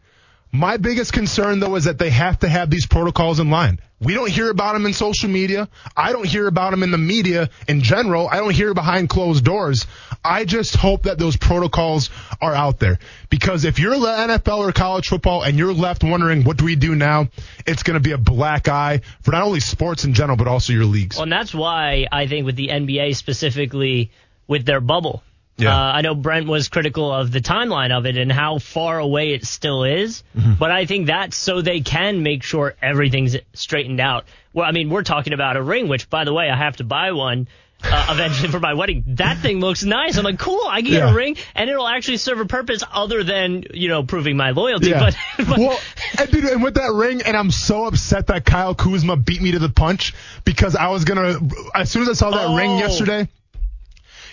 My 0.57 0.79
biggest 0.79 1.13
concern 1.13 1.61
though 1.61 1.77
is 1.77 1.85
that 1.85 1.99
they 1.99 2.09
have 2.09 2.39
to 2.39 2.49
have 2.49 2.71
these 2.71 2.87
protocols 2.87 3.41
in 3.41 3.51
line. 3.51 3.79
We 4.01 4.15
don't 4.15 4.31
hear 4.31 4.51
about 4.51 4.73
them 4.73 4.87
in 4.87 4.95
social 4.95 5.29
media. 5.29 5.69
I 5.95 6.13
don't 6.13 6.27
hear 6.27 6.47
about 6.47 6.71
them 6.71 6.83
in 6.83 6.91
the 6.91 6.99
media 6.99 7.51
in 7.69 7.83
general. 7.83 8.27
I 8.27 8.37
don't 8.37 8.55
hear 8.55 8.73
behind 8.73 9.11
closed 9.11 9.45
doors. 9.45 9.87
I 10.25 10.47
just 10.47 10.75
hope 10.75 11.03
that 11.03 11.19
those 11.19 11.37
protocols 11.37 12.09
are 12.41 12.55
out 12.55 12.79
there 12.79 12.99
because 13.29 13.67
if 13.67 13.79
you're 13.79 13.95
NFL 13.95 14.59
or 14.59 14.73
college 14.73 15.09
football 15.09 15.43
and 15.43 15.59
you're 15.59 15.75
left 15.75 16.03
wondering 16.03 16.45
what 16.45 16.57
do 16.57 16.65
we 16.65 16.75
do 16.75 16.95
now, 16.95 17.29
it's 17.67 17.83
going 17.83 17.95
to 17.95 18.01
be 18.01 18.13
a 18.13 18.19
black 18.19 18.67
eye 18.67 19.03
for 19.23 19.33
not 19.33 19.43
only 19.43 19.61
sports 19.61 20.05
in 20.05 20.15
general 20.15 20.39
but 20.39 20.49
also 20.49 20.73
your 20.73 20.87
leagues. 20.87 21.17
Well, 21.17 21.25
and 21.25 21.33
that's 21.33 21.55
why 21.55 22.07
I 22.11 22.29
think 22.29 22.47
with 22.47 22.57
the 22.57 22.69
NBA 22.69 23.15
specifically 23.17 24.11
with 24.47 24.65
their 24.65 24.81
bubble 24.81 25.23
yeah. 25.59 25.75
Uh, 25.75 25.93
I 25.93 26.01
know 26.03 26.15
Brent 26.15 26.47
was 26.47 26.69
critical 26.69 27.11
of 27.11 27.33
the 27.33 27.41
timeline 27.41 27.91
of 27.91 28.05
it 28.05 28.17
and 28.17 28.31
how 28.31 28.59
far 28.59 28.99
away 28.99 29.33
it 29.33 29.47
still 29.47 29.85
is, 29.85 30.23
mm-hmm. 30.37 30.55
but 30.59 30.71
I 30.71 30.85
think 30.85 31.07
that's 31.07 31.37
so 31.37 31.63
they 31.63 31.81
can 31.81 32.23
make 32.23 32.43
sure 32.43 32.75
everything's 32.83 33.37
straightened 33.55 34.01
out. 34.01 34.27
Well, 34.53 34.67
I 34.67 34.73
mean, 34.73 34.91
we're 34.91 35.03
talking 35.03 35.33
about 35.33 35.57
a 35.57 35.63
ring, 35.63 35.89
which, 35.89 36.11
by 36.11 36.25
the 36.25 36.33
way, 36.33 36.51
I 36.51 36.57
have 36.57 36.77
to 36.77 36.85
buy 36.85 37.13
one. 37.13 37.49
Uh, 37.85 38.07
eventually 38.11 38.49
for 38.49 38.59
my 38.59 38.73
wedding. 38.73 39.05
That 39.09 39.37
thing 39.39 39.61
looks 39.61 39.85
nice. 39.85 40.17
I'm 40.17 40.25
like, 40.25 40.39
cool. 40.39 40.63
I 40.67 40.81
can 40.81 40.91
get 40.91 41.05
yeah. 41.05 41.11
a 41.11 41.15
ring, 41.15 41.37
and 41.55 41.69
it'll 41.69 41.87
actually 41.87 42.17
serve 42.17 42.41
a 42.41 42.47
purpose 42.47 42.83
other 42.91 43.23
than 43.23 43.65
you 43.75 43.89
know 43.89 44.03
proving 44.03 44.39
my 44.39 44.53
loyalty. 44.53 44.89
Yeah. 44.89 45.11
But, 45.37 45.47
but 45.47 45.59
well, 45.59 45.79
and, 46.19 46.31
dude, 46.31 46.45
and 46.45 46.63
with 46.63 46.75
that 46.75 46.93
ring, 46.93 47.21
and 47.21 47.37
I'm 47.37 47.51
so 47.51 47.85
upset 47.85 48.29
that 48.29 48.47
Kyle 48.47 48.75
Kuzma 48.75 49.17
beat 49.17 49.43
me 49.43 49.53
to 49.53 49.59
the 49.59 49.69
punch 49.69 50.15
because 50.45 50.75
I 50.75 50.89
was 50.89 51.05
gonna. 51.05 51.39
As 51.75 51.91
soon 51.91 52.03
as 52.03 52.09
I 52.09 52.13
saw 52.15 52.31
that 52.31 52.47
oh. 52.47 52.57
ring 52.57 52.79
yesterday, 52.79 53.29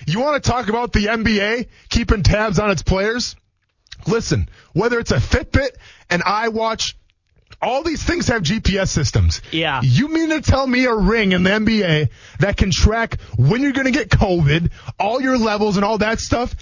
you 0.07 0.19
want 0.19 0.43
to 0.43 0.49
talk 0.49 0.69
about 0.69 0.93
the 0.93 1.05
NBA 1.05 1.67
keeping 1.89 2.23
tabs 2.23 2.59
on 2.59 2.71
its 2.71 2.83
players? 2.83 3.35
Listen, 4.07 4.49
whether 4.73 4.99
it's 4.99 5.11
a 5.11 5.17
Fitbit, 5.17 5.69
an 6.09 6.19
iWatch, 6.21 6.93
all 7.61 7.83
these 7.83 8.03
things 8.03 8.27
have 8.27 8.43
GPS 8.43 8.89
systems. 8.89 9.41
Yeah. 9.51 9.81
You 9.81 10.09
mean 10.09 10.29
to 10.29 10.41
tell 10.41 10.67
me 10.67 10.85
a 10.85 10.93
ring 10.93 11.31
in 11.31 11.43
the 11.43 11.51
NBA 11.51 12.09
that 12.39 12.57
can 12.57 12.71
track 12.71 13.21
when 13.37 13.61
you're 13.61 13.71
going 13.71 13.85
to 13.85 13.91
get 13.91 14.09
COVID, 14.09 14.71
all 14.99 15.21
your 15.21 15.37
levels 15.37 15.77
and 15.77 15.85
all 15.85 15.99
that 15.99 16.19
stuff 16.19 16.55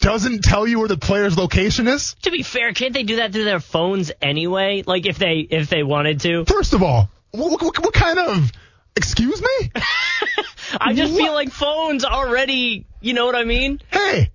doesn't 0.00 0.42
tell 0.42 0.66
you 0.66 0.78
where 0.78 0.88
the 0.88 0.96
player's 0.96 1.36
location 1.36 1.88
is? 1.88 2.14
To 2.22 2.30
be 2.30 2.42
fair, 2.42 2.72
can't 2.72 2.94
they 2.94 3.02
do 3.02 3.16
that 3.16 3.32
through 3.32 3.44
their 3.44 3.60
phones 3.60 4.12
anyway? 4.22 4.82
Like 4.86 5.06
if 5.06 5.18
they 5.18 5.38
if 5.38 5.68
they 5.68 5.82
wanted 5.82 6.20
to. 6.20 6.44
First 6.44 6.72
of 6.72 6.82
all, 6.82 7.08
what, 7.30 7.62
what, 7.62 7.78
what 7.78 7.94
kind 7.94 8.18
of 8.18 8.52
excuse 8.98 9.40
me? 9.40 9.70
I 10.80 10.92
just 10.92 11.12
what? 11.12 11.22
feel 11.22 11.32
like 11.32 11.50
phones 11.50 12.04
already, 12.04 12.84
you 13.00 13.14
know 13.14 13.24
what 13.24 13.36
I 13.36 13.44
mean? 13.44 13.80
Hey, 13.90 14.30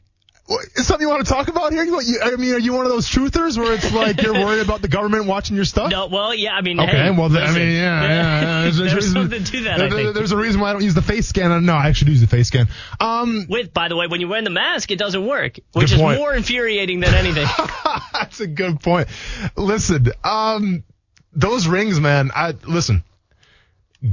is 0.75 0.87
something 0.87 1.05
you 1.05 1.09
want 1.09 1.25
to 1.25 1.31
talk 1.31 1.47
about 1.47 1.71
here? 1.71 1.83
I 1.83 2.35
mean, 2.35 2.53
are 2.53 2.59
you 2.59 2.73
one 2.73 2.85
of 2.85 2.91
those 2.91 3.09
truthers 3.09 3.57
where 3.57 3.73
it's 3.73 3.91
like 3.93 4.21
you're 4.21 4.33
worried 4.33 4.61
about 4.61 4.81
the 4.81 4.87
government 4.87 5.25
watching 5.25 5.55
your 5.55 5.65
stuff? 5.65 5.83
No, 5.93 6.07
well, 6.07 6.33
yeah, 6.33 6.55
I 6.55 6.61
mean, 6.61 6.79
okay, 6.79 6.91
hey, 6.91 7.11
well, 7.11 7.27
listen, 7.27 7.43
I 7.43 7.53
mean, 7.53 7.71
yeah, 7.75 8.01
yeah, 8.03 8.61
there's, 8.63 8.77
there's, 8.77 8.91
there's 8.93 9.13
something 9.13 9.43
to 9.43 9.61
that. 9.65 9.77
There, 9.77 10.13
there's 10.13 10.31
a 10.31 10.37
reason 10.37 10.59
why 10.59 10.69
I 10.69 10.73
don't 10.73 10.83
use 10.83 10.95
the 10.95 11.03
face 11.03 11.27
scan. 11.27 11.65
No, 11.65 11.73
I 11.73 11.89
actually 11.89 12.11
use 12.11 12.21
the 12.21 12.27
face 12.27 12.47
scan. 12.47 12.67
Um, 12.99 13.45
with, 13.47 13.73
by 13.73 13.89
the 13.89 13.95
way, 13.95 14.07
when 14.07 14.21
you 14.21 14.27
wear 14.27 14.41
the 14.41 14.49
mask, 14.49 14.89
it 14.91 14.97
doesn't 14.97 15.25
work, 15.25 15.59
which 15.73 15.91
is 15.91 15.99
point. 15.99 16.17
more 16.17 16.33
infuriating 16.33 17.01
than 17.01 17.13
anything. 17.13 17.45
That's 18.13 18.39
a 18.39 18.47
good 18.47 18.79
point. 18.79 19.09
Listen, 19.55 20.07
um, 20.23 20.83
those 21.33 21.67
rings, 21.67 21.99
man. 21.99 22.31
I 22.33 22.53
listen 22.65 23.03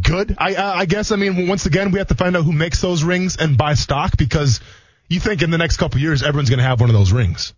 good. 0.02 0.36
I 0.38 0.54
I 0.56 0.86
guess 0.86 1.12
I 1.12 1.16
mean 1.16 1.48
once 1.48 1.66
again 1.66 1.90
we 1.90 1.98
have 1.98 2.08
to 2.08 2.14
find 2.14 2.36
out 2.36 2.44
who 2.44 2.52
makes 2.52 2.80
those 2.80 3.02
rings 3.02 3.36
and 3.36 3.56
buy 3.56 3.74
stock 3.74 4.16
because 4.16 4.60
you 5.08 5.20
think 5.20 5.42
in 5.42 5.50
the 5.50 5.58
next 5.58 5.76
couple 5.78 6.00
years 6.00 6.22
everyone's 6.22 6.50
going 6.50 6.58
to 6.58 6.64
have 6.64 6.80
one 6.80 6.90
of 6.90 6.94
those 6.94 7.12
rings. 7.12 7.54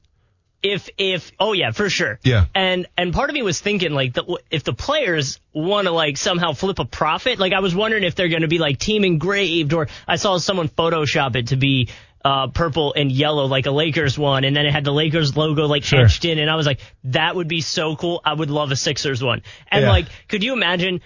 If 0.63 0.89
if 0.97 1.33
oh 1.41 1.53
yeah 1.55 1.73
for 1.73 1.91
sure 1.91 2.21
yeah 2.23 2.47
and 2.55 2.87
and 2.97 3.13
part 3.13 3.31
of 3.31 3.35
me 3.35 3.43
was 3.43 3.61
thinking 3.61 3.93
like 3.93 4.15
the, 4.15 4.39
if 4.49 4.63
the 4.63 4.73
players 4.73 5.41
want 5.53 5.89
to 5.89 5.93
like 5.93 6.17
somehow 6.17 6.53
flip 6.53 6.79
a 6.79 6.85
profit 6.85 7.41
like 7.41 7.53
I 7.53 7.59
was 7.59 7.75
wondering 7.75 8.05
if 8.05 8.15
they're 8.15 8.29
going 8.29 8.43
to 8.43 8.49
be 8.49 8.59
like 8.59 8.79
team 8.79 9.05
engraved 9.05 9.73
or 9.73 9.89
I 10.07 10.17
saw 10.17 10.39
someone 10.39 10.69
Photoshop 10.69 11.35
it 11.35 11.49
to 11.49 11.57
be 11.57 11.89
uh, 12.25 12.49
purple 12.49 12.95
and 12.95 13.11
yellow 13.11 13.47
like 13.47 13.67
a 13.67 13.71
Lakers 13.71 14.19
one, 14.19 14.45
and 14.45 14.55
then 14.55 14.67
it 14.67 14.73
had 14.73 14.85
the 14.85 14.93
Lakers 14.93 15.37
logo 15.37 15.67
like 15.67 15.85
sure. 15.85 16.05
etched 16.05 16.25
in, 16.25 16.39
and 16.39 16.51
I 16.51 16.55
was 16.55 16.67
like, 16.67 16.81
that 17.05 17.35
would 17.35 17.49
be 17.49 17.61
so 17.61 17.97
cool. 17.97 18.21
I 18.25 18.33
would 18.33 18.51
love 18.51 18.71
a 18.71 18.77
Sixers 18.77 19.23
one. 19.23 19.43
And 19.71 19.83
yeah. 19.83 19.91
like, 19.91 20.07
could 20.29 20.45
you 20.45 20.53
imagine 20.53 21.01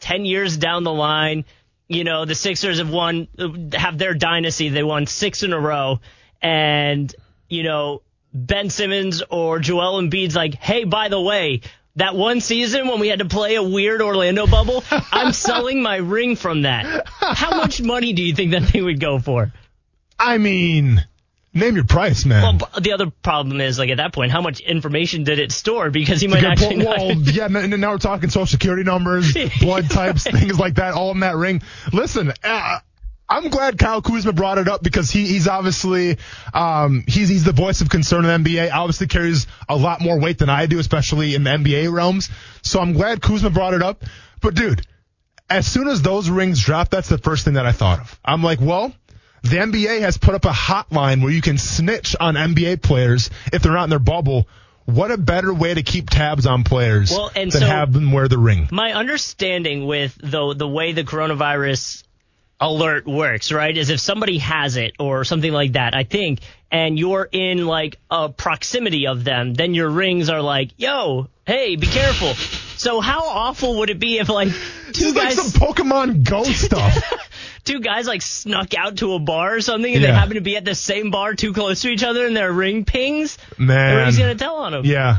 10 0.00 0.24
years 0.24 0.56
down 0.56 0.84
the 0.84 0.92
line, 0.92 1.44
you 1.88 2.04
know, 2.04 2.24
the 2.24 2.34
Sixers 2.34 2.78
have 2.78 2.90
won, 2.90 3.28
have 3.72 3.98
their 3.98 4.14
dynasty. 4.14 4.68
They 4.68 4.82
won 4.82 5.06
six 5.06 5.42
in 5.42 5.52
a 5.52 5.60
row. 5.60 6.00
And, 6.40 7.14
you 7.48 7.62
know, 7.62 8.02
Ben 8.32 8.70
Simmons 8.70 9.22
or 9.30 9.58
Joel 9.58 10.00
Embiid's 10.00 10.34
like, 10.34 10.54
hey, 10.54 10.84
by 10.84 11.08
the 11.08 11.20
way, 11.20 11.60
that 11.96 12.16
one 12.16 12.40
season 12.40 12.88
when 12.88 13.00
we 13.00 13.08
had 13.08 13.20
to 13.20 13.26
play 13.26 13.54
a 13.54 13.62
weird 13.62 14.02
Orlando 14.02 14.46
bubble, 14.46 14.82
I'm 14.90 15.32
selling 15.32 15.82
my 15.82 15.96
ring 15.96 16.36
from 16.36 16.62
that. 16.62 17.06
How 17.06 17.56
much 17.56 17.80
money 17.80 18.12
do 18.12 18.22
you 18.22 18.34
think 18.34 18.50
that 18.52 18.64
thing 18.64 18.84
would 18.84 19.00
go 19.00 19.18
for? 19.18 19.52
I 20.18 20.38
mean, 20.38 21.04
Name 21.56 21.76
your 21.76 21.84
price, 21.84 22.24
man. 22.24 22.58
Well, 22.58 22.80
the 22.80 22.92
other 22.92 23.10
problem 23.22 23.60
is, 23.60 23.78
like, 23.78 23.90
at 23.90 23.98
that 23.98 24.12
point, 24.12 24.32
how 24.32 24.40
much 24.40 24.58
information 24.58 25.22
did 25.22 25.38
it 25.38 25.52
store? 25.52 25.90
Because 25.90 26.20
he 26.20 26.26
might 26.26 26.42
actually 26.42 26.84
well, 26.84 27.14
not. 27.14 27.32
yeah, 27.32 27.46
and 27.46 27.80
now 27.80 27.92
we're 27.92 27.98
talking 27.98 28.28
social 28.28 28.46
security 28.46 28.82
numbers, 28.82 29.32
blood 29.60 29.88
types, 29.88 30.24
things 30.24 30.58
like 30.58 30.74
that, 30.74 30.94
all 30.94 31.12
in 31.12 31.20
that 31.20 31.36
ring. 31.36 31.62
Listen, 31.92 32.32
uh, 32.42 32.78
I'm 33.28 33.48
glad 33.50 33.78
Kyle 33.78 34.02
Kuzma 34.02 34.32
brought 34.32 34.58
it 34.58 34.68
up 34.68 34.82
because 34.82 35.10
he, 35.10 35.26
he's 35.26 35.48
obviously 35.48 36.18
um, 36.52 37.04
he's 37.06 37.28
he's 37.28 37.44
the 37.44 37.52
voice 37.52 37.80
of 37.80 37.88
concern 37.88 38.24
in 38.24 38.42
the 38.42 38.50
NBA. 38.50 38.72
Obviously 38.72 39.06
carries 39.06 39.46
a 39.68 39.76
lot 39.76 40.00
more 40.00 40.20
weight 40.20 40.38
than 40.38 40.50
I 40.50 40.66
do, 40.66 40.78
especially 40.78 41.34
in 41.34 41.44
the 41.44 41.50
NBA 41.50 41.90
realms. 41.92 42.28
So 42.62 42.80
I'm 42.80 42.92
glad 42.92 43.22
Kuzma 43.22 43.50
brought 43.50 43.74
it 43.74 43.82
up. 43.82 44.04
But 44.42 44.54
dude, 44.54 44.86
as 45.48 45.66
soon 45.66 45.88
as 45.88 46.02
those 46.02 46.28
rings 46.28 46.62
drop, 46.62 46.90
that's 46.90 47.08
the 47.08 47.18
first 47.18 47.44
thing 47.44 47.54
that 47.54 47.64
I 47.64 47.72
thought 47.72 48.00
of. 48.00 48.20
I'm 48.24 48.42
like, 48.42 48.60
well, 48.60 48.92
the 49.44 49.56
NBA 49.58 50.00
has 50.00 50.16
put 50.16 50.34
up 50.34 50.46
a 50.46 50.50
hotline 50.50 51.22
where 51.22 51.30
you 51.30 51.42
can 51.42 51.58
snitch 51.58 52.16
on 52.18 52.34
NBA 52.34 52.80
players 52.80 53.28
if 53.52 53.62
they're 53.62 53.72
not 53.72 53.84
in 53.84 53.90
their 53.90 53.98
bubble. 53.98 54.48
What 54.86 55.10
a 55.10 55.18
better 55.18 55.52
way 55.52 55.74
to 55.74 55.82
keep 55.82 56.08
tabs 56.10 56.46
on 56.46 56.64
players 56.64 57.10
well, 57.10 57.30
and 57.36 57.52
than 57.52 57.60
so 57.60 57.66
have 57.66 57.92
them 57.92 58.10
wear 58.10 58.26
the 58.26 58.38
ring. 58.38 58.68
My 58.70 58.92
understanding 58.92 59.86
with 59.86 60.16
the 60.20 60.54
the 60.54 60.68
way 60.68 60.92
the 60.92 61.04
coronavirus 61.04 62.04
alert 62.60 63.06
works, 63.06 63.52
right, 63.52 63.76
is 63.76 63.90
if 63.90 64.00
somebody 64.00 64.38
has 64.38 64.76
it 64.76 64.92
or 64.98 65.24
something 65.24 65.52
like 65.52 65.72
that, 65.72 65.94
I 65.94 66.04
think, 66.04 66.40
and 66.70 66.98
you're 66.98 67.28
in 67.30 67.66
like 67.66 67.98
a 68.10 68.30
proximity 68.30 69.06
of 69.06 69.24
them, 69.24 69.54
then 69.54 69.74
your 69.74 69.90
rings 69.90 70.28
are 70.30 70.40
like, 70.40 70.70
yo, 70.76 71.28
hey, 71.46 71.76
be 71.76 71.86
careful. 71.86 72.34
So 72.76 73.00
how 73.00 73.26
awful 73.26 73.78
would 73.78 73.90
it 73.90 73.98
be 73.98 74.18
if 74.18 74.28
like 74.28 74.48
two 74.48 74.92
Just 74.92 75.14
guys 75.14 75.36
like 75.36 75.46
some 75.46 75.60
Pokemon 75.60 76.28
Go 76.28 76.42
stuff? 76.44 76.96
Two 77.64 77.80
guys 77.80 78.06
like 78.06 78.22
snuck 78.22 78.74
out 78.74 78.98
to 78.98 79.14
a 79.14 79.18
bar 79.18 79.54
or 79.54 79.60
something 79.60 79.92
and 79.92 80.02
yeah. 80.02 80.10
they 80.10 80.14
happen 80.14 80.34
to 80.34 80.40
be 80.40 80.56
at 80.56 80.64
the 80.64 80.74
same 80.74 81.10
bar 81.10 81.34
too 81.34 81.52
close 81.52 81.82
to 81.82 81.88
each 81.88 82.04
other 82.04 82.26
and 82.26 82.36
their 82.36 82.52
ring 82.52 82.84
pings. 82.84 83.38
Man. 83.58 83.92
Everybody's 83.92 84.18
going 84.18 84.36
to 84.36 84.44
tell 84.44 84.56
on 84.56 84.72
them. 84.72 84.84
Yeah. 84.84 85.18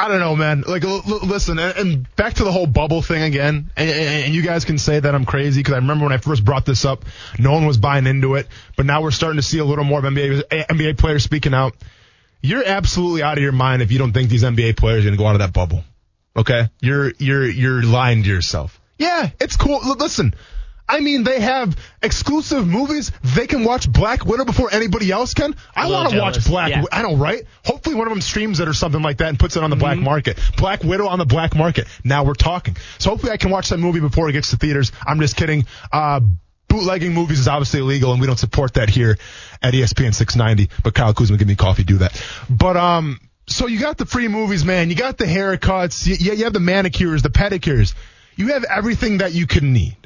I 0.00 0.06
don't 0.06 0.20
know, 0.20 0.36
man. 0.36 0.62
Like, 0.64 0.84
l- 0.84 1.02
l- 1.08 1.26
listen, 1.26 1.58
and, 1.58 1.76
and, 1.76 2.16
back 2.16 2.34
to 2.34 2.44
the 2.44 2.52
whole 2.52 2.68
bubble 2.68 3.02
thing 3.02 3.22
again. 3.22 3.70
And, 3.76 3.90
and 3.90 4.34
you 4.34 4.42
guys 4.42 4.64
can 4.64 4.78
say 4.78 5.00
that 5.00 5.12
I'm 5.12 5.24
crazy 5.24 5.58
because 5.58 5.74
I 5.74 5.78
remember 5.78 6.04
when 6.04 6.12
I 6.12 6.18
first 6.18 6.44
brought 6.44 6.64
this 6.64 6.84
up, 6.84 7.04
no 7.36 7.50
one 7.50 7.66
was 7.66 7.78
buying 7.78 8.06
into 8.06 8.36
it. 8.36 8.46
But 8.76 8.86
now 8.86 9.02
we're 9.02 9.10
starting 9.10 9.40
to 9.40 9.42
see 9.42 9.58
a 9.58 9.64
little 9.64 9.84
more 9.84 9.98
of 9.98 10.04
NBA 10.04 10.44
NBA 10.48 10.98
players 10.98 11.24
speaking 11.24 11.52
out. 11.52 11.74
You're 12.40 12.64
absolutely 12.64 13.24
out 13.24 13.38
of 13.38 13.42
your 13.42 13.50
mind 13.50 13.82
if 13.82 13.90
you 13.90 13.98
don't 13.98 14.12
think 14.12 14.30
these 14.30 14.44
NBA 14.44 14.76
players 14.76 15.04
are 15.04 15.08
going 15.08 15.16
to 15.16 15.18
go 15.18 15.26
out 15.26 15.34
of 15.34 15.40
that 15.40 15.52
bubble. 15.52 15.82
Okay, 16.36 16.68
you're 16.80 17.10
you're 17.18 17.44
you're 17.44 17.82
lying 17.82 18.22
to 18.22 18.28
yourself. 18.28 18.80
Yeah, 18.98 19.30
it's 19.40 19.56
cool. 19.56 19.80
L- 19.84 19.96
listen, 19.98 20.32
I 20.88 21.00
mean, 21.00 21.22
they 21.22 21.40
have 21.40 21.76
exclusive 22.02 22.66
movies. 22.66 23.12
They 23.22 23.46
can 23.46 23.64
watch 23.64 23.90
Black 23.90 24.24
Widow 24.24 24.46
before 24.46 24.72
anybody 24.72 25.10
else 25.10 25.34
can. 25.34 25.54
I 25.76 25.90
want 25.90 26.10
to 26.10 26.18
watch 26.18 26.46
Black. 26.46 26.70
Yeah. 26.70 26.84
I 26.90 27.02
know, 27.02 27.16
right? 27.16 27.44
Hopefully, 27.64 27.94
one 27.94 28.06
of 28.06 28.12
them 28.12 28.22
streams 28.22 28.58
it 28.60 28.68
or 28.68 28.72
something 28.72 29.02
like 29.02 29.18
that 29.18 29.28
and 29.28 29.38
puts 29.38 29.56
it 29.56 29.62
on 29.62 29.68
the 29.68 29.76
mm-hmm. 29.76 29.80
black 29.80 29.98
market. 29.98 30.38
Black 30.56 30.82
Widow 30.82 31.06
on 31.06 31.18
the 31.18 31.26
black 31.26 31.54
market. 31.54 31.86
Now 32.04 32.24
we're 32.24 32.34
talking. 32.34 32.76
So 32.98 33.10
hopefully, 33.10 33.32
I 33.32 33.36
can 33.36 33.50
watch 33.50 33.68
that 33.68 33.78
movie 33.78 34.00
before 34.00 34.30
it 34.30 34.32
gets 34.32 34.50
to 34.50 34.56
theaters. 34.56 34.90
I'm 35.06 35.20
just 35.20 35.36
kidding. 35.36 35.66
Uh, 35.92 36.20
bootlegging 36.68 37.12
movies 37.12 37.40
is 37.40 37.48
obviously 37.48 37.80
illegal, 37.80 38.12
and 38.12 38.20
we 38.20 38.26
don't 38.26 38.38
support 38.38 38.74
that 38.74 38.88
here 38.88 39.18
at 39.60 39.74
ESPN 39.74 40.14
690. 40.14 40.70
But 40.82 40.94
Kyle 40.94 41.12
Kuzma, 41.12 41.36
give 41.36 41.48
me 41.48 41.56
coffee, 41.56 41.84
do 41.84 41.98
that. 41.98 42.18
But 42.48 42.78
um, 42.78 43.20
so 43.46 43.66
you 43.66 43.78
got 43.78 43.98
the 43.98 44.06
free 44.06 44.28
movies, 44.28 44.64
man. 44.64 44.88
You 44.88 44.96
got 44.96 45.18
the 45.18 45.26
haircuts. 45.26 46.06
You, 46.06 46.34
you 46.34 46.44
have 46.44 46.54
the 46.54 46.60
manicures, 46.60 47.22
the 47.22 47.30
pedicures. 47.30 47.94
You 48.36 48.48
have 48.54 48.64
everything 48.64 49.18
that 49.18 49.32
you 49.32 49.46
can 49.46 49.74
need 49.74 49.97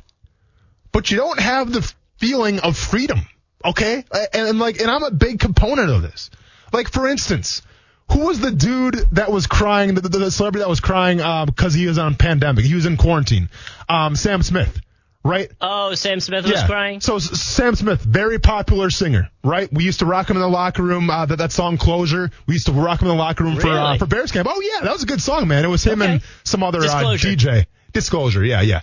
but 0.93 1.11
you 1.11 1.17
don't 1.17 1.41
have 1.41 1.73
the 1.73 1.93
feeling 2.19 2.61
of 2.61 2.77
freedom. 2.77 3.21
Okay. 3.65 4.05
And, 4.35 4.49
and 4.49 4.59
like, 4.59 4.81
and 4.81 4.91
I'm 4.91 5.03
a 5.03 5.11
big 5.11 5.41
component 5.41 5.91
of 5.91 6.03
this. 6.03 6.31
Like, 6.73 6.91
for 6.91 7.07
instance, 7.09 7.63
who 8.11 8.27
was 8.27 8.41
the 8.41 8.51
dude 8.51 8.95
that 9.13 9.31
was 9.31 9.47
crying, 9.47 9.95
the, 9.95 10.01
the, 10.03 10.09
the 10.09 10.31
celebrity 10.31 10.63
that 10.63 10.69
was 10.69 10.81
crying, 10.81 11.21
uh, 11.21 11.47
because 11.47 11.73
he 11.75 11.87
was 11.87 11.99
on 11.99 12.15
pandemic? 12.15 12.65
He 12.65 12.75
was 12.75 12.87
in 12.87 12.97
quarantine. 12.97 13.49
Um, 13.89 14.17
Sam 14.17 14.43
Smith, 14.43 14.81
right? 15.25 15.51
Oh, 15.61 15.95
Sam 15.95 16.21
Smith 16.21 16.45
was 16.45 16.63
crying. 16.65 17.01
So 17.01 17.17
S- 17.17 17.41
Sam 17.41 17.75
Smith, 17.75 18.01
very 18.03 18.39
popular 18.39 18.91
singer, 18.91 19.31
right? 19.45 19.73
We 19.73 19.85
used 19.85 20.01
to 20.01 20.07
rock 20.07 20.29
him 20.29 20.37
in 20.37 20.43
the 20.43 20.49
locker 20.49 20.83
room. 20.83 21.09
Uh, 21.09 21.27
that 21.27 21.37
that 21.37 21.53
song 21.53 21.79
"Closure." 21.79 22.31
We 22.47 22.55
used 22.55 22.67
to 22.67 22.73
rock 22.73 23.01
him 23.01 23.09
in 23.09 23.17
the 23.17 23.23
locker 23.23 23.45
room 23.45 23.57
for 23.59 23.69
uh, 23.71 23.97
for 23.99 24.07
Bears 24.07 24.33
camp. 24.33 24.49
Oh 24.51 24.61
yeah, 24.61 24.85
that 24.85 24.93
was 24.93 25.03
a 25.05 25.07
good 25.07 25.21
song, 25.23 25.47
man. 25.49 25.65
It 25.65 25.69
was 25.69 25.85
him 25.85 26.03
Okay. 26.03 26.13
and 26.15 26.23
some 26.45 26.63
other 26.63 26.81
uh, 26.81 26.83
Disclosure. 26.83 27.29
DJ. 27.29 27.67
Disclosure, 27.93 28.45
yeah, 28.45 28.63
yeah. 28.63 28.81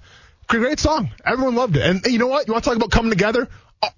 Great, 0.50 0.80
song. 0.80 1.12
Everyone 1.24 1.54
loved 1.54 1.78
it. 1.78 1.84
And 1.84 2.04
you 2.08 2.18
know 2.18 2.26
what? 2.26 2.48
You 2.48 2.54
want 2.54 2.64
to 2.64 2.70
talk 2.72 2.76
about 2.76 2.90
coming 2.90 3.12
together? 3.12 3.48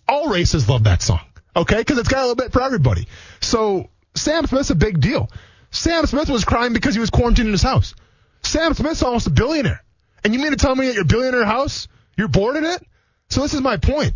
All 0.05 0.27
races 0.27 0.67
love 0.67 0.83
that 0.83 1.01
song, 1.01 1.21
okay? 1.55 1.77
Because 1.77 1.97
it's 1.97 2.09
got 2.09 2.19
a 2.19 2.27
little 2.27 2.35
bit 2.35 2.51
for 2.51 2.61
everybody. 2.61 3.07
So 3.39 3.89
Sam 4.15 4.45
Smith's 4.45 4.69
a 4.69 4.75
big 4.75 4.99
deal. 4.99 5.29
Sam 5.71 6.05
Smith 6.05 6.29
was 6.29 6.43
crying 6.43 6.73
because 6.73 6.93
he 6.93 6.99
was 6.99 7.09
quarantined 7.09 7.47
in 7.47 7.53
his 7.53 7.61
house. 7.61 7.95
Sam 8.43 8.73
Smith's 8.73 9.01
almost 9.01 9.27
a 9.27 9.29
billionaire. 9.29 9.81
And 10.25 10.33
you 10.33 10.41
mean 10.41 10.51
to 10.51 10.57
tell 10.57 10.75
me 10.75 10.87
that 10.87 10.95
your 10.95 11.05
billionaire 11.05 11.45
house, 11.45 11.87
you're 12.17 12.27
bored 12.27 12.57
in 12.57 12.65
it? 12.65 12.85
So 13.29 13.43
this 13.43 13.53
is 13.53 13.61
my 13.61 13.77
point. 13.77 14.13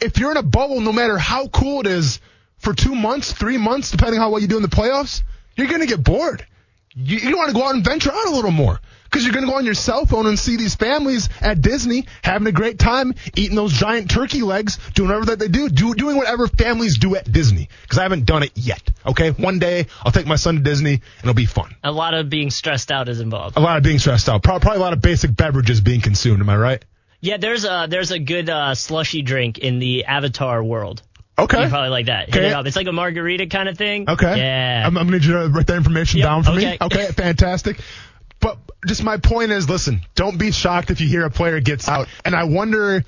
If 0.00 0.18
you're 0.18 0.32
in 0.32 0.38
a 0.38 0.42
bubble, 0.42 0.80
no 0.80 0.92
matter 0.92 1.16
how 1.16 1.46
cool 1.46 1.82
it 1.82 1.86
is, 1.86 2.18
for 2.58 2.74
two 2.74 2.96
months, 2.96 3.32
three 3.32 3.58
months, 3.58 3.92
depending 3.92 4.20
on 4.20 4.32
what 4.32 4.42
you 4.42 4.48
do 4.48 4.56
in 4.56 4.62
the 4.62 4.68
playoffs, 4.68 5.22
you're 5.54 5.68
going 5.68 5.82
to 5.82 5.86
get 5.86 6.02
bored. 6.02 6.44
You, 6.96 7.18
you 7.18 7.36
want 7.36 7.50
to 7.50 7.54
go 7.54 7.64
out 7.64 7.76
and 7.76 7.84
venture 7.84 8.10
out 8.10 8.26
a 8.26 8.30
little 8.30 8.50
more 8.50 8.80
because 9.16 9.24
you're 9.24 9.32
going 9.32 9.46
to 9.46 9.50
go 9.50 9.56
on 9.56 9.64
your 9.64 9.72
cell 9.72 10.04
phone 10.04 10.26
and 10.26 10.38
see 10.38 10.58
these 10.58 10.74
families 10.74 11.30
at 11.40 11.62
Disney 11.62 12.04
having 12.22 12.46
a 12.48 12.52
great 12.52 12.78
time, 12.78 13.14
eating 13.34 13.56
those 13.56 13.72
giant 13.72 14.10
turkey 14.10 14.42
legs, 14.42 14.78
doing 14.92 15.08
whatever 15.08 15.24
that 15.24 15.38
they 15.38 15.48
do, 15.48 15.70
do 15.70 15.94
doing 15.94 16.18
whatever 16.18 16.46
families 16.48 16.98
do 16.98 17.16
at 17.16 17.32
Disney. 17.32 17.70
Because 17.80 17.96
I 17.96 18.02
haven't 18.02 18.26
done 18.26 18.42
it 18.42 18.52
yet. 18.54 18.82
Okay, 19.06 19.30
one 19.30 19.58
day 19.58 19.86
I'll 20.04 20.12
take 20.12 20.26
my 20.26 20.36
son 20.36 20.56
to 20.56 20.60
Disney 20.60 20.92
and 20.92 21.02
it'll 21.22 21.32
be 21.32 21.46
fun. 21.46 21.74
A 21.82 21.90
lot 21.90 22.12
of 22.12 22.28
being 22.28 22.50
stressed 22.50 22.92
out 22.92 23.08
is 23.08 23.20
involved. 23.20 23.56
A 23.56 23.60
lot 23.60 23.78
of 23.78 23.82
being 23.82 23.98
stressed 23.98 24.28
out. 24.28 24.42
Probably, 24.42 24.60
probably 24.60 24.80
a 24.80 24.82
lot 24.82 24.92
of 24.92 25.00
basic 25.00 25.34
beverages 25.34 25.80
being 25.80 26.02
consumed. 26.02 26.42
Am 26.42 26.50
I 26.50 26.56
right? 26.58 26.84
Yeah, 27.22 27.38
there's 27.38 27.64
a 27.64 27.86
there's 27.88 28.10
a 28.10 28.18
good 28.18 28.50
uh, 28.50 28.74
slushy 28.74 29.22
drink 29.22 29.56
in 29.56 29.78
the 29.78 30.04
Avatar 30.04 30.62
world. 30.62 31.02
Okay. 31.38 31.64
You 31.64 31.68
probably 31.68 31.90
like 31.90 32.06
that. 32.06 32.30
Okay. 32.30 32.48
it. 32.48 32.66
It's 32.66 32.76
like 32.76 32.86
a 32.86 32.92
margarita 32.92 33.46
kind 33.46 33.68
of 33.68 33.76
thing. 33.76 34.08
Okay. 34.08 34.38
Yeah. 34.38 34.84
I'm, 34.86 34.96
I'm 34.96 35.08
going 35.08 35.20
to 35.20 35.48
write 35.48 35.66
that 35.66 35.76
information 35.76 36.20
Yep, 36.20 36.26
down 36.26 36.42
for 36.44 36.50
okay. 36.52 36.70
me. 36.70 36.78
Okay. 36.80 37.06
Fantastic. 37.08 37.78
But 38.40 38.58
just 38.86 39.02
my 39.02 39.16
point 39.16 39.50
is, 39.52 39.68
listen, 39.68 40.02
don't 40.14 40.38
be 40.38 40.52
shocked 40.52 40.90
if 40.90 41.00
you 41.00 41.08
hear 41.08 41.24
a 41.24 41.30
player 41.30 41.60
gets 41.60 41.88
out. 41.88 42.08
And 42.24 42.34
I 42.34 42.44
wonder 42.44 43.04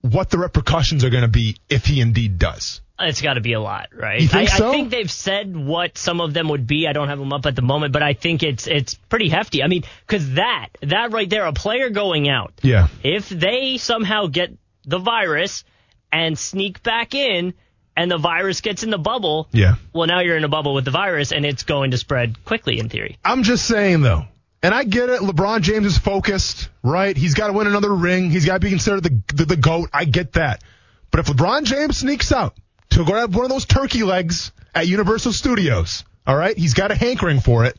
what 0.00 0.30
the 0.30 0.38
repercussions 0.38 1.04
are 1.04 1.10
going 1.10 1.22
to 1.22 1.28
be 1.28 1.56
if 1.68 1.86
he 1.86 2.00
indeed 2.00 2.38
does. 2.38 2.80
It's 2.98 3.20
got 3.20 3.34
to 3.34 3.40
be 3.40 3.52
a 3.54 3.60
lot, 3.60 3.88
right? 3.96 4.20
You 4.20 4.28
think 4.28 4.52
I, 4.52 4.58
so? 4.58 4.68
I 4.68 4.72
think 4.72 4.90
they've 4.90 5.10
said 5.10 5.56
what 5.56 5.98
some 5.98 6.20
of 6.20 6.34
them 6.34 6.48
would 6.50 6.66
be. 6.66 6.86
I 6.86 6.92
don't 6.92 7.08
have 7.08 7.18
them 7.18 7.32
up 7.32 7.46
at 7.46 7.56
the 7.56 7.62
moment, 7.62 7.92
but 7.92 8.02
I 8.02 8.12
think 8.12 8.42
it's 8.44 8.66
it's 8.68 8.94
pretty 8.94 9.28
hefty. 9.28 9.62
I 9.62 9.66
mean, 9.66 9.82
because 10.06 10.34
that 10.34 10.68
that 10.82 11.10
right 11.12 11.28
there, 11.28 11.44
a 11.46 11.52
player 11.52 11.90
going 11.90 12.28
out, 12.28 12.52
Yeah. 12.62 12.88
if 13.02 13.28
they 13.28 13.76
somehow 13.78 14.26
get 14.26 14.52
the 14.84 14.98
virus 14.98 15.64
and 16.12 16.38
sneak 16.38 16.82
back 16.82 17.14
in, 17.14 17.54
and 17.96 18.10
the 18.10 18.18
virus 18.18 18.60
gets 18.60 18.82
in 18.82 18.90
the 18.90 18.98
bubble, 18.98 19.48
Yeah. 19.52 19.74
well, 19.92 20.06
now 20.06 20.20
you're 20.20 20.36
in 20.36 20.44
a 20.44 20.48
bubble 20.48 20.74
with 20.74 20.84
the 20.84 20.90
virus, 20.90 21.32
and 21.32 21.44
it's 21.44 21.62
going 21.62 21.90
to 21.92 21.98
spread 21.98 22.42
quickly 22.44 22.78
in 22.78 22.88
theory. 22.88 23.18
I'm 23.24 23.42
just 23.42 23.66
saying 23.66 24.00
though, 24.02 24.24
and 24.62 24.74
I 24.74 24.84
get 24.84 25.08
it. 25.10 25.20
LeBron 25.20 25.60
James 25.62 25.86
is 25.86 25.98
focused, 25.98 26.68
right? 26.82 27.16
He's 27.16 27.34
got 27.34 27.48
to 27.48 27.52
win 27.52 27.66
another 27.66 27.92
ring. 27.94 28.30
He's 28.30 28.46
got 28.46 28.54
to 28.54 28.60
be 28.60 28.70
considered 28.70 29.02
the, 29.02 29.22
the 29.34 29.44
the 29.44 29.56
goat. 29.56 29.90
I 29.92 30.04
get 30.04 30.32
that. 30.34 30.62
But 31.10 31.20
if 31.20 31.26
LeBron 31.26 31.64
James 31.64 31.98
sneaks 31.98 32.32
out 32.32 32.54
to 32.90 33.04
grab 33.04 33.34
one 33.34 33.44
of 33.44 33.50
those 33.50 33.66
turkey 33.66 34.02
legs 34.02 34.52
at 34.74 34.86
Universal 34.86 35.32
Studios, 35.32 36.04
all 36.26 36.36
right, 36.36 36.56
he's 36.56 36.74
got 36.74 36.90
a 36.90 36.94
hankering 36.94 37.40
for 37.40 37.64
it. 37.66 37.76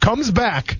Comes 0.00 0.30
back, 0.30 0.78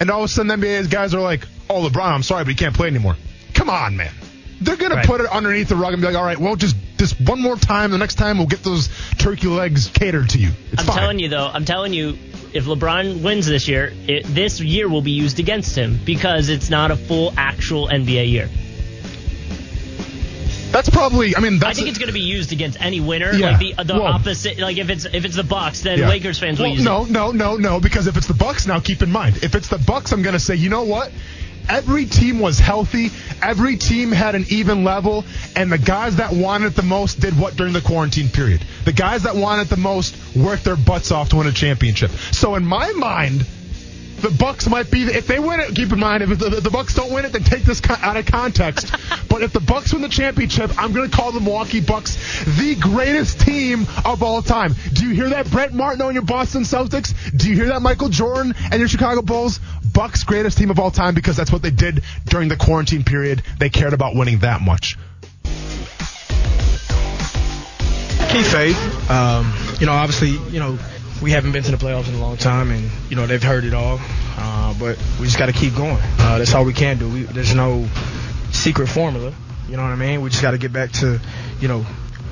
and 0.00 0.10
all 0.10 0.20
of 0.20 0.24
a 0.26 0.28
sudden, 0.28 0.48
the 0.60 0.66
NBA 0.66 0.90
guys 0.90 1.14
are 1.14 1.20
like, 1.22 1.46
"Oh, 1.70 1.88
LeBron, 1.88 2.12
I'm 2.12 2.22
sorry, 2.22 2.44
but 2.44 2.50
he 2.50 2.56
can't 2.56 2.74
play 2.74 2.88
anymore." 2.88 3.16
Come 3.54 3.70
on, 3.70 3.96
man. 3.96 4.12
They're 4.60 4.76
gonna 4.76 4.94
Right. 4.96 5.06
put 5.06 5.20
it 5.20 5.26
underneath 5.26 5.68
the 5.68 5.76
rug 5.76 5.92
and 5.92 6.00
be 6.00 6.06
like, 6.08 6.16
"All 6.16 6.24
right, 6.24 6.38
well, 6.38 6.56
just 6.56 6.76
just 6.98 7.20
one 7.20 7.40
more 7.42 7.56
time. 7.56 7.90
The 7.90 7.98
next 7.98 8.14
time, 8.14 8.38
we'll 8.38 8.46
get 8.46 8.62
those 8.64 8.88
turkey 9.18 9.48
legs 9.48 9.88
catered 9.92 10.30
to 10.30 10.38
you." 10.38 10.50
It's 10.72 10.80
I'm 10.80 10.86
fine. 10.86 10.96
telling 10.96 11.18
you 11.18 11.28
though, 11.28 11.50
I'm 11.52 11.64
telling 11.66 11.92
you, 11.92 12.16
if 12.54 12.64
LeBron 12.64 13.20
wins 13.20 13.46
this 13.46 13.68
year, 13.68 13.92
it, 14.08 14.24
this 14.34 14.60
year 14.60 14.88
will 14.88 15.02
be 15.02 15.10
used 15.10 15.38
against 15.40 15.76
him 15.76 16.00
because 16.06 16.48
it's 16.48 16.70
not 16.70 16.90
a 16.90 16.96
full 16.96 17.34
actual 17.36 17.88
NBA 17.88 18.24
year. 18.30 18.48
That's 20.72 20.90
probably. 20.90 21.34
I 21.36 21.40
mean, 21.40 21.54
I 21.54 21.58
that's. 21.58 21.78
think 21.78 21.88
it's 21.88 21.98
going 21.98 22.08
to 22.08 22.12
be 22.14 22.20
used 22.20 22.52
against 22.52 22.80
any 22.82 23.00
winner. 23.00 23.32
Yeah. 23.32 23.50
Like 23.50 23.58
the 23.76 23.84
the 23.84 23.94
Well- 23.94 24.06
opposite. 24.12 24.58
Like 24.58 24.76
if 24.78 24.90
it's 24.90 25.04
if 25.06 25.24
it's 25.24 25.36
the 25.36 25.44
Bucks, 25.44 25.80
then 25.82 25.98
Yeah. 25.98 26.08
Lakers 26.08 26.38
fans 26.38 26.58
will 26.58 26.66
use 26.68 26.82
no, 26.82 27.04
it. 27.04 27.10
no, 27.10 27.30
no, 27.30 27.56
no. 27.56 27.80
Because 27.80 28.06
if 28.08 28.16
it's 28.16 28.26
the 28.26 28.34
Bucks, 28.34 28.66
now 28.66 28.80
keep 28.80 29.02
in 29.02 29.10
mind, 29.10 29.38
if 29.42 29.54
it's 29.54 29.68
the 29.68 29.78
Bucks, 29.78 30.12
I'm 30.12 30.22
going 30.22 30.34
to 30.34 30.40
say, 30.40 30.54
you 30.56 30.68
know 30.68 30.82
what? 30.82 31.12
Every 31.68 32.06
team 32.06 32.38
was 32.38 32.58
healthy. 32.58 33.10
Every 33.42 33.76
team 33.76 34.12
had 34.12 34.34
an 34.34 34.46
even 34.48 34.84
level, 34.84 35.24
and 35.54 35.70
the 35.70 35.78
guys 35.78 36.16
that 36.16 36.32
wanted 36.32 36.66
it 36.68 36.76
the 36.76 36.82
most 36.82 37.20
did 37.20 37.38
what 37.38 37.56
during 37.56 37.72
the 37.72 37.80
quarantine 37.80 38.28
period. 38.28 38.64
The 38.84 38.92
guys 38.92 39.24
that 39.24 39.36
wanted 39.36 39.62
it 39.62 39.70
the 39.70 39.76
most 39.76 40.16
worked 40.34 40.64
their 40.64 40.76
butts 40.76 41.10
off 41.10 41.30
to 41.30 41.36
win 41.36 41.46
a 41.46 41.52
championship. 41.52 42.10
So 42.32 42.54
in 42.54 42.64
my 42.64 42.92
mind, 42.92 43.46
the 44.20 44.30
Bucks 44.30 44.68
might 44.68 44.90
be 44.90 45.02
if 45.02 45.26
they 45.26 45.38
win 45.38 45.60
it. 45.60 45.74
Keep 45.74 45.92
in 45.92 46.00
mind, 46.00 46.22
if 46.22 46.38
the, 46.38 46.60
the 46.60 46.70
Bucks 46.70 46.94
don't 46.94 47.12
win 47.12 47.24
it, 47.24 47.32
then 47.32 47.44
take 47.44 47.64
this 47.64 47.80
out 47.88 48.16
of 48.16 48.26
context. 48.26 48.92
but 49.28 49.42
if 49.42 49.52
the 49.52 49.60
Bucks 49.60 49.92
win 49.92 50.02
the 50.02 50.08
championship, 50.08 50.70
I'm 50.78 50.92
going 50.92 51.10
to 51.10 51.16
call 51.16 51.32
the 51.32 51.40
Milwaukee 51.40 51.80
Bucks 51.80 52.16
the 52.44 52.74
greatest 52.76 53.40
team 53.40 53.86
of 54.04 54.22
all 54.22 54.42
time. 54.42 54.74
Do 54.92 55.06
you 55.06 55.14
hear 55.14 55.30
that, 55.30 55.50
Brent 55.50 55.72
Martineau 55.72 56.10
your 56.10 56.22
Boston 56.22 56.62
Celtics? 56.62 57.14
Do 57.36 57.48
you 57.48 57.56
hear 57.56 57.66
that, 57.68 57.82
Michael 57.82 58.08
Jordan 58.08 58.54
and 58.70 58.78
your 58.78 58.88
Chicago 58.88 59.22
Bulls? 59.22 59.60
Bucks 59.92 60.24
greatest 60.24 60.58
team 60.58 60.70
of 60.70 60.78
all 60.78 60.90
time 60.90 61.14
because 61.14 61.36
that's 61.36 61.52
what 61.52 61.62
they 61.62 61.70
did 61.70 62.02
during 62.26 62.48
the 62.48 62.56
quarantine 62.56 63.04
period. 63.04 63.42
They 63.58 63.70
cared 63.70 63.92
about 63.92 64.14
winning 64.14 64.40
that 64.40 64.60
much. 64.60 64.98
Keep 68.30 68.44
faith. 68.44 69.10
Um, 69.10 69.54
you 69.80 69.86
know, 69.86 69.92
obviously, 69.92 70.32
you 70.52 70.58
know, 70.58 70.78
we 71.22 71.30
haven't 71.30 71.52
been 71.52 71.62
to 71.62 71.70
the 71.70 71.76
playoffs 71.76 72.08
in 72.08 72.14
a 72.14 72.20
long 72.20 72.36
time, 72.36 72.70
and 72.70 72.90
you 73.08 73.16
know 73.16 73.26
they've 73.26 73.42
heard 73.42 73.64
it 73.64 73.74
all. 73.74 73.98
Uh, 74.38 74.74
but 74.78 74.98
we 75.18 75.26
just 75.26 75.38
got 75.38 75.46
to 75.46 75.52
keep 75.52 75.74
going. 75.74 75.98
Uh, 76.18 76.38
that's 76.38 76.54
all 76.54 76.64
we 76.64 76.72
can 76.72 76.98
do. 76.98 77.08
We, 77.08 77.22
there's 77.22 77.54
no 77.54 77.88
secret 78.52 78.88
formula. 78.88 79.32
You 79.68 79.76
know 79.76 79.82
what 79.82 79.92
I 79.92 79.96
mean? 79.96 80.20
We 80.20 80.30
just 80.30 80.42
got 80.42 80.52
to 80.52 80.58
get 80.58 80.72
back 80.72 80.92
to, 80.92 81.20
you 81.60 81.68
know, 81.68 81.84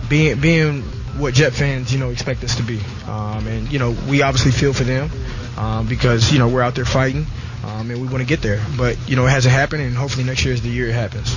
being 0.09 0.41
being 0.41 0.83
what 1.17 1.35
Jet 1.35 1.53
fans, 1.53 1.93
you 1.93 1.99
know, 1.99 2.11
expect 2.11 2.45
us 2.45 2.57
to 2.57 2.63
be. 2.63 2.81
Um, 3.07 3.47
and 3.47 3.73
you 3.73 3.79
know, 3.79 3.97
we 4.09 4.23
obviously 4.23 4.53
feel 4.53 4.73
for 4.73 4.85
them 4.85 5.11
um, 5.57 5.87
because 5.87 6.33
you 6.33 6.39
know 6.39 6.49
we're 6.49 6.63
out 6.63 6.75
there 6.75 6.85
fighting, 6.85 7.27
um, 7.65 7.91
and 7.91 8.01
we 8.01 8.09
want 8.09 8.19
to 8.19 8.27
get 8.27 8.43
there. 8.43 8.65
But 8.77 8.97
you 9.09 9.17
know, 9.17 9.27
it 9.27 9.31
hasn't 9.31 9.55
happened, 9.55 9.83
and 9.83 9.97
hopefully 9.97 10.25
next 10.25 10.45
year 10.45 10.55
is 10.55 10.63
the 10.63 10.69
year 10.69 10.89
it 10.89 10.95
happens. 10.95 11.35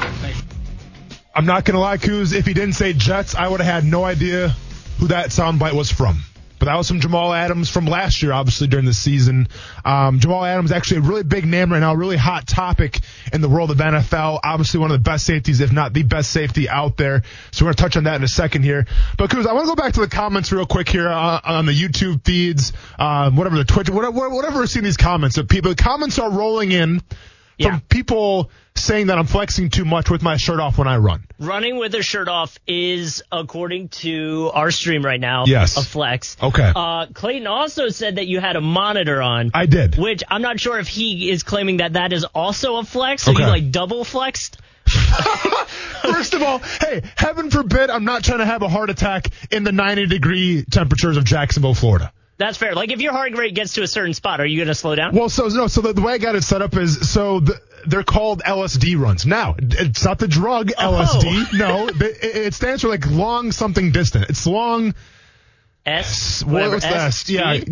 I'm 1.34 1.46
not 1.46 1.66
gonna 1.66 1.80
lie, 1.80 1.98
Kuz. 1.98 2.34
If 2.34 2.46
he 2.46 2.54
didn't 2.54 2.74
say 2.74 2.94
Jets, 2.94 3.36
I 3.36 3.48
would 3.48 3.62
have 3.62 3.84
had 3.84 3.90
no 3.90 4.04
idea 4.04 4.56
who 5.00 5.08
that 5.08 5.30
soundbite 5.30 5.74
was 5.74 5.92
from. 5.92 6.24
But 6.60 6.66
that 6.66 6.76
was 6.76 6.88
from 6.88 7.00
Jamal 7.00 7.34
Adams 7.34 7.70
from 7.70 7.86
last 7.86 8.22
year, 8.24 8.34
obviously 8.34 8.68
during 8.68 8.86
the 8.86 8.94
season. 8.94 9.48
Um, 9.86 10.20
Jamal 10.20 10.44
Adams 10.44 10.72
is 10.72 10.76
actually 10.76 10.98
a 10.98 11.02
really 11.02 11.24
big 11.24 11.46
name 11.46 11.72
right 11.72 11.80
now, 11.80 11.94
really 11.94 12.18
hot 12.18 12.48
topic 12.48 13.00
in 13.32 13.42
the 13.42 13.50
world 13.50 13.72
of 13.72 13.78
NFL. 13.78 14.40
Obviously 14.44 14.80
one 14.80 14.92
of 14.92 14.98
the 14.98 15.10
best 15.10 15.26
safeties, 15.26 15.62
if 15.62 15.72
not 15.72 15.94
the 15.94 16.04
best 16.04 16.32
safety 16.32 16.68
out 16.68 16.98
there. 16.98 17.24
So 17.52 17.66
we're 17.66 17.74
gonna 17.74 17.76
touch 17.76 17.98
on 17.98 18.06
that 18.06 18.16
in 18.16 18.24
a 18.24 18.28
second 18.28 18.64
here. 18.64 18.86
But 19.18 19.30
Kuz, 19.30 19.46
I 19.46 19.54
want 19.54 19.66
to 19.66 19.76
go 19.76 19.76
back 19.76 19.94
to 19.94 20.02
the 20.02 20.08
comments 20.08 20.52
real 20.52 20.66
quick 20.66 20.90
here 20.90 21.08
uh, 21.08 21.42
on 21.44 21.66
the 21.66 21.74
YouTube 21.74 22.26
feeds, 22.26 22.74
um, 22.98 23.36
whatever 23.36 23.58
the 23.58 23.66
Twitch, 23.66 23.90
whatever, 23.90 24.30
whatever 24.30 24.60
we're 24.60 24.68
seeing 24.68 24.86
these 24.86 24.98
comments. 24.98 25.36
The 25.36 25.44
people, 25.44 25.74
the 25.74 25.82
comments 25.82 26.18
are 26.20 26.32
rolling 26.32 26.72
in 26.72 27.02
Yeah. 27.58 27.70
from 27.72 27.82
people 27.82 28.52
saying 28.76 29.08
that 29.08 29.18
I'm 29.18 29.26
flexing 29.26 29.72
too 29.72 29.84
much 29.86 30.12
with 30.12 30.22
my 30.22 30.38
shirt 30.38 30.60
off 30.60 30.78
when 30.78 30.88
I 30.88 30.98
run. 30.98 31.24
Running 31.40 31.78
with 31.78 31.96
a 31.96 32.04
shirt 32.04 32.28
off 32.28 32.60
is, 32.68 33.24
according 33.32 33.90
to 33.90 34.52
our 34.54 34.70
stream 34.70 35.04
right 35.04 35.20
now, 35.20 35.46
Yes. 35.48 35.76
a 35.78 35.82
flex. 35.82 36.38
Okay. 36.42 36.72
Uh, 36.76 37.08
Clayton 37.08 37.48
also 37.48 37.90
said 37.90 38.18
that 38.18 38.28
you 38.28 38.40
had 38.40 38.56
a 38.56 38.62
monitor 38.62 39.20
on. 39.22 39.50
I 39.56 39.66
did. 39.66 39.98
Which 39.98 40.22
I'm 40.30 40.44
not 40.44 40.60
sure 40.60 40.78
if 40.78 40.88
he 40.88 41.32
is 41.32 41.42
claiming 41.42 41.78
that 41.78 41.94
that 41.94 42.14
is 42.14 42.24
also 42.26 42.78
a 42.78 42.84
flex. 42.84 43.24
So 43.24 43.32
Okay. 43.32 43.42
you 43.44 43.50
like 43.50 43.72
double 43.72 44.04
flexed. 44.04 44.58
First 46.02 46.34
of 46.34 46.42
all, 46.44 46.60
hey, 46.60 47.02
heaven 47.18 47.50
forbid 47.50 47.90
I'm 47.90 48.06
not 48.06 48.24
trying 48.24 48.40
to 48.40 48.46
have 48.46 48.62
a 48.62 48.70
heart 48.70 48.90
attack 48.90 49.30
in 49.52 49.64
the 49.64 49.72
90 49.72 50.06
degree 50.08 50.64
temperatures 50.70 51.18
of 51.18 51.24
Jacksonville, 51.24 51.74
Florida. 51.74 52.12
That's 52.38 52.58
fair. 52.58 52.76
Like 52.76 52.92
if 52.92 53.02
your 53.02 53.14
heart 53.14 53.36
rate 53.36 53.56
gets 53.56 53.74
to 53.74 53.82
a 53.82 53.88
certain 53.88 54.14
spot, 54.14 54.40
are 54.40 54.46
you 54.46 54.58
going 54.58 54.68
to 54.68 54.76
slow 54.76 54.96
down? 54.96 55.16
Well, 55.16 55.30
so 55.30 55.48
no, 55.48 55.68
so 55.68 55.82
the, 55.82 55.94
the 55.94 56.02
way 56.02 56.14
I 56.14 56.18
got 56.20 56.36
it 56.36 56.44
set 56.44 56.62
up 56.62 56.76
is 56.76 57.10
so 57.10 57.40
the, 57.40 57.60
they're 57.88 58.04
called 58.04 58.44
LSD 58.44 59.00
runs. 59.00 59.26
Now, 59.26 59.56
it's 59.58 60.06
not 60.06 60.20
the 60.20 60.28
drug 60.28 60.72
oh. 60.78 60.82
LSD. 60.82 61.58
No, 61.58 61.88
it, 61.88 62.24
it 62.24 62.54
stands 62.54 62.84
for 62.84 62.90
like 62.90 63.10
long 63.10 63.52
something 63.52 63.92
distant. 63.92 64.30
It's 64.30 64.46
long. 64.46 64.94
S. 65.86 66.44
What, 66.44 66.54
Whatever. 66.54 66.76
what's 66.76 66.86
the 66.86 66.96
S? 66.96 67.30
Yeah, 67.30 67.64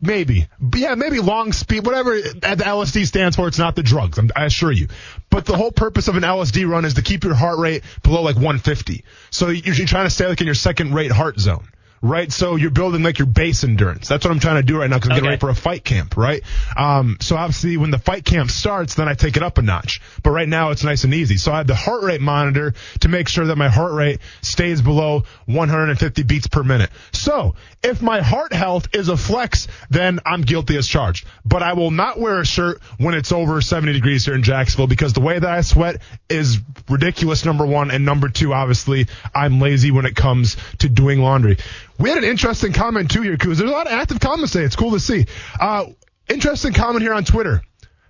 maybe. 0.00 0.48
But 0.58 0.80
yeah, 0.80 0.94
maybe 0.96 1.20
long 1.20 1.52
speed. 1.52 1.86
Whatever 1.86 2.20
the 2.20 2.64
LSD 2.66 3.06
stands 3.06 3.36
for, 3.36 3.48
it's 3.48 3.58
not 3.58 3.74
the 3.76 3.82
drugs. 3.82 4.18
I'm, 4.18 4.30
I 4.36 4.44
assure 4.44 4.72
you. 4.72 4.88
But 5.30 5.46
the 5.46 5.56
whole 5.56 5.72
purpose 5.72 6.08
of 6.08 6.16
an 6.16 6.24
LSD 6.24 6.68
run 6.68 6.84
is 6.84 6.94
to 6.94 7.02
keep 7.02 7.24
your 7.24 7.34
heart 7.34 7.58
rate 7.58 7.84
below 8.02 8.22
like 8.22 8.34
150. 8.34 9.04
So 9.30 9.48
you're, 9.48 9.74
you're 9.74 9.86
trying 9.86 10.06
to 10.06 10.10
stay 10.10 10.26
like 10.26 10.40
in 10.40 10.46
your 10.46 10.54
second 10.54 10.94
rate 10.94 11.12
heart 11.12 11.38
zone. 11.38 11.68
Right? 12.02 12.32
So 12.32 12.56
you're 12.56 12.70
building 12.70 13.02
like 13.02 13.18
your 13.18 13.26
base 13.26 13.62
endurance. 13.62 14.08
That's 14.08 14.24
what 14.24 14.30
I'm 14.30 14.40
trying 14.40 14.56
to 14.56 14.62
do 14.62 14.78
right 14.78 14.88
now 14.88 14.96
because 14.96 15.10
I'm 15.10 15.16
getting 15.16 15.28
ready 15.28 15.40
for 15.40 15.50
a 15.50 15.54
fight 15.54 15.84
camp, 15.84 16.16
right? 16.16 16.42
Um, 16.76 17.18
so 17.20 17.36
obviously 17.36 17.76
when 17.76 17.90
the 17.90 17.98
fight 17.98 18.24
camp 18.24 18.50
starts, 18.50 18.94
then 18.94 19.08
I 19.08 19.14
take 19.14 19.36
it 19.36 19.42
up 19.42 19.58
a 19.58 19.62
notch. 19.62 20.00
But 20.22 20.30
right 20.30 20.48
now 20.48 20.70
it's 20.70 20.82
nice 20.82 21.04
and 21.04 21.12
easy. 21.12 21.36
So 21.36 21.52
I 21.52 21.58
have 21.58 21.66
the 21.66 21.74
heart 21.74 22.02
rate 22.02 22.20
monitor 22.20 22.74
to 23.00 23.08
make 23.08 23.28
sure 23.28 23.46
that 23.46 23.56
my 23.56 23.68
heart 23.68 23.92
rate 23.92 24.20
stays 24.40 24.80
below 24.80 25.24
150 25.46 26.22
beats 26.22 26.46
per 26.46 26.62
minute. 26.62 26.90
So 27.12 27.54
if 27.82 28.00
my 28.00 28.22
heart 28.22 28.52
health 28.52 28.88
is 28.94 29.08
a 29.08 29.16
flex, 29.16 29.68
then 29.90 30.20
I'm 30.24 30.40
guilty 30.42 30.76
as 30.78 30.86
charged. 30.86 31.26
But 31.44 31.62
I 31.62 31.74
will 31.74 31.90
not 31.90 32.18
wear 32.18 32.40
a 32.40 32.46
shirt 32.46 32.80
when 32.98 33.14
it's 33.14 33.32
over 33.32 33.60
70 33.60 33.92
degrees 33.92 34.24
here 34.24 34.34
in 34.34 34.42
Jacksonville 34.42 34.86
because 34.86 35.12
the 35.12 35.20
way 35.20 35.38
that 35.38 35.50
I 35.50 35.60
sweat 35.60 36.00
is 36.28 36.58
ridiculous, 36.88 37.44
number 37.44 37.66
one. 37.66 37.90
And 37.90 38.04
number 38.06 38.28
two, 38.28 38.54
obviously, 38.54 39.06
I'm 39.34 39.60
lazy 39.60 39.90
when 39.90 40.06
it 40.06 40.16
comes 40.16 40.56
to 40.78 40.88
doing 40.88 41.20
laundry. 41.20 41.58
We 42.00 42.08
had 42.08 42.16
an 42.16 42.24
interesting 42.24 42.72
comment 42.72 43.10
too 43.10 43.20
here, 43.20 43.36
Kuz. 43.36 43.58
There's 43.58 43.70
a 43.70 43.74
lot 43.74 43.86
of 43.86 43.92
active 43.92 44.20
comments 44.20 44.52
today. 44.52 44.64
It's 44.64 44.74
cool 44.74 44.92
to 44.92 45.00
see. 45.00 45.26
Uh, 45.60 45.84
interesting 46.30 46.72
comment 46.72 47.02
here 47.02 47.12
on 47.12 47.24
Twitter 47.24 47.62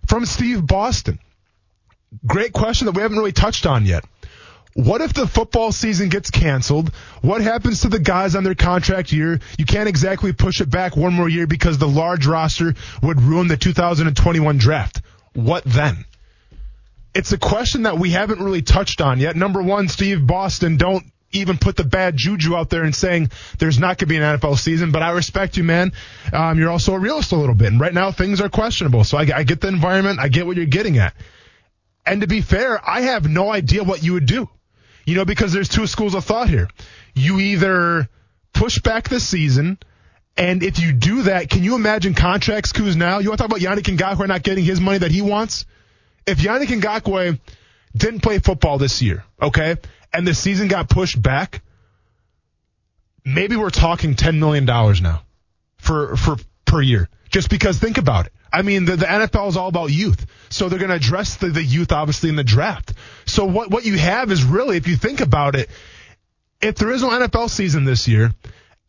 from 0.07 0.26
Steve 0.26 0.64
Boston. 0.64 1.18
Great 2.24 2.53
question 2.53 2.86
that 2.86 2.93
we 2.93 3.03
haven't 3.03 3.18
really 3.18 3.32
touched 3.32 3.66
on 3.66 3.84
yet. 3.84 4.05
What 4.74 5.01
if 5.01 5.12
the 5.12 5.26
football 5.26 5.72
season 5.72 6.09
gets 6.09 6.30
canceled? 6.30 6.95
What 7.20 7.41
happens 7.41 7.80
to 7.80 7.88
the 7.88 7.99
guys 7.99 8.36
on 8.36 8.45
their 8.45 8.55
contract 8.55 9.11
year? 9.11 9.41
You 9.59 9.64
can't 9.64 9.88
exactly 9.88 10.32
push 10.32 10.61
it 10.61 10.70
back 10.70 10.97
one 10.97 11.12
more 11.12 11.28
year 11.28 11.49
because 11.49 11.76
the 11.76 11.88
large 11.88 12.28
roster 12.28 12.74
would 13.03 13.20
ruin 13.20 13.49
the 13.49 13.57
2021 13.57 14.59
draft. 14.59 15.03
What 15.32 15.64
then? 15.64 16.05
It's 17.12 17.32
a 17.32 17.38
question 17.38 17.82
that 17.82 17.99
we 17.99 18.11
haven't 18.11 18.41
really 18.41 18.62
touched 18.62 19.01
on 19.01 19.18
yet. 19.18 19.34
Number 19.34 19.61
one, 19.61 19.88
Steve 19.88 20.24
Boston, 20.24 20.76
don't 20.76 21.05
even 21.33 21.59
put 21.59 21.76
the 21.76 21.85
bad 21.85 22.16
juju 22.16 22.57
out 22.57 22.70
there 22.70 22.83
and 22.83 22.95
saying 22.95 23.31
there's 23.59 23.78
not 23.78 23.99
going 23.99 23.99
to 23.99 24.07
be 24.07 24.16
an 24.16 24.22
NFL 24.22 24.59
season, 24.59 24.91
but 24.91 25.03
I 25.03 25.11
respect 25.11 25.57
you, 25.57 25.64
man. 25.64 25.93
Um, 26.33 26.59
you're 26.59 26.70
also 26.70 26.95
a 26.95 26.99
realist 26.99 27.33
a 27.33 27.37
little 27.37 27.55
bit. 27.55 27.68
And 27.68 27.81
right 27.81 27.95
now 27.95 28.11
things 28.11 28.41
are 28.41 28.49
questionable. 28.49 29.05
So 29.05 29.16
I, 29.16 29.28
I 29.35 29.43
get 29.45 29.61
the 29.61 29.68
environment. 29.68 30.18
I 30.18 30.28
get 30.28 30.47
what 30.47 30.57
you're 30.57 30.66
getting 30.66 30.99
at. 30.99 31.14
And 32.05 32.22
to 32.22 32.26
be 32.26 32.41
fair, 32.41 32.81
I 32.85 33.03
have 33.03 33.28
no 33.28 33.53
idea 33.53 33.85
what 33.85 34.03
you 34.03 34.14
would 34.14 34.26
do. 34.26 34.49
You 35.05 35.14
know, 35.14 35.24
because 35.24 35.53
there's 35.53 35.68
two 35.68 35.87
schools 35.87 36.14
of 36.14 36.24
thought 36.24 36.49
here. 36.49 36.68
You 37.14 37.39
either 37.39 38.09
push 38.53 38.81
back 38.81 39.09
the 39.09 39.20
season, 39.20 39.78
and 40.37 40.62
if 40.62 40.78
you 40.78 40.93
do 40.93 41.22
that, 41.22 41.51
can 41.51 41.64
you 41.64 41.74
imagine 41.74 42.14
contracts 42.14 42.72
coups 42.72 42.97
now? 42.97 43.18
You 43.18 43.28
want 43.28 43.41
to 43.41 43.49
talk 43.49 43.51
about 43.51 43.61
Yannick 43.61 43.97
Ngakoue 43.97 44.28
not 44.28 44.43
getting 44.43 44.64
his 44.64 44.81
money 44.81 44.99
that 44.99 45.11
he 45.11 45.22
wants? 45.22 45.64
If 46.26 46.39
Yannick 46.39 46.68
Ngakoue 46.68 47.39
didn't 47.97 48.20
play 48.20 48.39
football 48.39 48.78
this 48.78 49.03
year, 49.03 49.24
okay, 49.41 49.76
and 50.13 50.27
the 50.27 50.35
season 50.35 50.69
got 50.69 50.89
pushed 50.89 51.21
back, 51.21 51.63
maybe 53.25 53.57
we're 53.57 53.71
talking 53.71 54.15
$10 54.15 54.39
million 54.39 54.65
now 54.65 55.23
for, 55.79 56.17
for, 56.17 56.37
per 56.65 56.81
year. 56.81 57.09
Just 57.31 57.49
because 57.49 57.79
think 57.79 57.99
about 57.99 58.27
it. 58.27 58.33
I 58.53 58.63
mean, 58.63 58.85
the, 58.85 58.97
the 58.97 59.07
NFL 59.07 59.49
is 59.49 59.57
all 59.57 59.69
about 59.69 59.91
youth. 59.93 60.27
So 60.49 60.69
they're 60.69 60.81
going 60.81 60.91
to 60.91 60.97
address 60.97 61.37
the, 61.37 61.49
the 61.49 61.63
youth 61.63 61.93
obviously 61.93 62.29
in 62.29 62.37
the 62.37 62.45
draft. 62.45 62.93
So 63.25 63.45
what, 63.45 63.71
what 63.71 63.85
you 63.85 63.97
have 63.99 64.33
is 64.33 64.43
really, 64.43 64.77
if 64.77 64.89
you 64.89 64.97
think 64.97 65.21
about 65.21 65.55
it, 65.55 65.71
if 66.61 66.75
there 66.75 66.91
is 66.91 67.03
no 67.03 67.11
NFL 67.11 67.49
season 67.51 67.85
this 67.85 68.09
year 68.09 68.33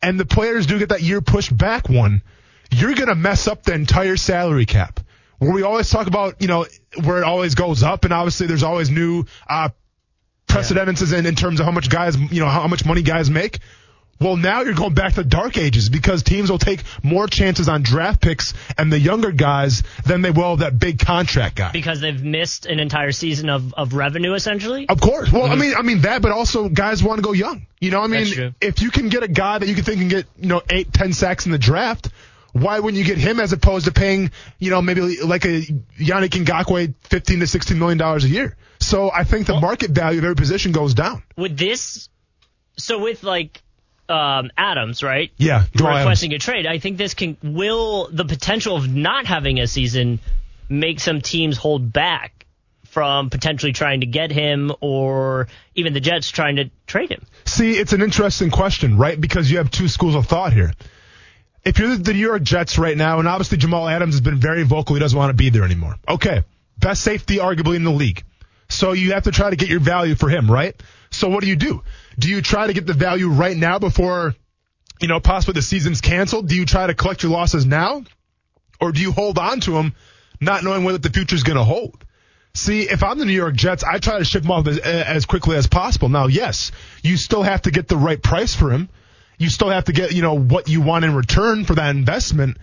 and 0.02 0.18
the 0.18 0.26
players 0.26 0.66
do 0.66 0.78
get 0.78 0.88
that 0.88 1.02
year 1.02 1.20
pushed 1.20 1.56
back 1.56 1.88
one, 1.88 2.22
you're 2.70 2.94
going 2.94 3.08
to 3.08 3.14
mess 3.14 3.46
up 3.46 3.62
the 3.62 3.72
entire 3.72 4.16
salary 4.16 4.66
cap. 4.66 4.98
Where 5.38 5.52
we 5.52 5.62
always 5.62 5.90
talk 5.90 6.06
about, 6.06 6.40
you 6.40 6.48
know, 6.48 6.66
where 7.02 7.18
it 7.18 7.24
always 7.24 7.54
goes 7.54 7.82
up 7.82 8.04
and 8.04 8.12
obviously 8.12 8.46
there's 8.46 8.62
always 8.62 8.90
new, 8.90 9.24
uh, 9.48 9.70
precedences 10.52 11.12
in, 11.12 11.26
in 11.26 11.34
terms 11.34 11.60
of 11.60 11.66
how 11.66 11.72
much 11.72 11.88
guys, 11.88 12.16
you 12.16 12.40
know, 12.40 12.48
how 12.48 12.68
much 12.68 12.84
money 12.84 13.02
guys 13.02 13.30
make. 13.30 13.58
Well, 14.22 14.36
now 14.36 14.62
you're 14.62 14.74
going 14.74 14.94
back 14.94 15.14
to 15.14 15.24
the 15.24 15.28
dark 15.28 15.58
ages 15.58 15.88
because 15.88 16.22
teams 16.22 16.48
will 16.48 16.58
take 16.58 16.80
more 17.02 17.26
chances 17.26 17.68
on 17.68 17.82
draft 17.82 18.20
picks 18.20 18.54
and 18.78 18.92
the 18.92 18.98
younger 18.98 19.32
guys 19.32 19.82
than 20.06 20.22
they 20.22 20.30
will 20.30 20.58
that 20.58 20.78
big 20.78 21.00
contract 21.00 21.56
guy. 21.56 21.72
because 21.72 22.00
they've 22.00 22.22
missed 22.22 22.66
an 22.66 22.78
entire 22.78 23.10
season 23.10 23.50
of, 23.50 23.74
of 23.74 23.94
revenue 23.94 24.34
essentially. 24.34 24.88
Of 24.88 25.00
course. 25.00 25.32
Well, 25.32 25.46
I 25.46 25.50
mm-hmm. 25.50 25.60
mean, 25.60 25.74
I 25.76 25.82
mean 25.82 26.00
that, 26.02 26.22
but 26.22 26.30
also 26.30 26.68
guys 26.68 27.02
want 27.02 27.18
to 27.18 27.22
go 27.22 27.32
young. 27.32 27.66
You 27.80 27.90
know, 27.90 28.00
I 28.00 28.06
mean, 28.06 28.54
if 28.60 28.80
you 28.80 28.92
can 28.92 29.08
get 29.08 29.24
a 29.24 29.28
guy 29.28 29.58
that 29.58 29.66
you 29.66 29.74
can 29.74 29.82
think 29.82 29.98
can 29.98 30.08
get, 30.08 30.26
you 30.38 30.46
know, 30.46 30.62
eight, 30.70 30.92
ten 30.92 31.12
sacks 31.12 31.46
in 31.46 31.52
the 31.52 31.58
draft, 31.58 32.08
why 32.52 32.78
wouldn't 32.78 32.98
you 32.98 33.04
get 33.04 33.18
him 33.18 33.40
as 33.40 33.52
opposed 33.52 33.86
to 33.86 33.92
paying, 33.92 34.30
you 34.58 34.70
know, 34.70 34.82
maybe 34.82 35.20
like 35.22 35.44
a 35.44 35.62
Yannick 35.98 36.44
Ngakoue 36.44 36.94
15 37.02 37.40
to 37.40 37.46
16 37.46 37.78
million 37.78 37.98
dollars 37.98 38.24
a 38.24 38.28
year? 38.28 38.56
So 38.80 39.10
I 39.10 39.24
think 39.24 39.46
the 39.46 39.58
market 39.58 39.90
value 39.90 40.18
of 40.18 40.24
every 40.24 40.36
position 40.36 40.72
goes 40.72 40.94
down. 40.94 41.22
With 41.36 41.56
this, 41.56 42.08
so 42.76 42.98
with 42.98 43.22
like 43.22 43.62
um, 44.08 44.50
Adams, 44.56 45.02
right? 45.02 45.30
Yeah, 45.36 45.64
Jamal 45.74 45.92
Adams. 45.92 46.06
requesting 46.06 46.34
a 46.34 46.38
trade. 46.38 46.66
I 46.66 46.78
think 46.78 46.98
this 46.98 47.14
can 47.14 47.36
will 47.42 48.08
the 48.10 48.24
potential 48.24 48.76
of 48.76 48.92
not 48.92 49.26
having 49.26 49.60
a 49.60 49.66
season 49.66 50.20
make 50.68 51.00
some 51.00 51.20
teams 51.20 51.56
hold 51.56 51.92
back 51.92 52.46
from 52.84 53.30
potentially 53.30 53.72
trying 53.72 54.00
to 54.00 54.06
get 54.06 54.30
him 54.30 54.70
or 54.80 55.48
even 55.74 55.94
the 55.94 56.00
Jets 56.00 56.30
trying 56.30 56.56
to 56.56 56.70
trade 56.86 57.10
him. 57.10 57.24
See, 57.46 57.72
it's 57.72 57.94
an 57.94 58.02
interesting 58.02 58.50
question, 58.50 58.98
right? 58.98 59.18
Because 59.18 59.50
you 59.50 59.56
have 59.56 59.70
two 59.70 59.88
schools 59.88 60.14
of 60.14 60.26
thought 60.26 60.52
here. 60.52 60.72
If 61.64 61.78
you're 61.78 61.96
the 61.96 62.12
New 62.12 62.18
York 62.18 62.42
Jets 62.42 62.76
right 62.76 62.96
now, 62.96 63.20
and 63.20 63.28
obviously 63.28 63.58
Jamal 63.58 63.88
Adams 63.88 64.14
has 64.14 64.20
been 64.20 64.38
very 64.38 64.64
vocal, 64.64 64.96
he 64.96 65.00
doesn't 65.00 65.16
want 65.16 65.30
to 65.30 65.34
be 65.34 65.50
there 65.50 65.64
anymore. 65.64 65.96
Okay. 66.08 66.42
Best 66.78 67.02
safety 67.02 67.36
arguably 67.36 67.76
in 67.76 67.84
the 67.84 67.92
league. 67.92 68.24
So 68.68 68.92
you 68.92 69.12
have 69.12 69.24
to 69.24 69.30
try 69.30 69.50
to 69.50 69.56
get 69.56 69.68
your 69.68 69.80
value 69.80 70.14
for 70.14 70.28
him, 70.28 70.50
right? 70.50 70.74
So 71.10 71.28
what 71.28 71.42
do 71.42 71.48
you 71.48 71.56
do? 71.56 71.84
Do 72.18 72.28
you 72.28 72.42
try 72.42 72.66
to 72.66 72.72
get 72.72 72.86
the 72.86 72.94
value 72.94 73.28
right 73.28 73.56
now 73.56 73.78
before, 73.78 74.34
you 75.00 75.08
know, 75.08 75.20
possibly 75.20 75.54
the 75.54 75.62
season's 75.62 76.00
canceled? 76.00 76.48
Do 76.48 76.56
you 76.56 76.64
try 76.64 76.86
to 76.86 76.94
collect 76.94 77.22
your 77.22 77.30
losses 77.30 77.64
now? 77.64 78.02
Or 78.80 78.90
do 78.90 79.00
you 79.00 79.12
hold 79.12 79.38
on 79.38 79.60
to 79.60 79.76
him 79.76 79.94
not 80.40 80.64
knowing 80.64 80.82
what 80.82 81.00
the 81.00 81.10
future's 81.10 81.44
going 81.44 81.58
to 81.58 81.64
hold? 81.64 82.04
See, 82.54 82.82
if 82.82 83.02
I'm 83.02 83.18
the 83.18 83.24
New 83.24 83.32
York 83.32 83.54
Jets, 83.54 83.84
I 83.84 83.98
try 83.98 84.18
to 84.18 84.24
ship 84.24 84.44
him 84.44 84.50
off 84.50 84.66
as, 84.66 84.78
as 84.78 85.26
quickly 85.26 85.56
as 85.56 85.66
possible. 85.66 86.08
Now, 86.08 86.26
yes, 86.26 86.72
you 87.02 87.16
still 87.16 87.42
have 87.42 87.62
to 87.62 87.70
get 87.70 87.88
the 87.88 87.96
right 87.96 88.20
price 88.20 88.54
for 88.54 88.70
him. 88.70 88.88
You 89.42 89.50
still 89.50 89.70
have 89.70 89.84
to 89.84 89.92
get, 89.92 90.12
you 90.12 90.22
know, 90.22 90.38
what 90.38 90.68
you 90.68 90.80
want 90.80 91.04
in 91.04 91.14
return 91.14 91.64
for 91.64 91.74
that 91.74 91.90
investment. 91.90 92.58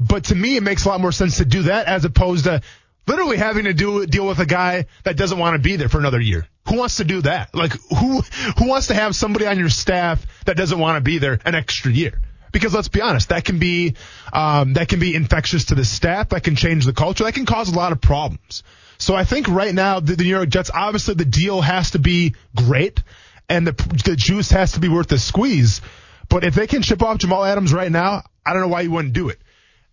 But 0.00 0.24
to 0.24 0.34
me, 0.34 0.56
it 0.56 0.62
makes 0.62 0.84
a 0.84 0.88
lot 0.88 1.00
more 1.00 1.12
sense 1.12 1.36
to 1.38 1.44
do 1.44 1.62
that 1.64 1.86
as 1.86 2.04
opposed 2.04 2.44
to 2.44 2.62
literally 3.06 3.36
having 3.36 3.64
to 3.64 3.74
do 3.74 4.06
deal 4.06 4.26
with 4.26 4.38
a 4.38 4.46
guy 4.46 4.86
that 5.04 5.16
doesn't 5.16 5.38
want 5.38 5.54
to 5.54 5.58
be 5.58 5.76
there 5.76 5.88
for 5.88 5.98
another 5.98 6.20
year. 6.20 6.46
Who 6.68 6.78
wants 6.78 6.96
to 6.96 7.04
do 7.04 7.20
that? 7.22 7.54
Like 7.54 7.72
who 7.90 8.22
who 8.58 8.68
wants 8.68 8.88
to 8.88 8.94
have 8.94 9.14
somebody 9.14 9.46
on 9.46 9.58
your 9.58 9.68
staff 9.68 10.24
that 10.46 10.56
doesn't 10.56 10.78
want 10.78 10.96
to 10.96 11.00
be 11.02 11.18
there 11.18 11.38
an 11.44 11.54
extra 11.54 11.92
year? 11.92 12.20
Because 12.52 12.72
let's 12.72 12.88
be 12.88 13.00
honest, 13.00 13.28
that 13.30 13.44
can 13.44 13.58
be 13.58 13.94
um, 14.32 14.74
that 14.74 14.88
can 14.88 15.00
be 15.00 15.14
infectious 15.14 15.66
to 15.66 15.74
the 15.74 15.84
staff. 15.84 16.30
That 16.30 16.44
can 16.44 16.56
change 16.56 16.86
the 16.86 16.92
culture. 16.92 17.24
That 17.24 17.34
can 17.34 17.46
cause 17.46 17.68
a 17.68 17.76
lot 17.76 17.92
of 17.92 18.00
problems. 18.00 18.62
So 18.96 19.14
I 19.14 19.24
think 19.24 19.48
right 19.48 19.74
now 19.74 20.00
the, 20.00 20.16
the 20.16 20.24
New 20.24 20.30
York 20.30 20.48
Jets, 20.48 20.70
obviously 20.72 21.14
the 21.14 21.24
deal 21.24 21.60
has 21.60 21.90
to 21.90 21.98
be 21.98 22.34
great, 22.56 23.02
and 23.48 23.66
the 23.66 23.72
the 24.04 24.16
juice 24.16 24.50
has 24.52 24.72
to 24.72 24.80
be 24.80 24.88
worth 24.88 25.08
the 25.08 25.18
squeeze. 25.18 25.80
But 26.28 26.44
if 26.44 26.54
they 26.54 26.66
can 26.66 26.82
ship 26.82 27.02
off 27.02 27.18
Jamal 27.18 27.44
Adams 27.44 27.72
right 27.72 27.90
now, 27.90 28.22
I 28.44 28.52
don't 28.52 28.62
know 28.62 28.68
why 28.68 28.82
you 28.82 28.90
wouldn't 28.90 29.14
do 29.14 29.28
it. 29.28 29.38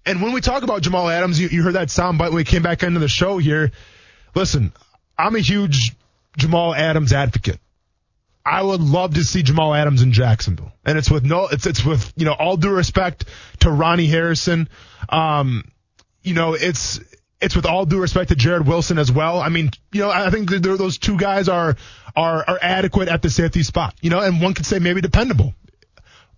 And 0.06 0.22
when 0.22 0.34
we 0.34 0.42
talk 0.42 0.64
about 0.64 0.82
Jamal 0.82 1.10
Adams, 1.10 1.40
you, 1.40 1.48
you 1.50 1.64
heard 1.64 1.76
that 1.76 1.90
soundbite 1.90 2.30
when 2.30 2.36
we 2.36 2.44
came 2.44 2.64
back 2.64 2.84
into 2.84 3.00
the 3.00 3.08
show 3.08 3.38
here. 3.38 3.72
Listen, 4.34 4.74
I'm 5.18 5.36
a 5.36 5.40
huge 5.40 5.94
Jamal 6.38 6.74
Adams 6.74 7.14
advocate. 7.14 7.60
I 8.44 8.64
would 8.64 8.82
love 8.82 9.14
to 9.14 9.24
see 9.24 9.44
Jamal 9.44 9.76
Adams 9.76 10.02
in 10.02 10.14
Jacksonville, 10.14 10.72
and 10.84 10.98
it's 10.98 11.12
with 11.12 11.24
no, 11.24 11.48
it's 11.48 11.68
it's 11.68 11.86
with 11.86 12.12
you 12.16 12.26
know 12.26 12.34
all 12.34 12.58
due 12.58 12.72
respect 12.72 13.26
to 13.60 13.70
Ronnie 13.70 14.08
Harrison, 14.08 14.68
um, 15.10 15.64
you 16.24 16.34
know 16.34 16.56
it's 16.56 17.00
it's 17.40 17.56
with 17.56 17.68
all 17.68 17.86
due 17.86 18.02
respect 18.02 18.30
to 18.30 18.36
Jarrod 18.36 18.66
Wilson 18.66 18.98
as 18.98 19.12
well. 19.12 19.40
I 19.40 19.50
mean, 19.50 19.70
you 19.92 20.02
know, 20.02 20.10
I 20.10 20.32
think 20.32 20.50
those 20.50 20.98
two 20.98 21.18
guys 21.18 21.50
are 21.50 21.76
are 22.16 22.44
are 22.48 22.60
adequate 22.60 23.10
at 23.10 23.22
the 23.22 23.30
safety 23.30 23.62
spot, 23.62 23.94
you 24.02 24.10
know, 24.10 24.20
and 24.20 24.42
one 24.42 24.56
could 24.56 24.66
say 24.66 24.80
maybe 24.80 25.02
dependable 25.02 25.54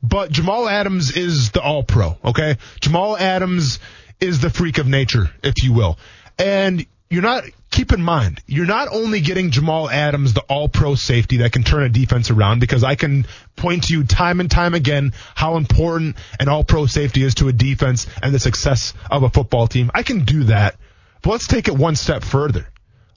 but 0.04 0.30
Jamal 0.30 0.68
Adams 0.68 1.16
is 1.16 1.52
the 1.52 1.62
all 1.62 1.82
pro, 1.82 2.18
okay? 2.26 2.58
Jamal 2.82 3.18
Adams 3.18 3.80
is 4.20 4.42
the 4.42 4.50
freak 4.50 4.78
of 4.78 4.86
nature, 4.86 5.32
if 5.42 5.64
you 5.64 5.72
will. 5.72 5.98
And 6.38 6.86
you're 7.10 7.22
not, 7.22 7.46
keep 7.72 7.94
in 7.94 8.02
mind, 8.02 8.42
you're 8.46 8.66
not 8.66 8.90
only 8.92 9.22
getting 9.22 9.52
Jamal 9.52 9.90
Adams, 9.90 10.34
the 10.34 10.42
all 10.42 10.68
pro 10.68 10.96
safety 10.96 11.38
that 11.38 11.54
can 11.54 11.64
turn 11.64 11.84
a 11.84 11.90
defense 11.90 12.32
around, 12.32 12.60
because 12.60 12.84
I 12.84 12.96
can 12.96 13.26
point 13.56 13.86
to 13.86 13.94
you 13.94 14.04
time 14.04 14.42
and 14.42 14.52
time 14.52 14.74
again 14.74 15.14
how 15.36 15.56
important 15.56 16.18
an 16.38 16.50
all 16.50 16.66
pro 16.66 16.86
safety 16.86 17.24
is 17.24 17.36
to 17.36 17.48
a 17.48 17.54
defense 17.54 18.06
and 18.22 18.34
the 18.34 18.40
success 18.40 18.94
of 19.10 19.24
a 19.24 19.30
football 19.30 19.68
team. 19.68 19.90
I 19.94 20.04
can 20.04 20.26
do 20.26 20.46
that. 20.46 20.76
But 21.22 21.32
let's 21.32 21.48
take 21.48 21.70
it 21.70 21.78
one 21.78 21.96
step 21.96 22.26
further. 22.26 22.68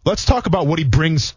Let's 0.05 0.25
talk 0.25 0.47
about 0.47 0.69
what 0.69 0.79
he 0.79 0.85
brings 0.85 1.35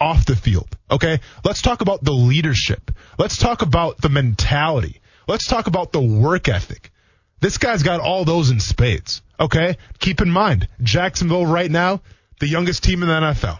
off 0.00 0.26
the 0.26 0.36
field. 0.36 0.76
Okay. 0.90 1.20
Let's 1.44 1.62
talk 1.62 1.80
about 1.80 2.02
the 2.02 2.12
leadership. 2.12 2.90
Let's 3.18 3.36
talk 3.36 3.62
about 3.62 4.00
the 4.00 4.08
mentality. 4.08 5.00
Let's 5.28 5.46
talk 5.46 5.66
about 5.66 5.92
the 5.92 6.00
work 6.00 6.48
ethic. 6.48 6.92
This 7.40 7.58
guy's 7.58 7.82
got 7.82 8.00
all 8.00 8.24
those 8.24 8.50
in 8.50 8.60
spades. 8.60 9.22
Okay. 9.38 9.76
Keep 9.98 10.20
in 10.20 10.30
mind, 10.30 10.68
Jacksonville 10.82 11.46
right 11.46 11.70
now, 11.70 12.00
the 12.40 12.48
youngest 12.48 12.84
team 12.84 13.02
in 13.02 13.08
the 13.08 13.14
NFL. 13.14 13.58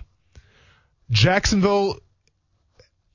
Jacksonville 1.10 1.98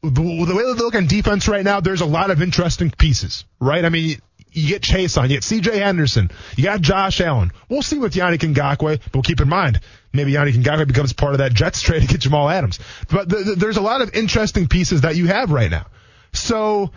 the, 0.03 0.21
way 0.21 0.45
they 0.45 0.83
look 0.83 0.95
on 0.95 1.05
defense 1.05 1.47
right 1.47 1.63
now, 1.63 1.79
there's 1.79 2.01
a 2.01 2.05
lot 2.05 2.31
of 2.31 2.41
interesting 2.41 2.89
pieces, 2.89 3.45
right? 3.59 3.85
I 3.85 3.89
mean, 3.89 4.19
you 4.51 4.67
get 4.67 4.81
Chaisson, 4.81 5.23
you 5.23 5.29
get 5.29 5.43
C.J. 5.43 5.77
Henderson, 5.77 6.31
you 6.55 6.63
got 6.63 6.81
Josh 6.81 7.21
Allen. 7.21 7.51
We'll 7.69 7.81
see 7.81 7.97
with 7.97 8.13
Yannick 8.13 8.39
Ngakoue, 8.39 8.99
but 9.11 9.25
keep 9.25 9.41
in 9.41 9.49
mind 9.49 9.79
maybe 10.13 10.33
Yannick 10.33 10.53
Ngakoue 10.53 10.87
becomes 10.87 11.13
part 11.13 11.33
of 11.33 11.39
that 11.39 11.53
Jets 11.53 11.81
trade 11.81 12.01
to 12.01 12.07
get 12.07 12.21
Jamal 12.21 12.49
Adams. 12.49 12.79
But 13.09 13.29
the, 13.29 13.37
the, 13.37 13.55
there's 13.55 13.77
a 13.77 13.81
lot 13.81 14.01
of 14.01 14.13
interesting 14.13 14.67
pieces 14.67 15.01
that 15.01 15.15
you 15.15 15.27
have 15.27 15.51
right 15.51 15.71
now. 15.71 15.87
So 16.33 16.91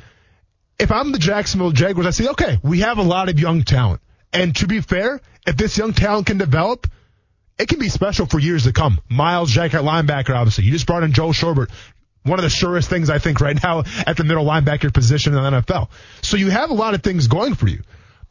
if 0.79 0.91
I'm 0.91 1.13
the 1.13 1.19
Jacksonville 1.19 1.73
Jaguars, 1.73 2.07
I 2.07 2.11
say, 2.11 2.29
okay, 2.31 2.59
we 2.63 2.81
have 2.81 2.99
a 2.99 3.03
lot 3.03 3.29
of 3.29 3.39
young 3.39 3.63
talent. 3.63 4.01
And 4.33 4.55
to 4.57 4.67
be 4.67 4.81
fair, 4.81 5.21
if 5.47 5.57
this 5.57 5.79
young 5.79 5.93
talent 5.93 6.27
can 6.27 6.39
develop, 6.39 6.89
it 7.59 7.69
can 7.69 7.79
be 7.79 7.89
special 7.89 8.27
for 8.27 8.39
years 8.39 8.65
to 8.65 8.73
come. 8.73 9.01
Myles 9.09 9.51
Jack 9.51 9.75
at 9.75 9.83
linebacker, 9.83 10.35
obviously. 10.35 10.65
You 10.65 10.73
just 10.73 10.87
brought 10.87 11.05
in 11.05 11.13
Joe 11.13 11.29
Schobert. 11.29 11.71
One 12.25 12.39
of 12.39 12.43
the 12.43 12.51
surest 12.51 12.89
things 12.89 13.11
I 13.11 13.18
think 13.18 13.41
right 13.41 13.61
now 13.62 13.85
at 14.07 14.16
the 14.16 14.25
middle 14.25 14.45
linebacker 14.45 14.93
position 14.93 15.37
in 15.37 15.43
the 15.43 15.61
NFL. 15.61 15.89
So 16.22 16.37
you 16.37 16.51
have 16.51 16.70
a 16.70 16.75
lot 16.75 16.95
of 16.95 17.03
things 17.03 17.29
going 17.29 17.55
for 17.55 17.68
you. 17.68 17.83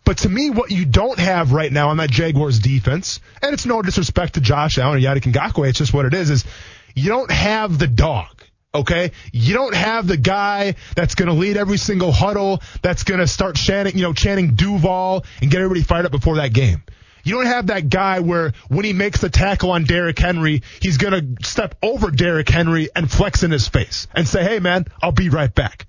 But 0.06 0.18
to 0.20 0.30
me, 0.30 0.50
what 0.50 0.72
you 0.72 0.86
don't 0.86 1.18
have 1.18 1.54
right 1.54 1.72
now 1.72 1.90
on 1.90 1.98
that 1.98 2.10
Jaguars 2.10 2.60
defense, 2.60 3.22
and 3.42 3.54
it's 3.54 3.66
no 3.66 3.82
disrespect 3.82 4.34
to 4.34 4.42
Josh 4.42 4.78
Allen 4.78 4.98
or 4.98 5.02
Yannick 5.02 5.32
Ngakoue, 5.32 5.70
it's 5.70 5.78
just 5.78 5.94
what 5.94 6.06
it 6.06 6.14
is, 6.14 6.30
is 6.30 6.46
you 6.94 7.10
don't 7.10 7.32
have 7.32 7.80
the 7.80 7.88
dog. 7.88 8.28
Okay, 8.76 9.12
you 9.32 9.54
don't 9.54 9.76
have 9.76 10.08
the 10.08 10.18
guy 10.18 10.74
that's 10.96 11.14
going 11.14 11.28
to 11.28 11.36
lead 11.36 11.58
every 11.58 11.78
single 11.78 12.12
huddle, 12.12 12.60
that's 12.82 13.04
going 13.04 13.20
to 13.20 13.28
start 13.28 13.56
chanting, 13.56 13.96
you 13.96 14.02
know, 14.02 14.14
chanting 14.14 14.56
Duval 14.56 15.26
and 15.42 15.52
get 15.52 15.62
everybody 15.62 15.84
fired 15.84 16.08
up 16.08 16.12
before 16.12 16.38
that 16.38 16.54
game. 16.54 16.82
You 17.24 17.36
don't 17.36 17.46
have 17.46 17.68
that 17.68 17.90
guy 17.90 18.20
where 18.20 18.52
when 18.68 18.86
he 18.86 18.94
makes 18.94 19.22
the 19.22 19.30
tackle 19.30 19.72
on 19.72 19.86
Derrick 19.86 20.20
Henry, 20.20 20.62
he's 20.82 20.98
going 20.98 21.38
to 21.38 21.46
step 21.48 21.76
over 21.82 22.12
Derrick 22.12 22.50
Henry 22.50 22.90
and 22.96 23.10
flex 23.10 23.44
in 23.44 23.52
his 23.52 23.68
face 23.68 24.08
and 24.14 24.28
say, 24.28 24.44
"Hey, 24.44 24.60
man, 24.60 24.86
I'll 25.02 25.14
be 25.14 25.30
right 25.30 25.54
back." 25.54 25.88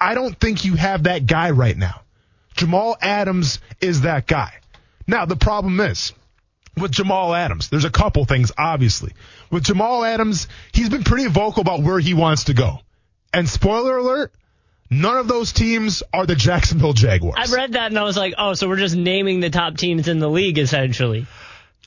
I 0.00 0.14
don't 0.14 0.38
think 0.38 0.64
you 0.64 0.76
have 0.76 1.02
that 1.02 1.26
guy 1.26 1.50
right 1.50 1.76
now. 1.76 2.00
Jamal 2.56 2.96
Adams 3.00 3.60
is 3.80 4.02
that 4.02 4.26
guy. 4.26 4.54
Now, 5.06 5.26
the 5.26 5.36
problem 5.36 5.78
is 5.80 6.14
with 6.76 6.92
Jamal 6.92 7.34
Adams, 7.34 7.68
there's 7.68 7.84
a 7.84 7.90
couple 7.90 8.24
things, 8.24 8.52
obviously. 8.56 9.12
With 9.50 9.64
Jamal 9.64 10.04
Adams, 10.04 10.48
he's 10.72 10.88
been 10.88 11.04
pretty 11.04 11.26
vocal 11.26 11.60
about 11.60 11.82
where 11.82 11.98
he 11.98 12.14
wants 12.14 12.44
to 12.44 12.54
go. 12.54 12.78
And 13.32 13.48
spoiler 13.48 13.98
alert, 13.98 14.32
none 14.90 15.16
of 15.16 15.28
those 15.28 15.52
teams 15.52 16.02
are 16.12 16.26
the 16.26 16.34
Jacksonville 16.34 16.92
Jaguars. 16.92 17.36
I 17.52 17.54
read 17.54 17.72
that 17.72 17.86
and 17.90 17.98
I 17.98 18.02
was 18.02 18.16
like, 18.16 18.34
oh, 18.36 18.54
so 18.54 18.68
we're 18.68 18.76
just 18.76 18.96
naming 18.96 19.40
the 19.40 19.50
top 19.50 19.76
teams 19.76 20.08
in 20.08 20.18
the 20.18 20.28
league 20.28 20.58
essentially. 20.58 21.26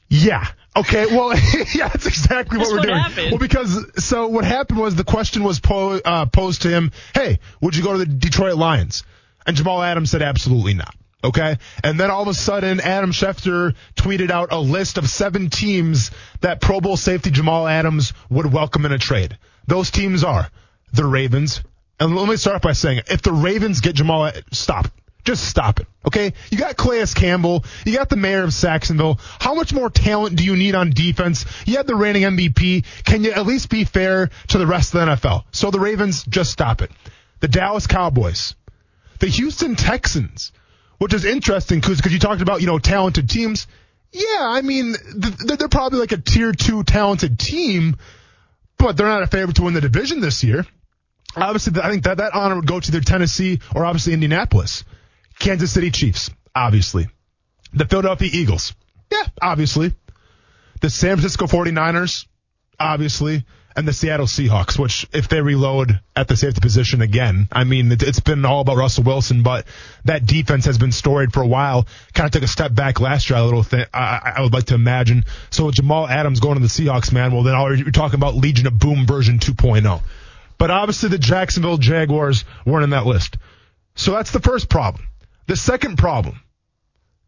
Yeah. 0.09 0.45
Okay. 0.75 1.05
Well, 1.07 1.33
yeah, 1.75 1.87
that's 1.89 2.05
exactly 2.07 2.57
That's 2.57 2.71
what 2.71 2.75
we're 2.75 2.79
what 2.79 2.87
doing. 2.87 2.97
happened. 2.99 3.31
Well, 3.31 3.39
because 3.39 4.03
so 4.05 4.27
what 4.27 4.45
happened 4.45 4.79
was 4.79 4.95
the 4.95 5.03
question 5.03 5.43
was 5.43 5.59
po- 5.59 5.99
uh, 6.03 6.25
posed 6.27 6.63
to 6.63 6.69
him, 6.69 6.91
"Hey, 7.13 7.39
would 7.61 7.75
you 7.75 7.83
go 7.83 7.93
to 7.93 7.99
the 7.99 8.05
Detroit 8.05 8.55
Lions?" 8.57 9.03
And 9.45 9.55
Jamal 9.55 9.81
Adams 9.83 10.11
said, 10.11 10.21
"Absolutely 10.21 10.73
not." 10.73 10.95
Okay. 11.23 11.57
And 11.83 11.99
then 11.99 12.11
all 12.11 12.23
of 12.23 12.27
a 12.27 12.33
sudden, 12.33 12.79
Adam 12.79 13.11
Schefter 13.11 13.75
tweeted 13.95 14.29
out 14.29 14.51
a 14.51 14.59
list 14.59 14.97
of 14.97 15.09
seven 15.09 15.49
teams 15.49 16.11
that 16.41 16.59
Pro 16.59 16.81
Bowl 16.81 16.97
safety 16.97 17.31
Jamal 17.31 17.67
Adams 17.67 18.13
would 18.29 18.51
welcome 18.51 18.85
in 18.85 18.91
a 18.91 18.97
trade. 18.99 19.37
Those 19.67 19.89
teams 19.89 20.23
are 20.23 20.49
the 20.91 21.05
Ravens. 21.05 21.61
And 21.99 22.15
let 22.15 22.27
me 22.27 22.35
start 22.37 22.61
by 22.61 22.73
saying, 22.73 23.01
if 23.07 23.21
the 23.21 23.31
Ravens 23.31 23.81
get 23.81 23.95
Jamal, 23.95 24.31
stop. 24.51 24.87
Just 25.23 25.47
stop 25.47 25.79
it. 25.79 25.87
Okay? 26.05 26.33
You 26.51 26.57
got 26.57 26.75
Calais 26.75 27.05
Campbell. 27.15 27.63
You 27.85 27.95
got 27.95 28.09
the 28.09 28.17
mayor 28.17 28.43
of 28.43 28.53
Sacksonville. 28.53 29.19
How 29.39 29.53
much 29.53 29.71
more 29.71 29.89
talent 29.89 30.35
do 30.35 30.43
you 30.43 30.57
need 30.57 30.75
on 30.75 30.89
defense? 30.89 31.45
You 31.65 31.77
have 31.77 31.87
the 31.87 31.95
reigning 31.95 32.23
MVP. 32.23 32.83
Can 33.05 33.23
you 33.23 33.31
at 33.31 33.45
least 33.45 33.69
be 33.69 33.85
fair 33.85 34.29
to 34.49 34.57
the 34.57 34.67
rest 34.67 34.93
of 34.93 34.99
the 34.99 35.13
NFL? 35.13 35.45
So 35.51 35.71
the 35.71 35.79
Ravens, 35.79 36.25
just 36.25 36.51
stop 36.51 36.81
it. 36.81 36.91
The 37.39 37.47
Dallas 37.47 37.87
Cowboys. 37.87 38.55
The 39.19 39.27
Houston 39.27 39.75
Texans 39.75 40.51
which 41.03 41.13
is 41.13 41.25
interesting 41.25 41.81
because 41.81 41.99
cause 41.99 42.13
you 42.13 42.19
talked 42.19 42.41
about 42.41 42.61
you 42.61 42.67
know 42.67 42.79
talented 42.79 43.29
teams. 43.29 43.67
Yeah, 44.13 44.39
I 44.39 44.61
mean 44.61 44.95
they're 45.13 45.67
probably 45.67 45.99
like 45.99 46.13
a 46.13 46.17
tier 46.17 46.53
two 46.53 46.83
talented 46.83 47.37
team, 47.37 47.97
but 48.77 48.95
they're 48.95 49.07
not 49.07 49.21
a 49.21 49.27
favorite 49.27 49.57
to 49.57 49.63
win 49.63 49.73
the 49.73 49.81
division 49.81 50.21
this 50.21 50.45
year. 50.45 50.65
Obviously, 51.35 51.81
I 51.81 51.89
think 51.89 52.03
that 52.03 52.17
that 52.17 52.35
honor 52.35 52.55
would 52.55 52.67
go 52.67 52.79
to 52.79 52.91
their 52.91 53.01
Tennessee 53.01 53.59
or 53.75 53.85
obviously 53.85 54.13
Indianapolis, 54.13 54.83
Kansas 55.39 55.71
City 55.71 55.91
Chiefs, 55.91 56.29
obviously, 56.55 57.07
the 57.73 57.85
Philadelphia 57.85 58.29
Eagles, 58.31 58.73
yeah, 59.11 59.27
obviously, 59.41 59.93
the 60.81 60.89
San 60.89 61.17
Francisco 61.17 61.45
49ers, 61.47 62.27
obviously, 62.79 63.45
and 63.75 63.87
the 63.87 63.93
Seattle 63.93 64.27
Seahawks, 64.27 64.77
which 64.77 65.07
if 65.13 65.27
they 65.29 65.41
reload 65.41 65.99
at 66.15 66.27
the 66.27 66.37
safety 66.37 66.61
position 66.61 67.01
again, 67.01 67.47
I 67.51 67.63
mean, 67.63 67.91
it, 67.91 68.03
it's 68.03 68.19
been 68.19 68.45
all 68.45 68.61
about 68.61 68.77
Russell 68.77 69.03
Wilson, 69.03 69.41
but 69.41 69.65
that 70.05 70.25
defense 70.25 70.65
has 70.65 70.77
been 70.77 70.91
storied 70.91 71.33
for 71.33 71.41
a 71.41 71.47
while. 71.47 71.87
Kind 72.13 72.27
of 72.27 72.31
took 72.33 72.43
a 72.43 72.47
step 72.47 72.75
back 72.75 72.99
last 72.99 73.29
year, 73.29 73.39
a 73.39 73.43
little 73.43 73.63
thing, 73.63 73.85
I, 73.93 74.33
I 74.37 74.41
would 74.41 74.53
like 74.53 74.65
to 74.65 74.75
imagine. 74.75 75.25
So 75.49 75.71
Jamal 75.71 76.07
Adams 76.07 76.39
going 76.39 76.55
to 76.55 76.61
the 76.61 76.67
Seahawks, 76.67 77.11
man, 77.11 77.31
well, 77.31 77.43
then 77.43 77.55
you're 77.77 77.91
talking 77.91 78.15
about 78.15 78.35
Legion 78.35 78.67
of 78.67 78.77
Boom 78.77 79.07
version 79.07 79.39
2.0. 79.39 80.01
But 80.63 80.71
obviously 80.71 81.09
the 81.09 81.17
Jacksonville 81.17 81.75
Jaguars 81.75 82.45
weren't 82.65 82.85
in 82.85 82.91
that 82.91 83.05
list. 83.05 83.35
So 83.95 84.13
that's 84.13 84.31
the 84.31 84.39
first 84.39 84.69
problem. 84.69 85.05
The 85.45 85.57
second 85.57 85.97
problem 85.97 86.39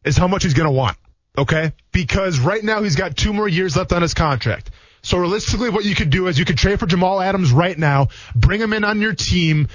is 0.05 0.15
how 0.15 0.29
much 0.29 0.43
he's 0.43 0.53
going 0.53 0.69
to 0.69 0.71
want. 0.71 0.95
Okay? 1.38 1.73
Because 1.91 2.39
right 2.39 2.63
now 2.63 2.81
he's 2.81 2.95
got 2.95 3.17
two 3.17 3.33
more 3.33 3.49
years 3.49 3.75
left 3.75 3.91
on 3.91 4.01
his 4.03 4.13
contract. 4.13 4.71
So 5.01 5.17
realistically, 5.17 5.69
what 5.69 5.83
you 5.83 5.95
could 5.95 6.11
do 6.11 6.27
is 6.27 6.39
you 6.39 6.45
could 6.45 6.57
trade 6.57 6.79
for 6.79 6.86
Jamal 6.86 7.19
Adams 7.19 7.51
right 7.51 7.77
now, 7.77 8.07
bring 8.33 8.61
him 8.61 8.71
in 8.71 8.86
on 8.86 9.01
your 9.01 9.13
team, 9.13 9.67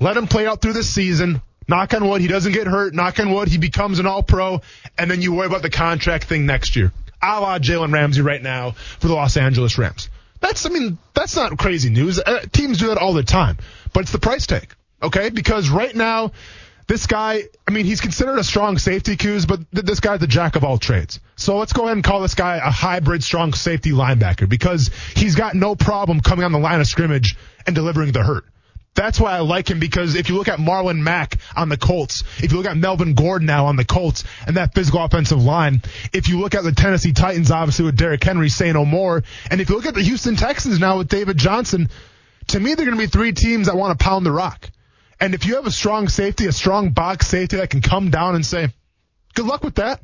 let 0.00 0.16
him 0.16 0.26
play 0.26 0.46
out 0.46 0.62
through 0.62 0.72
the 0.72 0.82
season. 0.82 1.42
Knock 1.68 1.92
on 1.92 2.08
wood, 2.08 2.22
he 2.22 2.28
doesn't 2.28 2.52
get 2.54 2.66
hurt. 2.66 2.94
Knock 2.94 3.20
on 3.20 3.30
wood, 3.30 3.48
he 3.48 3.58
becomes 3.58 3.98
an 3.98 4.06
all 4.06 4.22
pro, 4.22 4.62
and 4.96 5.10
then 5.10 5.20
you 5.20 5.34
worry 5.34 5.48
about 5.48 5.60
the 5.60 5.68
contract 5.68 6.24
thing 6.24 6.46
next 6.46 6.76
year. 6.76 6.94
A 7.20 7.40
la 7.42 7.58
Jalen 7.58 7.92
Ramsey 7.92 8.22
right 8.22 8.42
now 8.42 8.70
for 8.70 9.08
the 9.08 9.14
Los 9.14 9.36
Angeles 9.36 9.76
Rams. 9.76 10.08
That's, 10.42 10.66
I 10.66 10.70
mean, 10.70 10.98
that's 11.14 11.36
not 11.36 11.56
crazy 11.56 11.88
news. 11.88 12.18
Uh, 12.18 12.40
teams 12.52 12.78
do 12.78 12.88
that 12.88 12.98
all 12.98 13.14
the 13.14 13.22
time, 13.22 13.56
but 13.94 14.00
it's 14.00 14.12
the 14.12 14.18
price 14.18 14.46
tag. 14.46 14.74
Okay? 15.02 15.30
Because 15.30 15.70
right 15.70 15.94
now, 15.94 16.32
this 16.88 17.06
guy, 17.06 17.44
I 17.66 17.70
mean, 17.70 17.86
he's 17.86 18.00
considered 18.00 18.38
a 18.38 18.44
strong 18.44 18.76
safety, 18.76 19.16
Coos, 19.16 19.46
but 19.46 19.60
th- 19.70 19.86
this 19.86 20.00
guy's 20.00 20.18
the 20.18 20.26
jack 20.26 20.56
of 20.56 20.64
all 20.64 20.78
trades. 20.78 21.20
So 21.36 21.58
let's 21.58 21.72
go 21.72 21.84
ahead 21.84 21.96
and 21.96 22.04
call 22.04 22.20
this 22.20 22.34
guy 22.34 22.56
a 22.56 22.70
hybrid 22.70 23.22
strong 23.22 23.52
safety 23.54 23.92
linebacker 23.92 24.48
because 24.48 24.90
he's 25.14 25.36
got 25.36 25.54
no 25.54 25.76
problem 25.76 26.20
coming 26.20 26.44
on 26.44 26.52
the 26.52 26.58
line 26.58 26.80
of 26.80 26.86
scrimmage 26.86 27.36
and 27.64 27.74
delivering 27.74 28.10
the 28.12 28.22
hurt. 28.22 28.44
That's 28.94 29.18
why 29.18 29.32
I 29.32 29.40
like 29.40 29.70
him 29.70 29.78
because 29.78 30.16
if 30.16 30.28
you 30.28 30.36
look 30.36 30.48
at 30.48 30.58
Marlon 30.58 30.98
Mack 30.98 31.38
on 31.56 31.70
the 31.70 31.78
Colts, 31.78 32.24
if 32.38 32.52
you 32.52 32.58
look 32.58 32.66
at 32.66 32.76
Melvin 32.76 33.14
Gordon 33.14 33.46
now 33.46 33.66
on 33.66 33.76
the 33.76 33.86
Colts 33.86 34.24
and 34.46 34.56
that 34.58 34.74
physical 34.74 35.02
offensive 35.02 35.42
line, 35.42 35.80
if 36.12 36.28
you 36.28 36.38
look 36.40 36.54
at 36.54 36.62
the 36.62 36.72
Tennessee 36.72 37.12
Titans, 37.12 37.50
obviously 37.50 37.86
with 37.86 37.96
Derrick 37.96 38.22
Henry, 38.22 38.50
say 38.50 38.70
no 38.70 38.84
more, 38.84 39.22
and 39.50 39.62
if 39.62 39.70
you 39.70 39.76
look 39.76 39.86
at 39.86 39.94
the 39.94 40.02
Houston 40.02 40.36
Texans 40.36 40.78
now 40.78 40.98
with 40.98 41.08
David 41.08 41.38
Johnson, 41.38 41.88
to 42.48 42.60
me 42.60 42.74
they're 42.74 42.84
going 42.84 42.98
to 42.98 43.02
be 43.02 43.08
three 43.08 43.32
teams 43.32 43.66
that 43.66 43.76
want 43.76 43.98
to 43.98 44.04
pound 44.04 44.26
the 44.26 44.32
rock. 44.32 44.68
And 45.18 45.34
if 45.34 45.46
you 45.46 45.54
have 45.54 45.66
a 45.66 45.70
strong 45.70 46.08
safety, 46.08 46.46
a 46.46 46.52
strong 46.52 46.90
box 46.90 47.28
safety 47.28 47.56
that 47.56 47.70
can 47.70 47.80
come 47.80 48.10
down 48.10 48.34
and 48.34 48.44
say, 48.44 48.68
good 49.34 49.46
luck 49.46 49.64
with 49.64 49.76
that. 49.76 50.02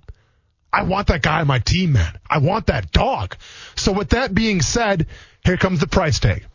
I 0.73 0.85
want 0.85 1.09
that 1.09 1.23
guy 1.23 1.41
on 1.41 1.47
my 1.47 1.59
team, 1.59 1.93
man. 1.93 2.19
I 2.29 2.39
want 2.39 2.67
that 2.67 2.93
dog. 2.93 3.37
So 3.77 3.93
with 3.93 4.11
that 4.11 4.35
being 4.35 4.63
said, 4.63 5.07
here 5.45 5.57
comes 5.57 5.81
the 5.81 5.87
price 5.87 6.21
tag. 6.21 6.47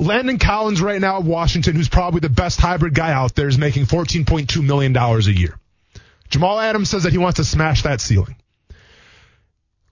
Landon 0.00 0.38
Collins 0.38 0.80
right 0.80 0.98
now 0.98 1.18
at 1.18 1.24
Washington, 1.24 1.76
who's 1.76 1.90
probably 1.90 2.20
the 2.20 2.30
best 2.30 2.58
hybrid 2.58 2.94
guy 2.94 3.12
out 3.12 3.34
there, 3.34 3.48
is 3.48 3.58
making 3.58 3.84
$14.2 3.84 4.64
million 4.64 4.96
a 4.96 5.18
year. 5.30 5.58
Jamal 6.30 6.58
Adams 6.58 6.88
says 6.88 7.02
that 7.02 7.12
he 7.12 7.18
wants 7.18 7.36
to 7.36 7.44
smash 7.44 7.82
that 7.82 8.00
ceiling. 8.00 8.36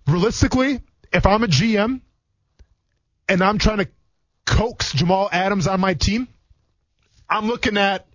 Realistically, 0.07 0.81
if 1.13 1.27
I'm 1.27 1.45
a 1.45 1.47
GM 1.47 2.01
and 3.29 3.43
I'm 3.43 3.59
trying 3.59 3.79
to 3.79 3.89
coax 4.47 4.95
Jamal 4.95 5.29
Adams 5.31 5.67
on 5.67 5.79
my 5.79 5.93
team, 5.93 6.27
I'm 7.29 7.47
looking 7.47 7.77
at 7.77 8.07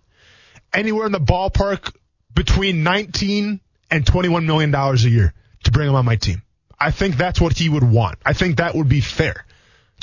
anywhere 0.72 1.06
in 1.06 1.12
the 1.12 1.20
ballpark 1.20 1.94
between 2.34 2.82
19 2.82 3.60
and 3.92 4.04
21 4.04 4.46
million 4.46 4.72
dollars 4.72 5.04
a 5.04 5.10
year 5.10 5.32
to 5.62 5.70
bring 5.70 5.88
him 5.88 5.94
on 5.94 6.04
my 6.04 6.16
team. 6.16 6.42
I 6.76 6.90
think 6.90 7.16
that's 7.16 7.40
what 7.40 7.56
he 7.56 7.68
would 7.68 7.84
want. 7.84 8.18
I 8.26 8.32
think 8.32 8.56
that 8.56 8.74
would 8.74 8.88
be 8.88 9.00
fair. 9.00 9.44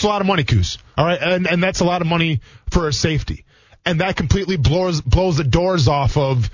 It's 0.02 0.06
a 0.08 0.08
lot 0.08 0.22
of 0.22 0.26
money, 0.26 0.44
Coos. 0.44 0.80
All 0.98 1.06
right, 1.06 1.22
and 1.22 1.46
and 1.46 1.62
that's 1.62 1.80
a 1.80 1.86
lot 1.86 2.02
of 2.02 2.08
money 2.08 2.42
for 2.72 2.88
a 2.88 2.92
safety, 2.92 3.46
and 3.86 4.02
that 4.02 4.16
completely 4.16 4.58
blows 4.58 5.00
blows 5.00 5.38
the 5.38 5.44
doors 5.44 5.88
off 5.88 6.18
of 6.18 6.50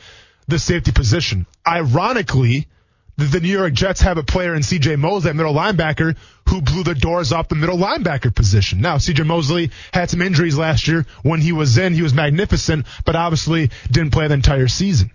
the 0.49 0.59
safety 0.59 0.91
position. 0.91 1.45
Ironically, 1.65 2.67
the, 3.15 3.39
New 3.39 3.47
York 3.47 3.71
Jets 3.71 4.01
have 4.01 4.17
a 4.17 4.23
player 4.23 4.53
in 4.53 4.63
C.J. 4.63 4.97
Mosley, 4.97 5.31
middle 5.31 5.53
linebacker, 5.53 6.17
who 6.49 6.61
blew 6.61 6.83
the 6.83 6.93
doors 6.93 7.31
off 7.31 7.47
the 7.47 7.55
middle 7.55 7.77
linebacker 7.77 8.35
position. 8.35 8.81
Now, 8.81 8.97
C.J. 8.97 9.23
Mosley 9.23 9.71
had 9.93 10.09
some 10.09 10.21
injuries 10.21 10.57
last 10.57 10.89
year. 10.89 11.05
When 11.23 11.39
he 11.39 11.53
was 11.53 11.77
in, 11.77 11.93
he 11.93 12.01
was 12.01 12.13
magnificent, 12.13 12.85
but 13.05 13.15
obviously 13.15 13.71
didn't 13.89 14.11
play 14.11 14.27
the 14.27 14.33
entire 14.33 14.67
season. 14.67 15.11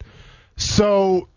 So 0.56 1.28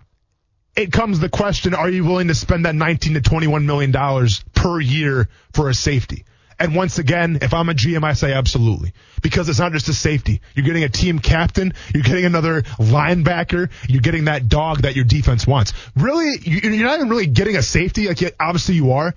it 0.77 0.93
comes 0.93 1.19
the 1.19 1.27
question, 1.27 1.73
are 1.73 1.89
you 1.89 2.05
willing 2.05 2.29
to 2.29 2.35
spend 2.35 2.63
that 2.63 2.73
19 2.73 3.15
to 3.15 3.21
21 3.21 3.65
million 3.65 3.91
dollars 3.91 4.45
per 4.53 4.79
year 4.79 5.27
for 5.51 5.67
a 5.67 5.73
safety? 5.73 6.23
And 6.57 6.73
once 6.73 6.99
again, 6.99 7.39
if 7.41 7.53
I'm 7.53 7.67
a 7.69 7.73
GM, 7.73 8.03
I 8.03 8.13
say 8.13 8.33
absolutely. 8.33 8.93
Because 9.21 9.49
it's 9.49 9.59
not 9.59 9.73
just 9.73 9.89
a 9.89 9.93
safety. 9.93 10.41
You're 10.53 10.65
getting 10.65 10.83
a 10.83 10.89
team 10.89 11.19
captain. 11.19 11.73
You're 11.93 12.03
getting 12.03 12.25
another 12.25 12.61
linebacker. 12.79 13.69
You're 13.89 14.01
getting 14.01 14.25
that 14.25 14.47
dog 14.47 14.83
that 14.83 14.95
your 14.95 15.05
defense 15.05 15.45
wants. 15.45 15.73
Really, 15.95 16.37
you're 16.43 16.85
not 16.85 16.95
even 16.95 17.09
really 17.09 17.27
getting 17.27 17.57
a 17.57 17.61
safety. 17.61 18.07
Like, 18.07 18.21
obviously 18.39 18.75
you 18.75 18.93
are, 18.93 19.13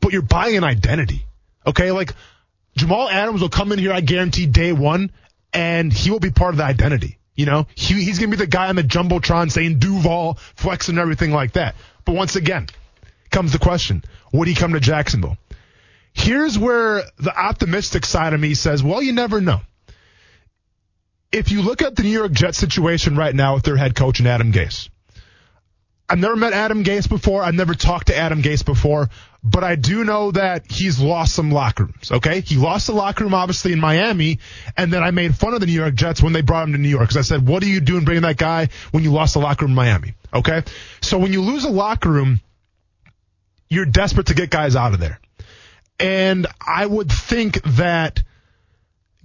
but 0.00 0.12
you're 0.12 0.22
buying 0.22 0.56
an 0.56 0.64
identity. 0.64 1.24
Okay? 1.66 1.92
Like, 1.92 2.12
Jamal 2.76 3.08
Adams 3.08 3.40
will 3.40 3.48
come 3.48 3.72
in 3.72 3.78
here, 3.78 3.92
I 3.92 4.00
guarantee, 4.00 4.46
day 4.46 4.72
one, 4.72 5.12
and 5.52 5.92
he 5.92 6.10
will 6.10 6.20
be 6.20 6.30
part 6.30 6.54
of 6.54 6.58
the 6.58 6.64
identity. 6.64 7.18
You 7.34 7.46
know, 7.46 7.66
he, 7.74 7.94
he's 8.04 8.18
going 8.18 8.30
to 8.30 8.36
be 8.36 8.44
the 8.44 8.46
guy 8.46 8.68
on 8.68 8.76
the 8.76 8.82
Jumbotron 8.82 9.50
saying 9.50 9.78
Duval, 9.78 10.34
flexing 10.54 10.98
everything 10.98 11.32
like 11.32 11.52
that. 11.52 11.74
But 12.04 12.14
once 12.14 12.36
again, 12.36 12.66
comes 13.30 13.52
the 13.52 13.58
question, 13.58 14.04
would 14.32 14.48
he 14.48 14.54
come 14.54 14.74
to 14.74 14.80
Jacksonville? 14.80 15.38
Here's 16.14 16.58
where 16.58 17.02
the 17.18 17.36
optimistic 17.36 18.04
side 18.04 18.34
of 18.34 18.40
me 18.40 18.54
says, 18.54 18.82
well, 18.82 19.02
you 19.02 19.12
never 19.12 19.40
know. 19.40 19.60
If 21.30 21.50
you 21.50 21.62
look 21.62 21.80
at 21.80 21.96
the 21.96 22.02
New 22.02 22.10
York 22.10 22.32
Jets 22.32 22.58
situation 22.58 23.16
right 23.16 23.34
now 23.34 23.54
with 23.54 23.64
their 23.64 23.76
head 23.76 23.94
coach 23.94 24.18
and 24.18 24.28
Adam 24.28 24.52
Gase, 24.52 24.90
I've 26.12 26.18
never 26.18 26.36
met 26.36 26.52
Adam 26.52 26.84
Gase 26.84 27.08
before. 27.08 27.42
I've 27.42 27.54
never 27.54 27.74
talked 27.74 28.08
to 28.08 28.16
Adam 28.16 28.42
Gase 28.42 28.66
before, 28.66 29.08
but 29.42 29.64
I 29.64 29.76
do 29.76 30.04
know 30.04 30.30
that 30.32 30.70
he's 30.70 31.00
lost 31.00 31.34
some 31.34 31.50
locker 31.50 31.84
rooms. 31.84 32.12
Okay. 32.12 32.42
He 32.42 32.56
lost 32.56 32.86
the 32.86 32.92
locker 32.92 33.24
room, 33.24 33.32
obviously, 33.32 33.72
in 33.72 33.80
Miami. 33.80 34.38
And 34.76 34.92
then 34.92 35.02
I 35.02 35.10
made 35.10 35.34
fun 35.34 35.54
of 35.54 35.60
the 35.60 35.66
New 35.66 35.72
York 35.72 35.94
Jets 35.94 36.22
when 36.22 36.34
they 36.34 36.42
brought 36.42 36.64
him 36.68 36.72
to 36.72 36.78
New 36.78 36.90
York 36.90 37.04
because 37.04 37.16
I 37.16 37.22
said, 37.22 37.48
what 37.48 37.62
are 37.62 37.66
you 37.66 37.80
doing 37.80 38.04
bringing 38.04 38.24
that 38.24 38.36
guy 38.36 38.68
when 38.90 39.02
you 39.02 39.10
lost 39.10 39.32
the 39.32 39.40
locker 39.40 39.64
room 39.64 39.70
in 39.70 39.76
Miami? 39.76 40.12
Okay. 40.34 40.64
So 41.00 41.16
when 41.16 41.32
you 41.32 41.40
lose 41.40 41.64
a 41.64 41.70
locker 41.70 42.10
room, 42.10 42.40
you're 43.70 43.86
desperate 43.86 44.26
to 44.26 44.34
get 44.34 44.50
guys 44.50 44.76
out 44.76 44.92
of 44.92 45.00
there. 45.00 45.18
And 46.02 46.46
I 46.60 46.84
would 46.84 47.10
think 47.10 47.62
that 47.76 48.22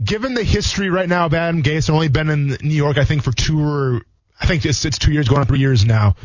given 0.04 0.34
the 0.34 0.44
history 0.44 0.90
right 0.90 1.10
now 1.10 1.26
of 1.26 1.34
Adam 1.34 1.64
Gase, 1.64 1.90
only 1.90 2.08
been 2.08 2.30
in 2.30 2.48
New 2.62 2.76
York, 2.76 2.98
I 2.98 3.06
think 3.06 3.24
for 3.24 3.32
two 3.32 3.60
or 3.60 4.02
I 4.40 4.46
think 4.46 4.66
it's, 4.66 4.86
it's 4.86 5.00
two 5.00 5.12
years, 5.12 5.28
going 5.28 5.42
on 5.42 5.48
three 5.48 5.60
years 5.60 5.86
now 5.86 6.16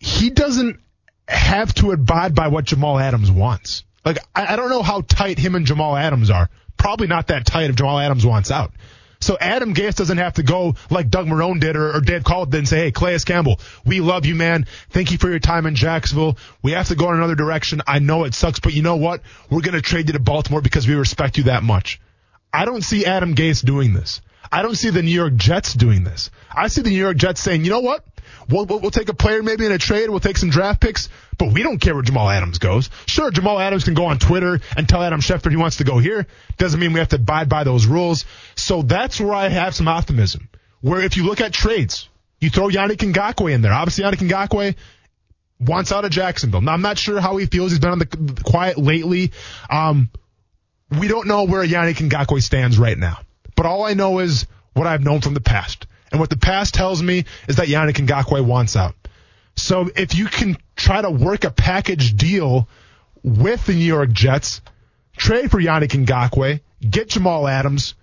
he 0.00 0.30
doesn't 0.30 0.80
have 1.28 1.72
to 1.74 1.92
abide 1.92 2.34
by 2.34 2.48
what 2.48 2.64
Jamal 2.64 2.98
Adams 2.98 3.30
wants. 3.30 3.84
Like, 4.04 4.18
I, 4.34 4.54
I 4.54 4.56
don't 4.56 4.70
know 4.70 4.82
how 4.82 5.02
tight 5.02 5.38
him 5.38 5.54
and 5.54 5.66
Jamal 5.66 5.94
Adams 5.94 6.30
are. 6.30 6.48
Probably 6.76 7.06
not 7.06 7.28
that 7.28 7.44
tight 7.44 7.68
if 7.68 7.76
Jamal 7.76 7.98
Adams 7.98 8.24
wants 8.24 8.50
out. 8.50 8.72
So 9.20 9.36
Adam 9.38 9.74
Gase 9.74 9.96
doesn't 9.96 10.16
have 10.16 10.34
to 10.34 10.42
go 10.42 10.76
like 10.88 11.10
Doug 11.10 11.26
Marrone 11.26 11.60
did 11.60 11.76
or, 11.76 11.94
or 11.94 12.00
Dave 12.00 12.24
Caldwell 12.24 12.46
did 12.46 12.58
and 12.58 12.68
say, 12.68 12.78
hey, 12.78 12.90
Calais 12.90 13.18
Campbell, 13.18 13.60
we 13.84 14.00
love 14.00 14.24
you, 14.24 14.34
man. 14.34 14.66
Thank 14.88 15.12
you 15.12 15.18
for 15.18 15.28
your 15.28 15.38
time 15.38 15.66
in 15.66 15.74
Jacksonville. 15.74 16.38
We 16.62 16.72
have 16.72 16.88
to 16.88 16.94
go 16.94 17.10
in 17.10 17.16
another 17.16 17.34
direction. 17.34 17.82
I 17.86 17.98
know 17.98 18.24
it 18.24 18.34
sucks, 18.34 18.60
but 18.60 18.72
you 18.72 18.82
know 18.82 18.96
what? 18.96 19.22
We're 19.50 19.60
going 19.60 19.74
to 19.74 19.82
trade 19.82 20.08
you 20.08 20.14
to 20.14 20.20
Baltimore 20.20 20.62
because 20.62 20.88
we 20.88 20.94
respect 20.94 21.36
you 21.36 21.44
that 21.44 21.62
much. 21.62 22.00
I 22.52 22.64
don't 22.64 22.82
see 22.82 23.04
Adam 23.04 23.34
Gase 23.34 23.64
doing 23.64 23.92
this. 23.92 24.22
I 24.52 24.62
don't 24.62 24.74
see 24.74 24.90
the 24.90 25.02
New 25.02 25.10
York 25.10 25.34
Jets 25.36 25.74
doing 25.74 26.04
this. 26.04 26.30
I 26.50 26.68
see 26.68 26.82
the 26.82 26.90
New 26.90 26.98
York 26.98 27.16
Jets 27.16 27.40
saying, 27.40 27.64
you 27.64 27.70
know 27.70 27.80
what? 27.80 28.04
We'll, 28.48 28.66
we'll, 28.66 28.80
we'll, 28.80 28.90
take 28.90 29.08
a 29.08 29.14
player 29.14 29.42
maybe 29.42 29.64
in 29.64 29.72
a 29.72 29.78
trade. 29.78 30.10
We'll 30.10 30.20
take 30.20 30.36
some 30.36 30.50
draft 30.50 30.80
picks, 30.80 31.08
but 31.38 31.52
we 31.52 31.62
don't 31.62 31.78
care 31.78 31.94
where 31.94 32.02
Jamal 32.02 32.28
Adams 32.28 32.58
goes. 32.58 32.90
Sure, 33.06 33.30
Jamal 33.30 33.60
Adams 33.60 33.84
can 33.84 33.94
go 33.94 34.06
on 34.06 34.18
Twitter 34.18 34.60
and 34.76 34.88
tell 34.88 35.02
Adam 35.02 35.20
Schefter 35.20 35.50
he 35.50 35.56
wants 35.56 35.76
to 35.76 35.84
go 35.84 35.98
here. 35.98 36.26
Doesn't 36.58 36.80
mean 36.80 36.92
we 36.92 36.98
have 36.98 37.08
to 37.10 37.16
abide 37.16 37.48
by 37.48 37.64
those 37.64 37.86
rules. 37.86 38.24
So 38.56 38.82
that's 38.82 39.20
where 39.20 39.34
I 39.34 39.48
have 39.48 39.74
some 39.74 39.86
optimism. 39.88 40.48
Where 40.80 41.00
if 41.00 41.16
you 41.16 41.26
look 41.26 41.40
at 41.40 41.52
trades, 41.52 42.08
you 42.40 42.50
throw 42.50 42.68
Yannick 42.68 42.96
Ngakoue 42.96 43.52
in 43.52 43.62
there. 43.62 43.72
Obviously, 43.72 44.04
Yannick 44.04 44.28
Ngakoue 44.28 44.74
wants 45.60 45.92
out 45.92 46.04
of 46.04 46.10
Jacksonville. 46.10 46.62
Now, 46.62 46.72
I'm 46.72 46.82
not 46.82 46.98
sure 46.98 47.20
how 47.20 47.36
he 47.36 47.46
feels. 47.46 47.70
He's 47.70 47.80
been 47.80 47.90
on 47.90 47.98
the 47.98 48.42
quiet 48.44 48.78
lately. 48.78 49.32
Um, 49.68 50.10
we 50.98 51.06
don't 51.06 51.28
know 51.28 51.44
where 51.44 51.64
Yannick 51.64 51.96
Ngakoue 51.96 52.42
stands 52.42 52.78
right 52.78 52.98
now. 52.98 53.18
But 53.60 53.66
all 53.66 53.84
I 53.84 53.92
know 53.92 54.20
is 54.20 54.46
what 54.72 54.86
I've 54.86 55.04
known 55.04 55.20
from 55.20 55.34
the 55.34 55.40
past. 55.42 55.86
And 56.10 56.18
what 56.18 56.30
the 56.30 56.38
past 56.38 56.72
tells 56.72 57.02
me 57.02 57.26
is 57.46 57.56
that 57.56 57.68
Yannick 57.68 57.96
Ngakoue 58.06 58.42
wants 58.42 58.74
out. 58.74 58.94
So 59.54 59.90
if 59.94 60.14
you 60.14 60.28
can 60.28 60.56
try 60.76 61.02
to 61.02 61.10
work 61.10 61.44
a 61.44 61.50
package 61.50 62.16
deal 62.16 62.70
with 63.22 63.66
the 63.66 63.74
New 63.74 63.84
York 63.84 64.12
Jets, 64.12 64.62
trade 65.14 65.50
for 65.50 65.60
Yannick 65.60 65.90
Ngakoue, 65.90 66.60
get 66.88 67.10
Jamal 67.10 67.46
Adams, 67.46 67.96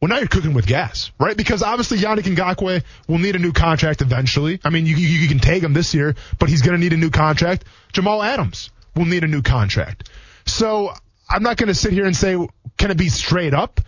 well, 0.00 0.08
now 0.08 0.16
you're 0.16 0.28
cooking 0.28 0.54
with 0.54 0.66
gas, 0.66 1.12
right? 1.20 1.36
Because 1.36 1.62
obviously 1.62 1.98
Yannick 1.98 2.34
Ngakoue 2.34 2.82
will 3.06 3.18
need 3.18 3.36
a 3.36 3.40
new 3.40 3.52
contract 3.52 4.00
eventually. 4.00 4.60
I 4.64 4.70
mean, 4.70 4.86
you, 4.86 4.96
you, 4.96 5.18
you 5.18 5.28
can 5.28 5.40
take 5.40 5.62
him 5.62 5.74
this 5.74 5.92
year, 5.92 6.14
but 6.38 6.48
he's 6.48 6.62
going 6.62 6.74
to 6.74 6.80
need 6.80 6.94
a 6.94 6.96
new 6.96 7.10
contract. 7.10 7.66
Jamal 7.92 8.22
Adams 8.22 8.70
will 8.96 9.04
need 9.04 9.24
a 9.24 9.28
new 9.28 9.42
contract. 9.42 10.08
So 10.46 10.94
I'm 11.28 11.42
not 11.42 11.58
going 11.58 11.68
to 11.68 11.74
sit 11.74 11.92
here 11.92 12.06
and 12.06 12.16
say, 12.16 12.34
can 12.78 12.90
it 12.90 12.96
be 12.96 13.10
straight 13.10 13.52
up? 13.52 13.82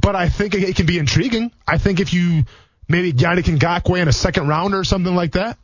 But 0.00 0.16
I 0.16 0.28
think 0.28 0.54
it 0.54 0.74
can 0.74 0.86
be 0.86 0.98
intriguing. 0.98 1.52
I 1.68 1.78
think 1.78 2.00
if 2.00 2.12
you 2.12 2.44
maybe 2.88 3.12
Yannick 3.12 3.44
Ngakoue 3.44 4.00
in 4.00 4.08
a 4.08 4.12
second 4.12 4.48
round 4.48 4.74
or 4.74 4.82
something 4.82 5.14
like 5.14 5.32
that, 5.32 5.56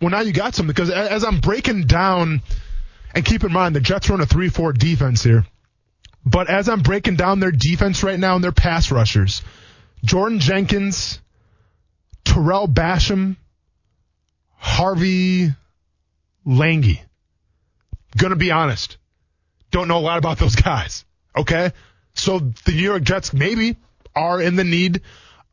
well, 0.00 0.10
now 0.10 0.20
you 0.20 0.32
got 0.32 0.54
something. 0.54 0.72
Because 0.72 0.90
as 0.90 1.24
I'm 1.24 1.40
breaking 1.40 1.86
down, 1.86 2.42
and 3.14 3.24
keep 3.24 3.44
in 3.44 3.52
mind 3.52 3.76
the 3.76 3.80
Jets 3.80 4.10
run 4.10 4.20
a 4.20 4.26
3-4 4.26 4.76
defense 4.76 5.22
here, 5.22 5.46
but 6.26 6.50
as 6.50 6.68
I'm 6.68 6.80
breaking 6.80 7.16
down 7.16 7.40
their 7.40 7.52
defense 7.52 8.02
right 8.02 8.18
now 8.18 8.34
and 8.34 8.42
their 8.42 8.52
pass 8.52 8.90
rushers, 8.90 9.42
Jordan 10.04 10.40
Jenkins, 10.40 11.20
Tarell 12.24 12.66
Basham, 12.66 13.36
Harvey 14.56 15.50
Langi. 16.46 17.00
Gonna 18.16 18.36
be 18.36 18.50
honest. 18.50 18.96
Don't 19.70 19.86
know 19.86 19.98
a 19.98 20.00
lot 20.00 20.18
about 20.18 20.38
those 20.38 20.56
guys. 20.70 21.04
Okay? 21.36 21.72
So 22.18 22.38
the 22.38 22.72
New 22.72 22.82
York 22.82 23.02
Jets 23.02 23.32
maybe 23.32 23.76
are 24.14 24.40
in 24.40 24.56
the 24.56 24.64
need 24.64 25.02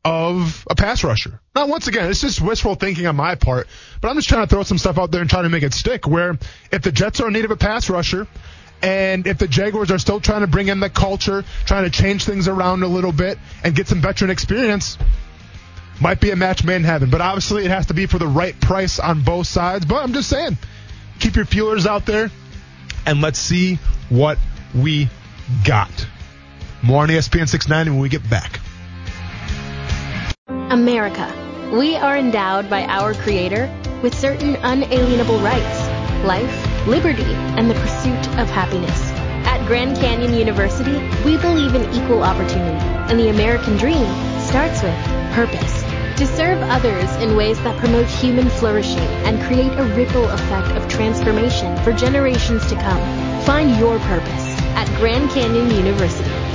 of 0.03 0.65
a 0.69 0.75
pass 0.75 1.03
rusher. 1.03 1.39
Now, 1.55 1.67
once 1.67 1.87
again, 1.87 2.09
it's 2.09 2.21
just 2.21 2.39
wishful 2.39 2.75
thinking 2.75 3.07
on 3.07 3.15
my 3.15 3.35
part, 3.35 3.67
but 4.01 4.09
I'm 4.09 4.15
just 4.15 4.29
trying 4.29 4.43
to 4.43 4.47
throw 4.47 4.63
some 4.63 4.77
stuff 4.77 4.99
out 4.99 5.11
there 5.11 5.21
and 5.21 5.29
trying 5.29 5.43
to 5.43 5.49
make 5.49 5.63
it 5.63 5.73
stick. 5.73 6.07
Where 6.07 6.37
if 6.71 6.83
the 6.83 6.91
Jets 6.91 7.19
are 7.21 7.27
in 7.27 7.33
need 7.33 7.45
of 7.45 7.51
a 7.51 7.57
pass 7.57 7.89
rusher, 7.89 8.27
and 8.81 9.25
if 9.25 9.39
the 9.39 9.47
Jaguars 9.47 9.89
are 9.89 9.97
still 9.97 10.19
trying 10.19 10.41
to 10.41 10.47
bring 10.47 10.67
in 10.67 10.79
the 10.79 10.89
culture, 10.89 11.43
trying 11.65 11.85
to 11.85 11.89
change 11.89 12.25
things 12.25 12.47
around 12.47 12.83
a 12.83 12.87
little 12.87 13.11
bit 13.11 13.39
and 13.63 13.73
get 13.73 13.87
some 13.87 14.01
veteran 14.01 14.29
experience, 14.29 14.97
might 15.99 16.19
be 16.19 16.31
a 16.31 16.35
match 16.35 16.63
made 16.63 16.75
in 16.75 16.83
heaven. 16.83 17.09
But 17.09 17.21
obviously, 17.21 17.65
it 17.65 17.71
has 17.71 17.87
to 17.87 17.93
be 17.93 18.05
for 18.05 18.19
the 18.19 18.27
right 18.27 18.59
price 18.59 18.99
on 18.99 19.23
both 19.23 19.47
sides. 19.47 19.85
But 19.85 20.03
I'm 20.03 20.13
just 20.13 20.29
saying, 20.29 20.57
keep 21.19 21.35
your 21.35 21.45
feelers 21.45 21.87
out 21.87 22.05
there, 22.05 22.29
and 23.05 23.21
let's 23.21 23.39
see 23.39 23.79
what 24.09 24.37
we 24.75 25.09
got. 25.63 25.89
More 26.85 27.01
on 27.01 27.09
ESPN 27.09 27.49
690 27.49 27.89
when 27.89 27.99
we 27.99 28.09
get 28.09 28.29
back. 28.29 28.59
America. 30.69 31.25
We 31.73 31.95
are 31.95 32.15
endowed 32.15 32.69
by 32.69 32.83
our 32.83 33.15
Creator 33.15 33.73
with 34.03 34.13
certain 34.13 34.55
unalienable 34.57 35.39
rights 35.39 35.79
life, 36.23 36.85
liberty, 36.85 37.23
and 37.57 37.71
the 37.71 37.73
pursuit 37.73 38.37
of 38.37 38.51
happiness. 38.51 39.01
At 39.47 39.65
Grand 39.65 39.97
Canyon 39.97 40.35
University, 40.35 40.93
we 41.25 41.37
believe 41.37 41.73
in 41.73 41.91
equal 41.91 42.21
opportunity, 42.21 42.85
and 43.09 43.19
the 43.19 43.29
American 43.29 43.77
dream 43.77 44.05
starts 44.39 44.83
with 44.83 44.95
purpose. 45.33 45.81
To 46.19 46.27
serve 46.27 46.61
others 46.69 47.09
in 47.15 47.35
ways 47.35 47.57
that 47.63 47.79
promote 47.79 48.05
human 48.05 48.47
flourishing 48.47 49.09
and 49.25 49.41
create 49.47 49.73
a 49.73 49.83
ripple 49.95 50.25
effect 50.29 50.67
of 50.77 50.87
transformation 50.87 51.75
for 51.83 51.93
generations 51.93 52.63
to 52.67 52.75
come. 52.75 53.41
Find 53.41 53.75
your 53.77 53.97
purpose 53.99 54.45
at 54.77 54.87
Grand 54.99 55.31
Canyon 55.31 55.71
University 55.71 56.54